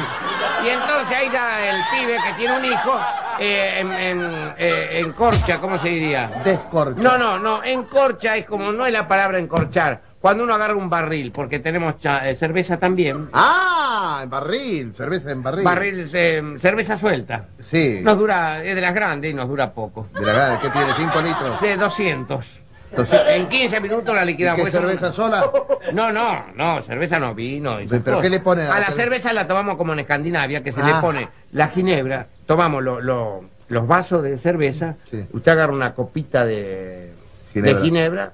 Y 0.66 0.68
entonces 0.68 1.18
ahí 1.18 1.30
ya 1.32 1.70
el 1.70 1.82
pibe 1.92 2.18
que 2.26 2.34
tiene 2.34 2.58
un 2.58 2.66
hijo, 2.66 3.00
eh, 3.40 3.80
en, 3.80 3.92
en, 3.94 4.32
eh, 4.58 5.02
encorcha, 5.06 5.60
¿cómo 5.60 5.78
se 5.80 5.90
diría? 5.90 6.30
Descorcha. 6.44 7.02
No, 7.02 7.18
no, 7.18 7.40
no, 7.40 7.64
encorcha 7.64 8.36
es 8.38 8.46
como, 8.46 8.72
no 8.72 8.86
es 8.86 8.94
la 8.94 9.08
palabra 9.08 9.40
encorchar, 9.40 10.02
cuando 10.20 10.44
uno 10.44 10.54
agarra 10.54 10.76
un 10.76 10.90
barril, 10.90 11.32
porque 11.32 11.60
tenemos 11.60 11.98
cha- 12.00 12.30
eh, 12.30 12.36
cerveza 12.36 12.78
también. 12.78 13.30
Ah, 13.34 14.20
en 14.24 14.30
barril, 14.30 14.94
cerveza 14.94 15.32
en 15.32 15.42
barril. 15.42 15.64
Barril, 15.64 16.10
eh, 16.14 16.44
cerveza 16.60 16.98
suelta. 16.98 17.46
Sí. 17.62 18.00
Nos 18.04 18.18
dura, 18.18 18.64
es 18.64 18.76
de 18.76 18.82
las 18.82 18.94
grandes 18.94 19.32
y 19.32 19.34
nos 19.34 19.48
dura 19.48 19.72
poco. 19.72 20.08
De 20.14 20.20
la 20.26 20.34
verdad, 20.34 20.60
¿qué 20.62 20.70
tiene? 20.70 20.92
¿5 20.94 21.22
litros? 21.24 21.58
Sí, 21.60 21.68
200. 21.80 22.59
Entonces, 22.92 23.20
En 23.28 23.48
15 23.48 23.80
minutos 23.82 24.16
la 24.16 24.24
¿y 24.24 24.28
liquidamos. 24.28 24.62
qué 24.64 24.70
Eso 24.70 24.82
no- 24.82 24.88
cerveza 24.88 25.14
sola? 25.14 25.52
No, 25.94 26.12
no, 26.12 26.46
no, 26.56 26.82
cerveza 26.82 27.20
no, 27.20 27.36
vino. 27.36 27.80
y 27.80 27.88
¿Pero 27.88 28.04
cosas. 28.04 28.22
qué 28.22 28.30
le 28.30 28.40
ponen 28.40 28.66
a 28.66 28.70
a 28.70 28.74
la 28.74 28.80
la 28.80 28.86
cerveza? 28.88 29.04
cerveza? 29.04 29.34
la 29.34 29.48
tomamos 29.48 29.78
como 29.78 29.94
en 29.94 30.00
Escandinavia, 30.00 30.64
que 30.64 30.72
se 30.72 30.82
Ah. 30.82 30.86
le 30.88 30.94
pone 31.02 31.28
la 31.52 31.68
ginebra, 31.68 32.28
tomamos 32.48 32.84
lo- 32.84 33.00
lo- 33.00 33.44
los 33.68 33.88
vasos 33.88 34.24
de 34.24 34.38
cerveza, 34.40 34.96
Sí. 35.12 35.24
usted 35.32 35.52
agarra 35.52 35.72
una 35.74 35.94
copita 35.94 36.46
de 36.46 37.12
Ginebra. 37.54 37.80
de 37.80 37.86
ginebra 37.86 38.34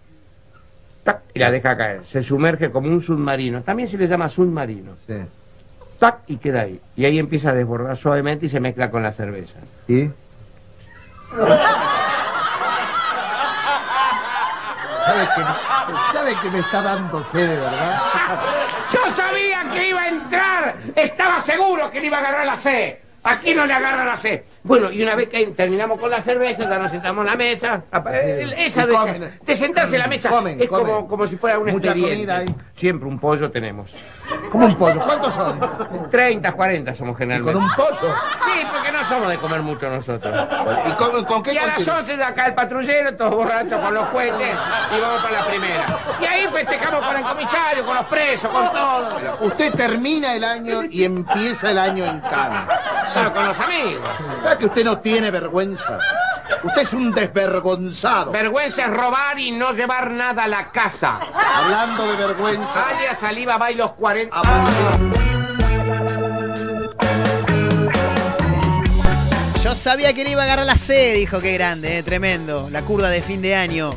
tac, 1.04 1.20
y 1.34 1.40
la 1.40 1.52
deja 1.52 1.76
caer. 1.78 2.06
Se 2.06 2.24
sumerge 2.24 2.72
como 2.72 2.88
un 2.88 3.02
submarino. 3.02 3.62
También 3.62 3.90
se 3.90 3.98
le 3.98 4.08
llama 4.08 4.30
submarino. 4.30 4.94
Sí. 5.06 5.16
Tac, 6.00 6.20
y 6.28 6.38
queda 6.38 6.62
ahí. 6.62 6.80
Y 6.96 7.06
ahí 7.06 7.20
empieza 7.20 7.50
a 7.50 7.54
desbordar 7.54 7.96
suavemente 7.98 8.46
y 8.48 8.50
se 8.50 8.60
mezcla 8.62 8.90
con 8.90 9.04
la 9.04 9.12
cerveza. 9.12 9.60
¿Y? 9.88 10.10
¿Sabe 15.16 15.28
que, 15.36 16.14
¿Sabe 16.18 16.36
que 16.42 16.50
me 16.50 16.60
está 16.60 16.82
dando 16.82 17.24
sed, 17.32 17.48
verdad? 17.50 18.02
Yo 18.92 19.00
sabía 19.16 19.70
que 19.72 19.90
iba 19.90 20.02
a 20.02 20.08
entrar. 20.10 20.76
Estaba 20.96 21.42
seguro 21.42 21.90
que 21.92 22.02
le 22.02 22.08
iba 22.08 22.18
a 22.18 22.20
agarrar 22.22 22.46
la 22.46 22.58
C. 22.58 23.02
Aquí 23.24 23.56
no 23.56 23.66
le 23.66 23.74
agarra 23.74 24.06
la 24.06 24.18
C. 24.18 24.46
Bueno, 24.62 24.92
y 24.92 25.02
una 25.02 25.16
vez 25.16 25.30
que 25.30 25.48
terminamos 25.48 26.00
con 26.00 26.12
la 26.12 26.22
cerveza, 26.22 26.70
ya 26.70 26.78
nos 26.78 26.92
sentamos 26.92 27.24
en 27.26 27.32
la 27.32 27.36
mesa. 27.36 27.84
El- 28.14 28.54
Esa 28.54 28.86
de, 28.86 28.94
comen. 28.94 29.40
de 29.44 29.56
sentarse 29.56 29.96
en 29.96 30.02
la 30.02 30.08
mesa 30.08 30.30
Comen, 30.30 30.62
es 30.62 30.68
comen. 30.70 30.86
como, 30.86 31.08
como 31.08 31.28
si 31.28 31.36
fuera 31.38 31.58
un 31.58 31.66
Mucha 31.72 31.88
expediente. 31.92 32.14
comida 32.16 32.38
ahí. 32.38 32.46
Siempre 32.76 33.08
un 33.10 33.18
pollo 33.18 33.50
tenemos. 33.50 33.90
Como 34.52 34.66
un 34.68 34.76
pollo. 34.76 35.02
¿Cuántos 35.06 35.34
son? 35.34 36.10
30, 36.10 36.52
40 36.52 36.96
somos 36.96 37.16
¿Y 37.16 37.18
generalmente. 37.20 37.54
con 37.54 37.64
un 37.64 37.70
pollo? 37.76 38.16
Sí, 38.46 38.66
porque 38.72 38.92
no 38.92 39.04
somos 39.10 39.30
de 39.30 39.38
comer 39.38 39.62
mucho 39.62 39.90
nosotros. 39.90 40.48
¿Y 40.88 40.92
con, 40.94 41.26
con 41.26 41.44
qué 41.44 41.54
Y 41.54 41.58
a 41.58 41.66
las 41.66 41.76
contigo? 41.76 41.98
11 41.98 42.18
de 42.18 42.24
acá 42.24 42.46
el 42.48 42.54
patrullero, 42.56 43.16
todos 43.16 43.36
borrachos 43.36 43.82
con 43.82 43.94
los 43.94 44.08
cohetes, 44.10 44.56
y 44.96 45.02
vamos 45.02 45.22
para 45.24 45.40
la 45.42 45.46
primera. 45.46 45.86
Y 46.22 46.26
ahí 46.26 46.48
festejamos 46.54 47.06
con 47.06 47.18
el 47.18 47.24
comisario, 47.24 47.86
con 47.86 47.96
los 47.96 48.06
presos, 48.06 48.50
con 48.52 48.72
todo. 48.72 49.38
Usted 49.42 49.74
termina 49.76 50.34
el 50.36 50.44
año 50.44 50.84
y 50.90 51.04
empieza 51.04 51.72
el 51.72 51.78
año 51.78 52.06
en 52.06 52.20
cana. 52.22 52.68
Bueno, 53.14 53.34
con 53.34 53.48
los 53.48 53.60
amigos. 53.60 54.10
¿Sabe 54.44 54.58
que 54.58 54.66
usted 54.66 54.84
no 54.86 55.00
tiene 55.00 55.32
vergüenza? 55.32 55.98
Usted 56.64 56.82
es 56.84 56.94
un 56.94 57.12
desvergonzado. 57.12 58.32
Vergüenza 58.32 58.84
es 58.84 58.90
robar 58.90 59.38
y 59.40 59.52
no 59.52 59.72
llevar 59.74 60.12
nada 60.12 60.44
a 60.44 60.48
la 60.48 60.72
casa. 60.72 61.20
Hablando 61.56 62.08
de 62.08 62.18
vergüenza. 62.28 62.90
Alias 62.90 63.20
Saliva 63.20 63.58
va 63.58 63.72
y 63.72 63.76
los 63.76 63.92
40. 63.94 64.15
Yo 69.64 69.76
sabía 69.76 70.14
que 70.14 70.24
le 70.24 70.32
iba 70.32 70.42
a 70.42 70.46
agarrar 70.46 70.66
la 70.66 70.78
C, 70.78 71.14
dijo 71.16 71.42
qué 71.42 71.54
grande, 71.54 71.98
eh, 71.98 72.04
tremendo. 72.04 72.70
La 72.72 72.84
curda 72.84 73.10
de 73.10 73.22
fin 73.22 73.42
de 73.42 73.56
año. 73.56 73.94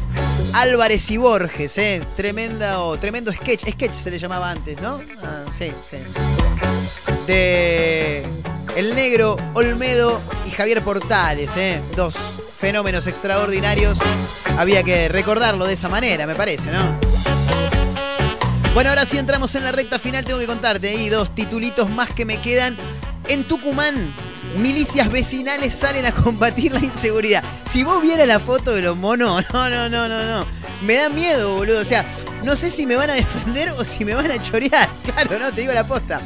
Álvarez 0.55 1.11
y 1.11 1.19
Borges, 1.19 1.77
eh, 1.79 2.03
tremenda 2.17 2.81
o 2.81 2.99
tremendo 2.99 3.33
sketch, 3.33 3.71
sketch 3.71 3.93
se 3.93 4.11
le 4.11 4.19
llamaba 4.19 4.51
antes, 4.51 4.81
¿no? 4.81 5.01
Ah, 5.23 5.45
sí, 5.57 5.71
sí. 5.89 5.99
De 7.27 8.25
El 8.75 8.95
Negro, 8.95 9.37
Olmedo 9.55 10.21
y 10.47 10.51
Javier 10.51 10.83
Portales, 10.83 11.57
eh, 11.57 11.81
dos 11.95 12.17
fenómenos 12.59 13.07
extraordinarios. 13.07 13.99
Había 14.57 14.83
que 14.83 15.09
recordarlo 15.09 15.67
de 15.67 15.75
esa 15.75 15.89
manera, 15.89 16.27
me 16.27 16.35
parece, 16.35 16.73
¿no? 16.73 16.99
Bueno, 18.75 18.91
ahora 18.91 19.07
sí 19.07 19.19
entramos 19.19 19.55
en 19.55 19.65
la 19.65 19.73
recta 19.73 19.99
final, 19.99 20.25
tengo 20.25 20.39
que 20.39 20.47
contarte 20.47 20.89
ahí 20.89 21.09
dos 21.09 21.35
titulitos 21.35 21.91
más 21.91 22.11
que 22.11 22.25
me 22.25 22.41
quedan. 22.41 22.77
En 23.27 23.45
Tucumán, 23.45 24.15
milicias 24.57 25.11
vecinales 25.11 25.75
salen 25.75 26.07
a 26.07 26.13
combatir 26.13 26.73
la 26.73 26.81
inseguridad. 26.81 27.43
Si 27.71 27.83
vos 27.83 28.01
vieras 28.01 28.29
la 28.29 28.41
foto 28.41 28.75
de 28.75 28.83
los 28.83 28.97
monos, 28.97 29.45
no, 29.53 29.71
no, 29.71 29.89
no, 29.89 30.09
no, 30.09 30.25
no. 30.25 30.47
Me 30.83 30.95
da 30.95 31.09
miedo, 31.09 31.57
boludo. 31.57 31.81
O 31.81 31.85
sea, 31.85 32.05
no 32.45 32.57
sé 32.57 32.71
si 32.71 32.87
me 32.87 32.97
van 32.97 33.11
a 33.11 33.15
defender 33.15 33.71
o 33.71 33.85
si 33.85 34.05
me 34.05 34.15
van 34.15 34.31
a 34.31 34.41
chorear. 34.41 34.89
Claro, 35.05 35.39
no, 35.39 35.53
te 35.53 35.63
digo 35.63 35.73
la 35.73 35.87
posta. 35.87 36.21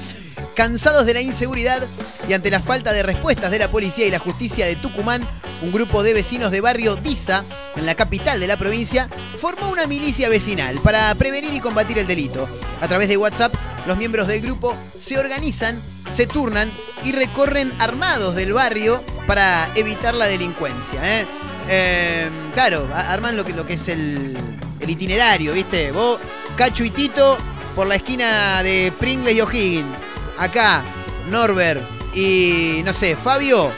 Cansados 0.54 1.06
de 1.06 1.14
la 1.14 1.20
inseguridad 1.22 1.82
y 2.28 2.34
ante 2.34 2.50
la 2.50 2.60
falta 2.60 2.92
de 2.92 3.02
respuestas 3.02 3.50
de 3.50 3.58
la 3.58 3.68
policía 3.68 4.06
y 4.06 4.10
la 4.10 4.18
justicia 4.18 4.66
de 4.66 4.76
Tucumán, 4.76 5.26
un 5.62 5.72
grupo 5.72 6.02
de 6.02 6.12
vecinos 6.12 6.50
de 6.50 6.60
barrio 6.60 6.96
Diza, 6.96 7.44
en 7.76 7.86
la 7.86 7.94
capital 7.94 8.40
de 8.40 8.46
la 8.46 8.56
provincia, 8.56 9.08
formó 9.38 9.70
una 9.70 9.86
milicia 9.86 10.28
vecinal 10.28 10.80
para 10.80 11.14
prevenir 11.14 11.52
y 11.54 11.60
combatir 11.60 11.98
el 11.98 12.06
delito. 12.06 12.48
A 12.80 12.88
través 12.88 13.08
de 13.08 13.16
WhatsApp, 13.16 13.54
los 13.86 13.96
miembros 13.96 14.28
del 14.28 14.40
grupo 14.40 14.76
se 14.98 15.18
organizan, 15.18 15.80
se 16.10 16.26
turnan 16.26 16.70
y 17.04 17.12
recorren 17.12 17.72
armados 17.78 18.34
del 18.34 18.52
barrio 18.52 19.02
para 19.26 19.68
evitar 19.74 20.14
la 20.14 20.26
delincuencia. 20.26 21.20
¿eh? 21.20 21.26
Eh, 21.68 22.28
claro, 22.54 22.88
arman 22.92 23.36
lo 23.36 23.44
que, 23.44 23.74
es 23.74 23.88
el, 23.88 24.36
el 24.80 24.90
itinerario, 24.90 25.52
¿viste? 25.52 25.92
Vos, 25.92 26.20
Cacho 26.56 26.84
y 26.84 26.90
Tito, 26.90 27.38
por 27.74 27.86
la 27.86 27.96
esquina 27.96 28.62
de 28.62 28.92
Pringles 28.98 29.34
y 29.34 29.40
O'Higgins. 29.40 29.96
Acá, 30.38 30.82
Norbert 31.30 31.82
y, 32.14 32.82
no 32.84 32.92
sé, 32.92 33.16
Fabio, 33.16 33.70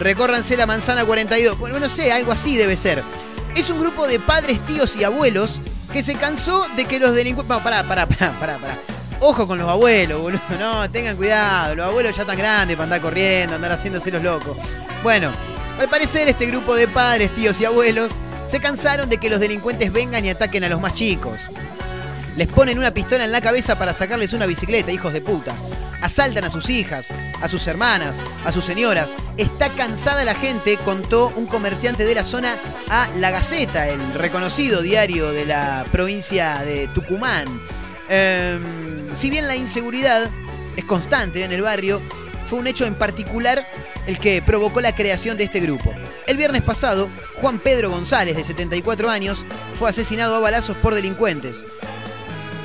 recórranse 0.00 0.56
la 0.56 0.66
manzana 0.66 1.04
42. 1.04 1.58
Bueno, 1.58 1.78
no 1.78 1.88
sé, 1.88 2.12
algo 2.12 2.32
así 2.32 2.56
debe 2.56 2.76
ser. 2.76 3.02
Es 3.54 3.68
un 3.68 3.80
grupo 3.80 4.06
de 4.06 4.18
padres, 4.18 4.58
tíos 4.66 4.96
y 4.96 5.04
abuelos 5.04 5.60
que 5.92 6.02
se 6.02 6.14
cansó 6.14 6.66
de 6.74 6.86
que 6.86 6.98
los 6.98 7.14
delincuentes... 7.14 7.54
No, 7.56 7.62
pará, 7.62 7.82
pará, 7.82 8.06
pará, 8.06 8.32
pará, 8.40 8.56
pará. 8.56 8.78
Ojo 9.20 9.46
con 9.46 9.58
los 9.58 9.68
abuelos, 9.68 10.20
boludo. 10.20 10.40
No, 10.58 10.90
tengan 10.90 11.16
cuidado. 11.16 11.74
Los 11.74 11.86
abuelos 11.86 12.16
ya 12.16 12.22
están 12.22 12.38
grandes 12.38 12.76
para 12.76 12.84
andar 12.84 13.00
corriendo, 13.00 13.54
andar 13.54 13.72
haciéndose 13.72 14.10
los 14.10 14.22
locos. 14.22 14.56
Bueno, 15.02 15.30
al 15.78 15.88
parecer 15.88 16.28
este 16.28 16.46
grupo 16.46 16.74
de 16.74 16.88
padres, 16.88 17.34
tíos 17.34 17.60
y 17.60 17.64
abuelos 17.64 18.12
se 18.48 18.58
cansaron 18.58 19.08
de 19.08 19.18
que 19.18 19.30
los 19.30 19.38
delincuentes 19.38 19.92
vengan 19.92 20.24
y 20.24 20.30
ataquen 20.30 20.64
a 20.64 20.68
los 20.68 20.80
más 20.80 20.94
chicos. 20.94 21.38
Les 22.36 22.48
ponen 22.48 22.78
una 22.78 22.92
pistola 22.92 23.24
en 23.24 23.32
la 23.32 23.42
cabeza 23.42 23.78
para 23.78 23.92
sacarles 23.92 24.32
una 24.32 24.46
bicicleta, 24.46 24.90
hijos 24.90 25.12
de 25.12 25.20
puta. 25.20 25.54
Asaltan 26.02 26.44
a 26.44 26.50
sus 26.50 26.68
hijas, 26.68 27.06
a 27.40 27.48
sus 27.48 27.66
hermanas, 27.66 28.16
a 28.44 28.52
sus 28.52 28.64
señoras. 28.64 29.14
Está 29.36 29.70
cansada 29.70 30.24
la 30.24 30.34
gente, 30.34 30.76
contó 30.78 31.32
un 31.36 31.46
comerciante 31.46 32.04
de 32.04 32.14
la 32.14 32.24
zona 32.24 32.56
a 32.90 33.08
La 33.16 33.30
Gaceta, 33.30 33.88
el 33.88 34.14
reconocido 34.14 34.82
diario 34.82 35.30
de 35.30 35.46
la 35.46 35.86
provincia 35.92 36.58
de 36.64 36.88
Tucumán. 36.88 37.62
Em, 38.08 39.14
si 39.14 39.30
bien 39.30 39.46
la 39.46 39.56
inseguridad 39.56 40.28
es 40.76 40.84
constante 40.84 41.44
en 41.44 41.52
el 41.52 41.62
barrio, 41.62 42.02
fue 42.46 42.58
un 42.58 42.66
hecho 42.66 42.84
en 42.84 42.96
particular 42.96 43.66
el 44.06 44.18
que 44.18 44.42
provocó 44.42 44.80
la 44.80 44.94
creación 44.94 45.38
de 45.38 45.44
este 45.44 45.60
grupo. 45.60 45.94
El 46.26 46.36
viernes 46.36 46.62
pasado, 46.62 47.08
Juan 47.40 47.58
Pedro 47.58 47.90
González, 47.90 48.36
de 48.36 48.44
74 48.44 49.08
años, 49.08 49.44
fue 49.78 49.88
asesinado 49.88 50.34
a 50.34 50.40
balazos 50.40 50.76
por 50.76 50.94
delincuentes. 50.94 51.64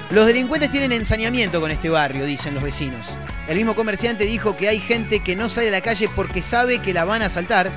Los 0.09 0.25
delincuentes 0.25 0.71
tienen 0.71 0.93
ensañamiento 0.93 1.59
con 1.59 1.69
este 1.69 1.89
barrio, 1.89 2.25
dicen 2.25 2.53
los 2.53 2.63
vecinos. 2.63 3.09
El 3.47 3.57
mismo 3.57 3.75
comerciante 3.75 4.23
dijo 4.23 4.55
que 4.55 4.69
hay 4.69 4.79
gente 4.79 5.19
que 5.19 5.35
no 5.35 5.49
sale 5.49 5.67
a 5.67 5.71
la 5.71 5.81
calle 5.81 6.09
porque 6.15 6.41
sabe 6.41 6.79
que 6.79 6.93
la 6.93 7.03
van 7.03 7.23
a 7.23 7.25
asaltar 7.25 7.69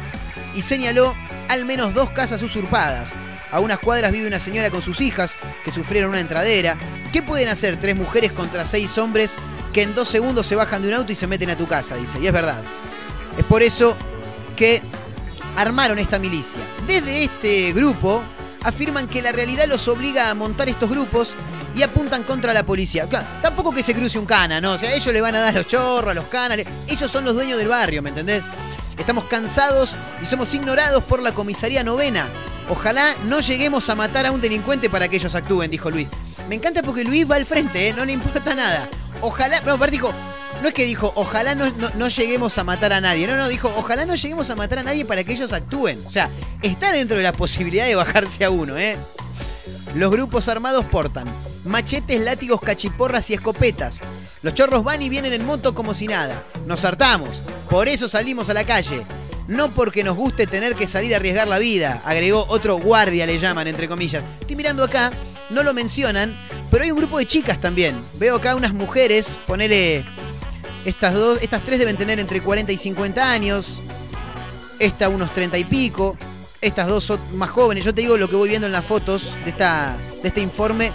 y 0.54 0.62
señaló 0.62 1.14
al 1.48 1.64
menos 1.64 1.92
dos 1.92 2.10
casas 2.10 2.40
usurpadas. 2.42 3.14
A 3.50 3.58
unas 3.58 3.80
cuadras 3.80 4.12
vive 4.12 4.28
una 4.28 4.38
señora 4.38 4.70
con 4.70 4.80
sus 4.80 5.00
hijas 5.00 5.34
que 5.64 5.72
sufrieron 5.72 6.10
una 6.10 6.20
entradera. 6.20 6.78
¿Qué 7.12 7.20
pueden 7.20 7.48
hacer 7.48 7.78
tres 7.78 7.96
mujeres 7.96 8.30
contra 8.30 8.64
seis 8.64 8.96
hombres 8.96 9.34
que 9.72 9.82
en 9.82 9.96
dos 9.96 10.08
segundos 10.08 10.46
se 10.46 10.54
bajan 10.54 10.82
de 10.82 10.88
un 10.88 10.94
auto 10.94 11.10
y 11.10 11.16
se 11.16 11.26
meten 11.26 11.50
a 11.50 11.56
tu 11.56 11.66
casa? 11.66 11.96
Dice, 11.96 12.20
y 12.20 12.28
es 12.28 12.32
verdad. 12.32 12.62
Es 13.36 13.44
por 13.44 13.64
eso 13.64 13.96
que 14.54 14.82
armaron 15.56 15.98
esta 15.98 16.20
milicia. 16.20 16.60
Desde 16.86 17.24
este 17.24 17.72
grupo 17.72 18.22
afirman 18.62 19.08
que 19.08 19.20
la 19.20 19.32
realidad 19.32 19.66
los 19.66 19.88
obliga 19.88 20.30
a 20.30 20.34
montar 20.34 20.68
estos 20.68 20.88
grupos 20.88 21.34
y 21.74 21.82
apuntan 21.82 22.24
contra 22.24 22.52
la 22.52 22.62
policía. 22.64 23.06
Claro, 23.06 23.26
tampoco 23.42 23.72
que 23.72 23.82
se 23.82 23.94
cruce 23.94 24.18
un 24.18 24.26
cana, 24.26 24.60
¿no? 24.60 24.72
O 24.72 24.78
sea, 24.78 24.92
ellos 24.94 25.12
le 25.12 25.20
van 25.20 25.34
a 25.34 25.40
dar 25.40 25.54
los 25.54 25.66
chorros, 25.66 26.10
a 26.10 26.14
los 26.14 26.26
canales. 26.26 26.66
Ellos 26.88 27.10
son 27.10 27.24
los 27.24 27.34
dueños 27.34 27.58
del 27.58 27.68
barrio, 27.68 28.02
¿me 28.02 28.10
entendés? 28.10 28.42
Estamos 28.98 29.24
cansados 29.24 29.96
y 30.22 30.26
somos 30.26 30.52
ignorados 30.52 31.02
por 31.04 31.22
la 31.22 31.32
comisaría 31.32 31.82
novena. 31.82 32.26
Ojalá 32.68 33.14
no 33.24 33.40
lleguemos 33.40 33.88
a 33.88 33.94
matar 33.94 34.26
a 34.26 34.30
un 34.32 34.40
delincuente 34.40 34.90
para 34.90 35.08
que 35.08 35.16
ellos 35.16 35.34
actúen, 35.34 35.70
dijo 35.70 35.90
Luis. 35.90 36.08
Me 36.48 36.56
encanta 36.56 36.82
porque 36.82 37.04
Luis 37.04 37.28
va 37.30 37.36
al 37.36 37.46
frente, 37.46 37.88
¿eh? 37.88 37.94
no 37.96 38.04
le 38.04 38.12
importa 38.12 38.54
nada. 38.54 38.88
Ojalá, 39.22 39.60
no, 39.62 39.72
aparte 39.72 39.92
dijo, 39.92 40.12
no 40.62 40.68
es 40.68 40.74
que 40.74 40.84
dijo, 40.84 41.12
ojalá 41.14 41.54
no, 41.54 41.66
no- 41.78 41.90
no 41.94 42.08
lleguemos 42.08 42.58
a 42.58 42.64
matar 42.64 42.92
a 42.92 43.00
nadie. 43.00 43.26
No, 43.26 43.36
no, 43.36 43.48
dijo, 43.48 43.72
ojalá 43.76 44.04
no 44.04 44.14
lleguemos 44.14 44.50
a 44.50 44.56
matar 44.56 44.80
a 44.80 44.82
nadie 44.82 45.04
para 45.04 45.24
que 45.24 45.32
ellos 45.32 45.52
actúen. 45.52 46.02
O 46.06 46.10
sea, 46.10 46.28
está 46.62 46.92
dentro 46.92 47.16
de 47.16 47.22
la 47.22 47.32
posibilidad 47.44 47.86
de 47.86 47.94
bajarse 47.94 48.44
a 48.44 48.50
uno, 48.50 48.76
¿eh? 48.76 48.96
Los 49.94 50.10
grupos 50.10 50.48
armados 50.48 50.84
portan 50.84 51.26
machetes, 51.64 52.20
látigos, 52.20 52.60
cachiporras 52.60 53.30
y 53.30 53.34
escopetas. 53.34 54.00
Los 54.42 54.54
chorros 54.54 54.84
van 54.84 55.02
y 55.02 55.08
vienen 55.08 55.32
en 55.32 55.44
moto 55.44 55.74
como 55.74 55.94
si 55.94 56.06
nada. 56.06 56.42
Nos 56.66 56.84
hartamos. 56.84 57.42
Por 57.68 57.88
eso 57.88 58.08
salimos 58.08 58.48
a 58.48 58.54
la 58.54 58.64
calle. 58.64 59.04
No 59.48 59.70
porque 59.72 60.04
nos 60.04 60.16
guste 60.16 60.46
tener 60.46 60.76
que 60.76 60.86
salir 60.86 61.12
a 61.12 61.16
arriesgar 61.16 61.48
la 61.48 61.58
vida, 61.58 62.00
agregó 62.04 62.46
otro 62.48 62.78
guardia, 62.78 63.26
le 63.26 63.40
llaman, 63.40 63.66
entre 63.66 63.88
comillas. 63.88 64.22
Estoy 64.40 64.54
mirando 64.54 64.84
acá, 64.84 65.10
no 65.50 65.64
lo 65.64 65.74
mencionan, 65.74 66.36
pero 66.70 66.84
hay 66.84 66.92
un 66.92 66.98
grupo 66.98 67.18
de 67.18 67.26
chicas 67.26 67.60
también. 67.60 67.96
Veo 68.14 68.36
acá 68.36 68.54
unas 68.54 68.72
mujeres, 68.72 69.36
ponele. 69.48 70.04
Estas 70.84 71.14
dos, 71.14 71.42
estas 71.42 71.62
tres 71.62 71.80
deben 71.80 71.96
tener 71.96 72.20
entre 72.20 72.40
40 72.40 72.70
y 72.70 72.78
50 72.78 73.28
años. 73.28 73.80
Esta 74.78 75.08
unos 75.08 75.34
30 75.34 75.58
y 75.58 75.64
pico. 75.64 76.16
Estas 76.60 76.86
dos 76.86 77.02
son 77.02 77.18
más 77.36 77.50
jóvenes. 77.50 77.84
Yo 77.84 77.92
te 77.92 78.02
digo 78.02 78.16
lo 78.16 78.30
que 78.30 78.36
voy 78.36 78.48
viendo 78.48 78.68
en 78.68 78.72
las 78.72 78.84
fotos 78.84 79.34
de, 79.44 79.50
esta, 79.50 79.96
de 80.22 80.28
este 80.28 80.40
informe 80.40 80.92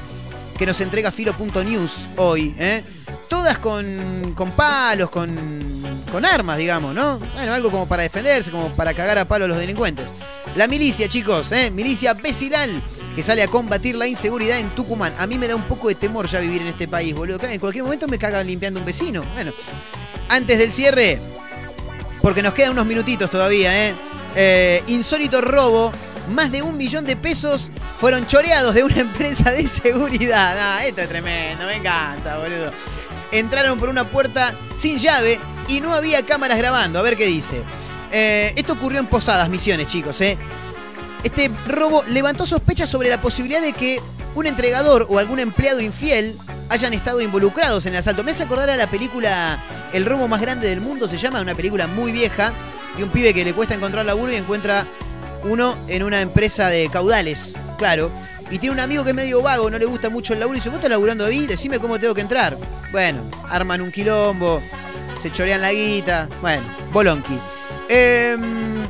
que 0.57 0.65
nos 0.65 0.79
entrega 0.81 1.11
Filo.news 1.11 2.07
hoy. 2.17 2.55
¿eh? 2.57 2.83
Todas 3.27 3.57
con, 3.59 4.33
con 4.35 4.51
palos, 4.51 5.09
con, 5.09 5.35
con 6.11 6.25
armas, 6.25 6.57
digamos, 6.57 6.93
¿no? 6.93 7.19
Bueno, 7.33 7.53
algo 7.53 7.71
como 7.71 7.87
para 7.87 8.03
defenderse, 8.03 8.51
como 8.51 8.69
para 8.69 8.93
cagar 8.93 9.17
a 9.17 9.25
palo 9.25 9.45
a 9.45 9.47
los 9.47 9.57
delincuentes. 9.57 10.11
La 10.55 10.67
milicia, 10.67 11.09
chicos, 11.09 11.51
¿eh? 11.51 11.71
milicia 11.71 12.13
vecinal 12.13 12.81
que 13.15 13.23
sale 13.23 13.41
a 13.41 13.47
combatir 13.47 13.95
la 13.95 14.07
inseguridad 14.07 14.59
en 14.59 14.69
Tucumán. 14.75 15.13
A 15.17 15.25
mí 15.25 15.37
me 15.37 15.47
da 15.47 15.55
un 15.55 15.63
poco 15.63 15.87
de 15.87 15.95
temor 15.95 16.27
ya 16.27 16.39
vivir 16.39 16.61
en 16.61 16.67
este 16.67 16.87
país, 16.87 17.15
boludo. 17.15 17.39
En 17.47 17.59
cualquier 17.59 17.83
momento 17.83 18.07
me 18.07 18.19
cagan 18.19 18.45
limpiando 18.45 18.79
un 18.79 18.85
vecino. 18.85 19.23
Bueno, 19.33 19.53
antes 20.27 20.57
del 20.57 20.73
cierre, 20.73 21.19
porque 22.21 22.41
nos 22.43 22.53
quedan 22.53 22.71
unos 22.71 22.85
minutitos 22.85 23.29
todavía, 23.29 23.87
¿eh? 23.87 23.93
Eh, 24.35 24.83
insólito 24.87 25.39
robo. 25.41 25.93
Más 26.29 26.51
de 26.51 26.61
un 26.61 26.77
millón 26.77 27.05
de 27.05 27.15
pesos 27.15 27.71
fueron 27.99 28.25
choreados 28.25 28.73
de 28.73 28.83
una 28.83 28.95
empresa 28.99 29.51
de 29.51 29.67
seguridad. 29.67 30.57
Ah, 30.59 30.85
esto 30.85 31.01
es 31.01 31.09
tremendo, 31.09 31.65
me 31.65 31.75
encanta, 31.75 32.37
boludo. 32.37 32.71
Entraron 33.31 33.79
por 33.79 33.89
una 33.89 34.05
puerta 34.05 34.53
sin 34.75 34.97
llave 34.97 35.39
y 35.67 35.81
no 35.81 35.93
había 35.93 36.25
cámaras 36.25 36.57
grabando. 36.57 36.99
A 36.99 37.01
ver 37.01 37.17
qué 37.17 37.25
dice. 37.25 37.61
Eh, 38.11 38.53
esto 38.55 38.73
ocurrió 38.73 38.99
en 38.99 39.07
Posadas, 39.07 39.49
Misiones, 39.49 39.87
chicos, 39.87 40.21
¿eh? 40.21 40.37
Este 41.23 41.49
robo 41.67 42.03
levantó 42.07 42.45
sospechas 42.45 42.89
sobre 42.89 43.09
la 43.09 43.19
posibilidad 43.19 43.61
de 43.61 43.73
que 43.73 43.99
un 44.35 44.45
entregador 44.45 45.07
o 45.09 45.17
algún 45.17 45.39
empleado 45.39 45.81
infiel 45.81 46.37
hayan 46.69 46.93
estado 46.93 47.21
involucrados 47.21 47.85
en 47.85 47.93
el 47.93 47.99
asalto. 47.99 48.23
Me 48.23 48.31
hace 48.31 48.43
acordar 48.43 48.69
a 48.69 48.75
la 48.75 48.87
película 48.87 49.59
El 49.93 50.05
robo 50.05 50.27
más 50.27 50.41
grande 50.41 50.67
del 50.67 50.81
mundo, 50.81 51.07
se 51.07 51.17
llama, 51.17 51.41
una 51.41 51.55
película 51.55 51.87
muy 51.87 52.11
vieja, 52.11 52.51
de 52.97 53.03
un 53.03 53.09
pibe 53.09 53.33
que 53.33 53.43
le 53.43 53.53
cuesta 53.53 53.75
encontrar 53.75 54.05
laburo 54.05 54.31
y 54.31 54.35
encuentra 54.35 54.85
uno 55.45 55.77
en 55.87 56.03
una 56.03 56.21
empresa 56.21 56.69
de 56.69 56.89
caudales, 56.89 57.55
claro. 57.77 58.11
Y 58.51 58.59
tiene 58.59 58.73
un 58.73 58.79
amigo 58.79 59.03
que 59.03 59.09
es 59.09 59.15
medio 59.15 59.41
vago, 59.41 59.69
no 59.71 59.79
le 59.79 59.85
gusta 59.85 60.09
mucho 60.09 60.33
el 60.33 60.39
laburo 60.39 60.57
y 60.57 60.59
dice, 60.59 60.69
¿vos 60.69 60.77
estás 60.77 60.91
laburando 60.91 61.25
ahí? 61.25 61.47
Decime 61.47 61.79
cómo 61.79 61.99
tengo 61.99 62.13
que 62.13 62.21
entrar. 62.21 62.57
Bueno, 62.91 63.23
arman 63.49 63.81
un 63.81 63.91
quilombo, 63.91 64.61
se 65.19 65.31
chorean 65.31 65.61
la 65.61 65.71
guita, 65.71 66.29
bueno, 66.41 66.63
bolonqui. 66.91 67.39
Em, 67.89 68.85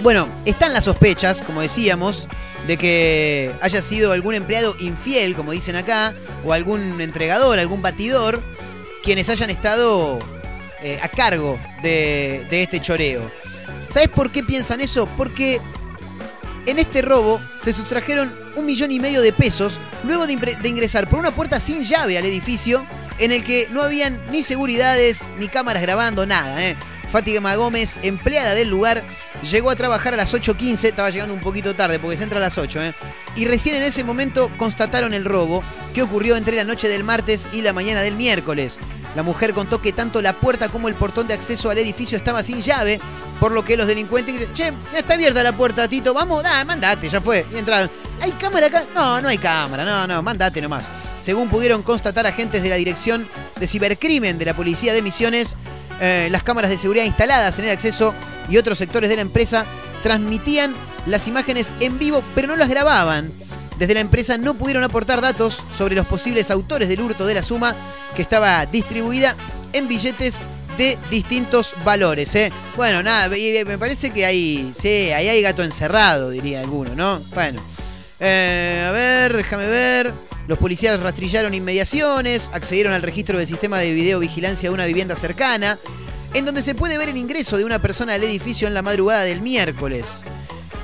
bueno, 0.00 0.26
están 0.44 0.72
las 0.72 0.84
sospechas, 0.84 1.42
como 1.42 1.60
decíamos, 1.60 2.28
de 2.66 2.76
que 2.76 3.52
haya 3.60 3.82
sido 3.82 4.12
algún 4.12 4.34
empleado 4.34 4.74
infiel, 4.80 5.34
como 5.34 5.52
dicen 5.52 5.76
acá, 5.76 6.14
o 6.44 6.52
algún 6.52 7.00
entregador, 7.00 7.58
algún 7.58 7.82
batidor, 7.82 8.42
quienes 9.02 9.28
hayan 9.28 9.50
estado 9.50 10.18
eh, 10.80 10.98
a 11.02 11.08
cargo 11.08 11.58
de, 11.82 12.46
de 12.50 12.62
este 12.62 12.80
choreo. 12.80 13.41
¿Sabes 13.92 14.08
por 14.08 14.30
qué 14.30 14.42
piensan 14.42 14.80
eso? 14.80 15.06
Porque 15.16 15.60
en 16.66 16.78
este 16.78 17.02
robo 17.02 17.40
se 17.60 17.72
sustrajeron 17.72 18.32
un 18.56 18.64
millón 18.64 18.90
y 18.92 19.00
medio 19.00 19.20
de 19.20 19.32
pesos 19.32 19.78
luego 20.04 20.26
de, 20.26 20.32
ingresar 20.64 21.08
por 21.08 21.18
una 21.18 21.30
puerta 21.30 21.60
sin 21.60 21.84
llave 21.84 22.16
al 22.16 22.24
edificio 22.24 22.86
en 23.18 23.32
el 23.32 23.44
que 23.44 23.68
no 23.70 23.82
habían 23.82 24.20
ni 24.30 24.42
seguridades 24.42 25.26
ni 25.38 25.48
cámaras 25.48 25.82
grabando 25.82 26.24
nada. 26.24 26.64
¿eh? 26.64 26.76
Fátima 27.10 27.54
Gómez, 27.56 27.98
empleada 28.02 28.54
del 28.54 28.70
lugar, 28.70 29.02
llegó 29.42 29.70
a 29.70 29.76
trabajar 29.76 30.14
a 30.14 30.16
las 30.16 30.32
8.15, 30.32 30.84
estaba 30.84 31.10
llegando 31.10 31.34
un 31.34 31.40
poquito 31.40 31.74
tarde 31.74 31.98
porque 31.98 32.16
se 32.16 32.22
entra 32.22 32.38
a 32.38 32.42
las 32.42 32.56
8, 32.56 32.82
¿eh? 32.82 32.94
y 33.36 33.44
recién 33.44 33.74
en 33.74 33.82
ese 33.82 34.04
momento 34.04 34.50
constataron 34.56 35.12
el 35.12 35.26
robo 35.26 35.62
que 35.92 36.02
ocurrió 36.02 36.36
entre 36.36 36.56
la 36.56 36.64
noche 36.64 36.88
del 36.88 37.04
martes 37.04 37.48
y 37.52 37.60
la 37.60 37.74
mañana 37.74 38.00
del 38.00 38.16
miércoles. 38.16 38.78
La 39.14 39.22
mujer 39.22 39.52
contó 39.52 39.82
que 39.82 39.92
tanto 39.92 40.22
la 40.22 40.32
puerta 40.32 40.70
como 40.70 40.88
el 40.88 40.94
portón 40.94 41.28
de 41.28 41.34
acceso 41.34 41.68
al 41.68 41.76
edificio 41.76 42.16
estaba 42.16 42.42
sin 42.42 42.62
llave, 42.62 42.98
por 43.42 43.50
lo 43.50 43.64
que 43.64 43.76
los 43.76 43.88
delincuentes 43.88 44.32
dicen, 44.32 44.54
che, 44.54 44.72
ya 44.92 45.00
está 45.00 45.14
abierta 45.14 45.42
la 45.42 45.50
puerta, 45.50 45.88
Tito, 45.88 46.14
vamos, 46.14 46.44
da, 46.44 46.64
mandate, 46.64 47.08
ya 47.08 47.20
fue. 47.20 47.44
Y 47.52 47.58
entraron. 47.58 47.90
¿Hay 48.20 48.30
cámara 48.30 48.68
acá? 48.68 48.84
No, 48.94 49.20
no 49.20 49.26
hay 49.26 49.36
cámara, 49.36 49.84
no, 49.84 50.06
no, 50.06 50.22
mandate 50.22 50.62
nomás. 50.62 50.84
Según 51.20 51.48
pudieron 51.48 51.82
constatar 51.82 52.24
agentes 52.24 52.62
de 52.62 52.68
la 52.68 52.76
Dirección 52.76 53.26
de 53.58 53.66
Cibercrimen 53.66 54.38
de 54.38 54.44
la 54.44 54.54
Policía 54.54 54.92
de 54.92 55.02
Misiones, 55.02 55.56
eh, 56.00 56.28
las 56.30 56.44
cámaras 56.44 56.70
de 56.70 56.78
seguridad 56.78 57.02
instaladas 57.02 57.58
en 57.58 57.64
el 57.64 57.72
acceso 57.72 58.14
y 58.48 58.58
otros 58.58 58.78
sectores 58.78 59.10
de 59.10 59.16
la 59.16 59.22
empresa 59.22 59.66
transmitían 60.04 60.72
las 61.06 61.26
imágenes 61.26 61.72
en 61.80 61.98
vivo, 61.98 62.22
pero 62.36 62.46
no 62.46 62.54
las 62.54 62.68
grababan. 62.68 63.32
Desde 63.76 63.94
la 63.94 64.00
empresa 64.00 64.38
no 64.38 64.54
pudieron 64.54 64.84
aportar 64.84 65.20
datos 65.20 65.60
sobre 65.76 65.96
los 65.96 66.06
posibles 66.06 66.52
autores 66.52 66.88
del 66.88 67.00
hurto 67.00 67.26
de 67.26 67.34
la 67.34 67.42
suma 67.42 67.74
que 68.14 68.22
estaba 68.22 68.66
distribuida 68.66 69.34
en 69.72 69.88
billetes 69.88 70.44
de 70.76 70.98
distintos 71.10 71.74
valores. 71.84 72.34
¿eh? 72.34 72.52
Bueno, 72.76 73.02
nada, 73.02 73.36
y 73.36 73.64
me 73.64 73.78
parece 73.78 74.10
que 74.10 74.24
hay, 74.24 74.72
sí, 74.78 75.10
ahí 75.12 75.28
hay 75.28 75.42
gato 75.42 75.62
encerrado, 75.62 76.30
diría 76.30 76.60
alguno, 76.60 76.94
¿no? 76.94 77.20
Bueno, 77.34 77.62
eh, 78.20 78.84
a 78.88 78.92
ver, 78.92 79.36
déjame 79.36 79.66
ver. 79.66 80.12
Los 80.48 80.58
policías 80.58 80.98
rastrillaron 80.98 81.54
inmediaciones, 81.54 82.50
accedieron 82.52 82.92
al 82.92 83.02
registro 83.02 83.38
del 83.38 83.46
sistema 83.46 83.78
de 83.78 83.92
videovigilancia 83.92 84.68
de 84.68 84.74
una 84.74 84.86
vivienda 84.86 85.14
cercana, 85.14 85.78
en 86.34 86.44
donde 86.44 86.62
se 86.62 86.74
puede 86.74 86.98
ver 86.98 87.08
el 87.08 87.16
ingreso 87.16 87.56
de 87.56 87.64
una 87.64 87.80
persona 87.80 88.14
al 88.14 88.24
edificio 88.24 88.66
en 88.66 88.74
la 88.74 88.82
madrugada 88.82 89.22
del 89.22 89.40
miércoles. 89.40 90.24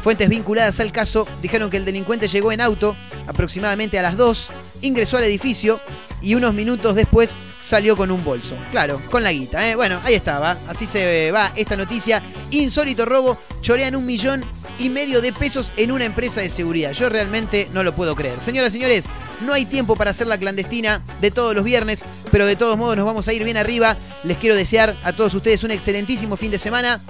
Fuentes 0.01 0.28
vinculadas 0.28 0.78
al 0.78 0.93
caso 0.93 1.26
dijeron 1.43 1.70
que 1.70 1.76
el 1.76 1.84
delincuente 1.84 2.28
llegó 2.28 2.53
en 2.53 2.61
auto 2.61 2.97
aproximadamente 3.26 3.99
a 3.99 4.03
las 4.03 4.16
2, 4.16 4.49
ingresó 4.82 5.16
al 5.16 5.24
edificio 5.24 5.80
y 6.21 6.35
unos 6.35 6.55
minutos 6.55 6.95
después 6.95 7.39
salió 7.61 7.97
con 7.97 8.11
un 8.11 8.25
bolso. 8.25 8.55
Claro, 8.71 9.01
con 9.11 9.23
la 9.23 9.33
guita. 9.33 9.69
¿eh? 9.69 9.77
Bueno, 9.77 10.01
ahí 10.05 10.14
estaba. 10.14 10.57
Así 10.69 10.87
se 10.87 11.31
va 11.31 11.53
esta 11.57 11.77
noticia. 11.77 12.23
Insólito 12.51 13.05
robo. 13.05 13.39
Chorean 13.61 13.97
un 13.97 14.07
millón 14.07 14.45
y 14.79 14.91
medio 14.91 15.21
de 15.21 15.33
pesos 15.33 15.73
en 15.77 15.93
una 15.93 16.05
empresa 16.05 16.41
de 16.41 16.49
seguridad. 16.49 16.93
Yo 16.93 17.09
realmente 17.09 17.69
no 17.73 17.83
lo 17.83 17.95
puedo 17.95 18.14
creer. 18.14 18.41
Señoras 18.41 18.71
y 18.71 18.79
señores, 18.79 19.05
no 19.41 19.53
hay 19.53 19.66
tiempo 19.66 19.97
para 19.97 20.11
hacer 20.11 20.27
la 20.27 20.39
clandestina 20.39 21.03
de 21.21 21.31
todos 21.31 21.55
los 21.55 21.64
viernes, 21.64 22.05
pero 22.31 22.47
de 22.47 22.57
todos 22.57 22.77
modos 22.77 22.97
nos 22.97 23.07
vamos 23.07 23.29
a 23.29 23.33
ir 23.33 23.45
bien 23.45 23.57
arriba. 23.57 23.97
Les 24.25 24.37
quiero 24.37 24.57
desear 24.57 24.97
a 25.05 25.12
todos 25.12 25.35
ustedes 25.35 25.62
un 25.64 25.71
excelentísimo 25.71 26.37
fin 26.37 26.51
de 26.51 26.59
semana. 26.59 27.01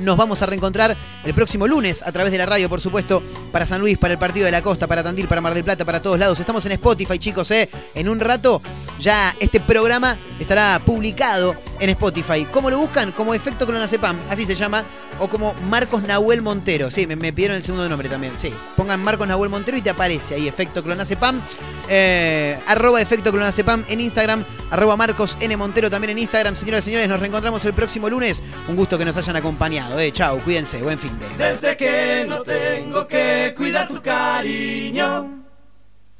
Nos 0.00 0.16
vamos 0.16 0.40
a 0.40 0.46
reencontrar 0.46 0.96
el 1.24 1.34
próximo 1.34 1.66
lunes 1.66 2.02
a 2.02 2.12
través 2.12 2.32
de 2.32 2.38
la 2.38 2.46
radio, 2.46 2.68
por 2.68 2.80
supuesto, 2.80 3.22
para 3.50 3.66
San 3.66 3.80
Luis, 3.80 3.98
para 3.98 4.12
el 4.12 4.18
Partido 4.18 4.46
de 4.46 4.52
la 4.52 4.62
Costa, 4.62 4.86
para 4.86 5.02
Tandil, 5.02 5.28
para 5.28 5.40
Mar 5.40 5.54
del 5.54 5.64
Plata, 5.64 5.84
para 5.84 6.00
todos 6.00 6.18
lados. 6.18 6.38
Estamos 6.40 6.64
en 6.66 6.72
Spotify, 6.72 7.18
chicos, 7.18 7.50
¿eh? 7.50 7.68
En 7.94 8.08
un 8.08 8.20
rato 8.20 8.62
ya 8.98 9.34
este 9.40 9.60
programa 9.60 10.16
estará 10.38 10.80
publicado 10.84 11.54
en 11.80 11.90
Spotify. 11.90 12.46
¿Cómo 12.50 12.70
lo 12.70 12.78
buscan? 12.78 13.12
Como 13.12 13.34
Efecto 13.34 13.66
Clonazepam, 13.66 14.18
así 14.28 14.46
se 14.46 14.54
llama, 14.54 14.84
o 15.18 15.28
como 15.28 15.54
Marcos 15.68 16.02
Nahuel 16.02 16.42
Montero. 16.42 16.90
Sí, 16.90 17.06
me, 17.06 17.16
pidieron 17.32 17.56
el 17.56 17.62
segundo 17.62 17.88
nombre 17.88 18.08
también, 18.08 18.38
sí. 18.38 18.52
Pongan 18.76 19.02
Marcos 19.02 19.26
Nahuel 19.26 19.50
Montero 19.50 19.76
y 19.76 19.82
te 19.82 19.90
aparece 19.90 20.34
ahí 20.34 20.46
Efecto 20.46 20.82
Clonazepam. 20.82 21.40
Eh, 21.88 22.58
arroba 22.66 23.00
Efecto 23.00 23.32
Clonazepam 23.32 23.84
en 23.88 24.00
Instagram, 24.00 24.44
arroba 24.70 24.96
Marcos 24.96 25.36
N. 25.40 25.56
Montero 25.56 25.90
también 25.90 26.10
en 26.10 26.18
Instagram. 26.18 26.56
Señoras 26.56 26.82
y 26.82 26.84
señores, 26.84 27.08
nos 27.08 27.20
reencontramos 27.20 27.64
el 27.64 27.72
próximo 27.72 28.08
lunes. 28.08 28.42
Un 28.68 28.76
gusto 28.76 28.98
que 28.98 29.04
nos 29.04 29.16
hayan 29.16 29.36
acompañado. 29.36 29.98
Eh. 29.98 30.12
Chau, 30.12 30.38
cuídense, 30.40 30.82
buen 30.82 30.98
fin 30.98 31.12
de. 31.18 31.44
Desde 31.44 31.76
que 31.76 32.26
no 32.28 32.42
tengo 32.42 33.06
que 33.06 33.39
cuidar 33.56 33.88
tu 33.88 34.00
cariño, 34.00 35.44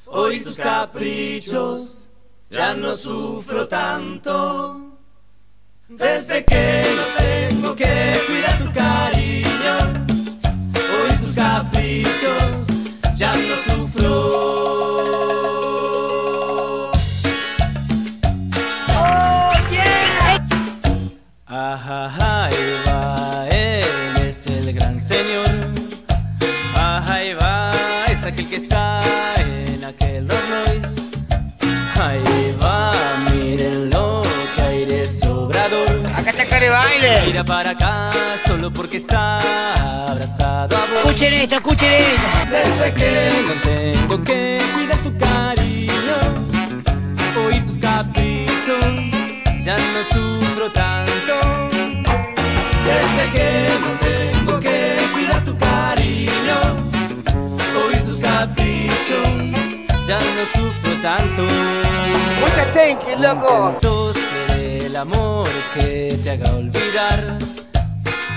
oír 0.07 0.43
tus 0.43 0.57
caprichos, 0.57 2.11
ya 2.51 2.75
no 2.75 2.97
sufro 2.97 3.69
tanto. 3.69 4.99
Desde 5.89 6.45
que 6.45 6.85
no 6.99 7.05
tengo 7.25 7.77
que 7.77 8.23
cuidar 8.27 8.59
tu 8.59 8.73
cariño, 8.73 9.75
oír 11.03 11.21
tus 11.21 11.33
caprichos, 11.33 13.19
ya 13.19 13.35
no 13.37 13.57
sufro. 13.57 13.70
Mira 37.27 37.45
para 37.45 37.71
acá, 37.71 38.11
solo 38.47 38.71
porque 38.71 38.97
está 38.99 39.41
abrazado 40.09 40.77
a 40.77 40.81
vos. 40.81 41.05
Escuchen 41.05 41.35
esto, 41.35 41.57
escuchen 41.57 41.93
esto. 41.93 42.29
Desde 42.51 42.93
que 42.95 43.45
no 43.47 43.61
tengo 43.61 44.25
que 44.25 44.61
cuidar 44.75 44.99
tu 45.03 45.17
cariño, 45.19 46.17
oír 47.47 47.65
tus 47.65 47.79
caprichos, 47.79 49.65
ya 49.65 49.77
no 49.77 50.03
sufro 50.03 50.71
tanto. 50.73 51.35
Desde 52.87 53.25
que 53.33 53.49
no 53.81 53.91
tengo 53.99 54.61
que 54.61 55.11
cuidar 55.13 55.45
tu 55.45 55.59
cariño, 55.59 56.59
oír 57.87 58.03
tus 58.05 58.19
caprichos, 58.19 60.07
ya 60.07 60.19
no 60.21 60.47
sufro 60.47 60.93
tanto. 61.03 61.43
Mucha 62.41 62.65
thank 62.73 63.07
you, 63.09 63.17
loco. 63.23 63.77
El 63.83 64.50
amor 65.01 65.49
que 65.73 66.19
te 66.23 66.31
haga 66.31 66.53
olvidar. 66.57 67.39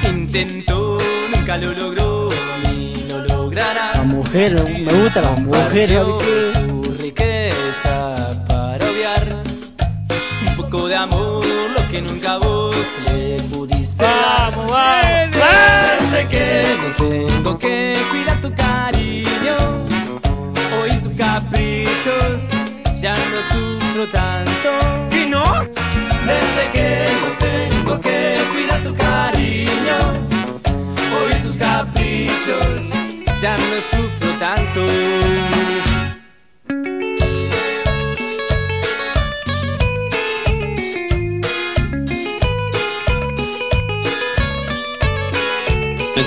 Intentó, 0.04 0.98
nunca 1.36 1.58
lo 1.58 1.74
logró, 1.74 2.30
ni 2.62 2.96
lo 3.10 3.20
logrará. 3.20 3.92
La 3.96 4.04
mujer, 4.04 4.54
me 4.86 4.94
gusta 4.94 5.22
la 5.22 5.32
mujer. 5.32 5.90
Su 6.54 6.98
riqueza 7.02 8.16
para 8.48 8.86
obviar 8.90 9.44
un 10.48 10.56
poco 10.56 10.88
de 10.88 10.96
amor, 10.96 11.46
lo 11.46 11.88
que 11.90 12.02
nunca 12.02 12.38
vos 12.38 12.88
le 13.08 13.42
pudiste 13.52 14.02
dar. 14.02 14.52
Vamos, 14.56 14.72
vamos, 14.72 16.12
Desde 16.12 16.28
que 16.30 16.78
no 16.82 17.08
tengo 17.10 17.60
que 17.60 17.98
cuidar 18.10 18.40
tu 18.40 18.54
cariño, 18.56 19.58
oír 20.82 21.02
tus 21.02 21.16
caprichos, 21.16 22.52
ya 23.02 23.16
no 23.16 23.42
sufro 23.42 24.10
tanto. 24.10 25.13
Desde 26.26 26.64
que 26.74 27.08
no 27.22 27.30
tengo 27.38 28.02
que 28.02 28.38
cuidar 28.52 28.82
tu 28.84 28.96
cariño, 28.96 29.98
oír 31.24 31.42
tus 31.42 31.56
caprichos, 31.56 32.92
ya 33.42 33.58
no 33.58 33.82
sufro 33.82 34.32
tanto. 34.40 34.82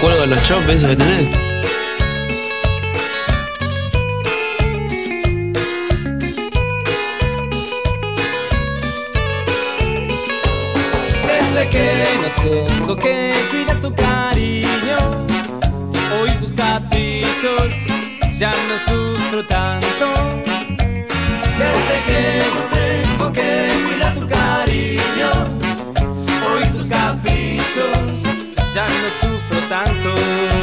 De 0.06 0.26
los 0.26 0.42
chops 0.42 0.68
esos 0.70 0.90
que 0.90 0.96
tenés. 0.96 1.55
Tengo 12.30 12.96
que 12.96 13.46
cuidar 13.50 13.80
tu 13.80 13.94
cariño, 13.94 14.98
oír 16.20 16.38
tus 16.40 16.54
caprichos, 16.54 17.86
ya 18.38 18.52
no 18.68 18.78
sufro 18.78 19.44
tanto. 19.46 20.06
Desde 21.58 21.96
que 22.06 22.42
no 22.54 22.62
tengo 22.76 23.32
que 23.32 23.84
cuidar 23.86 24.14
tu 24.14 24.26
cariño, 24.26 25.30
oír 26.52 26.72
tus 26.72 26.86
caprichos, 26.86 28.22
ya 28.74 28.86
no 28.88 29.10
sufro 29.10 29.60
tanto. 29.68 30.55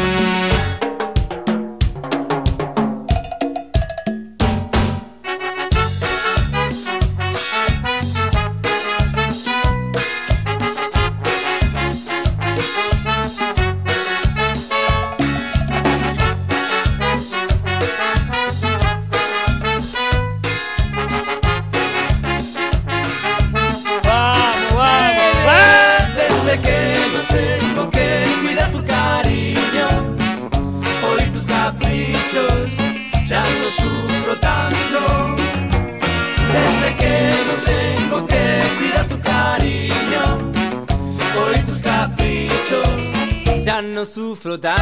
Oír 44.46 44.60
tus 44.60 44.73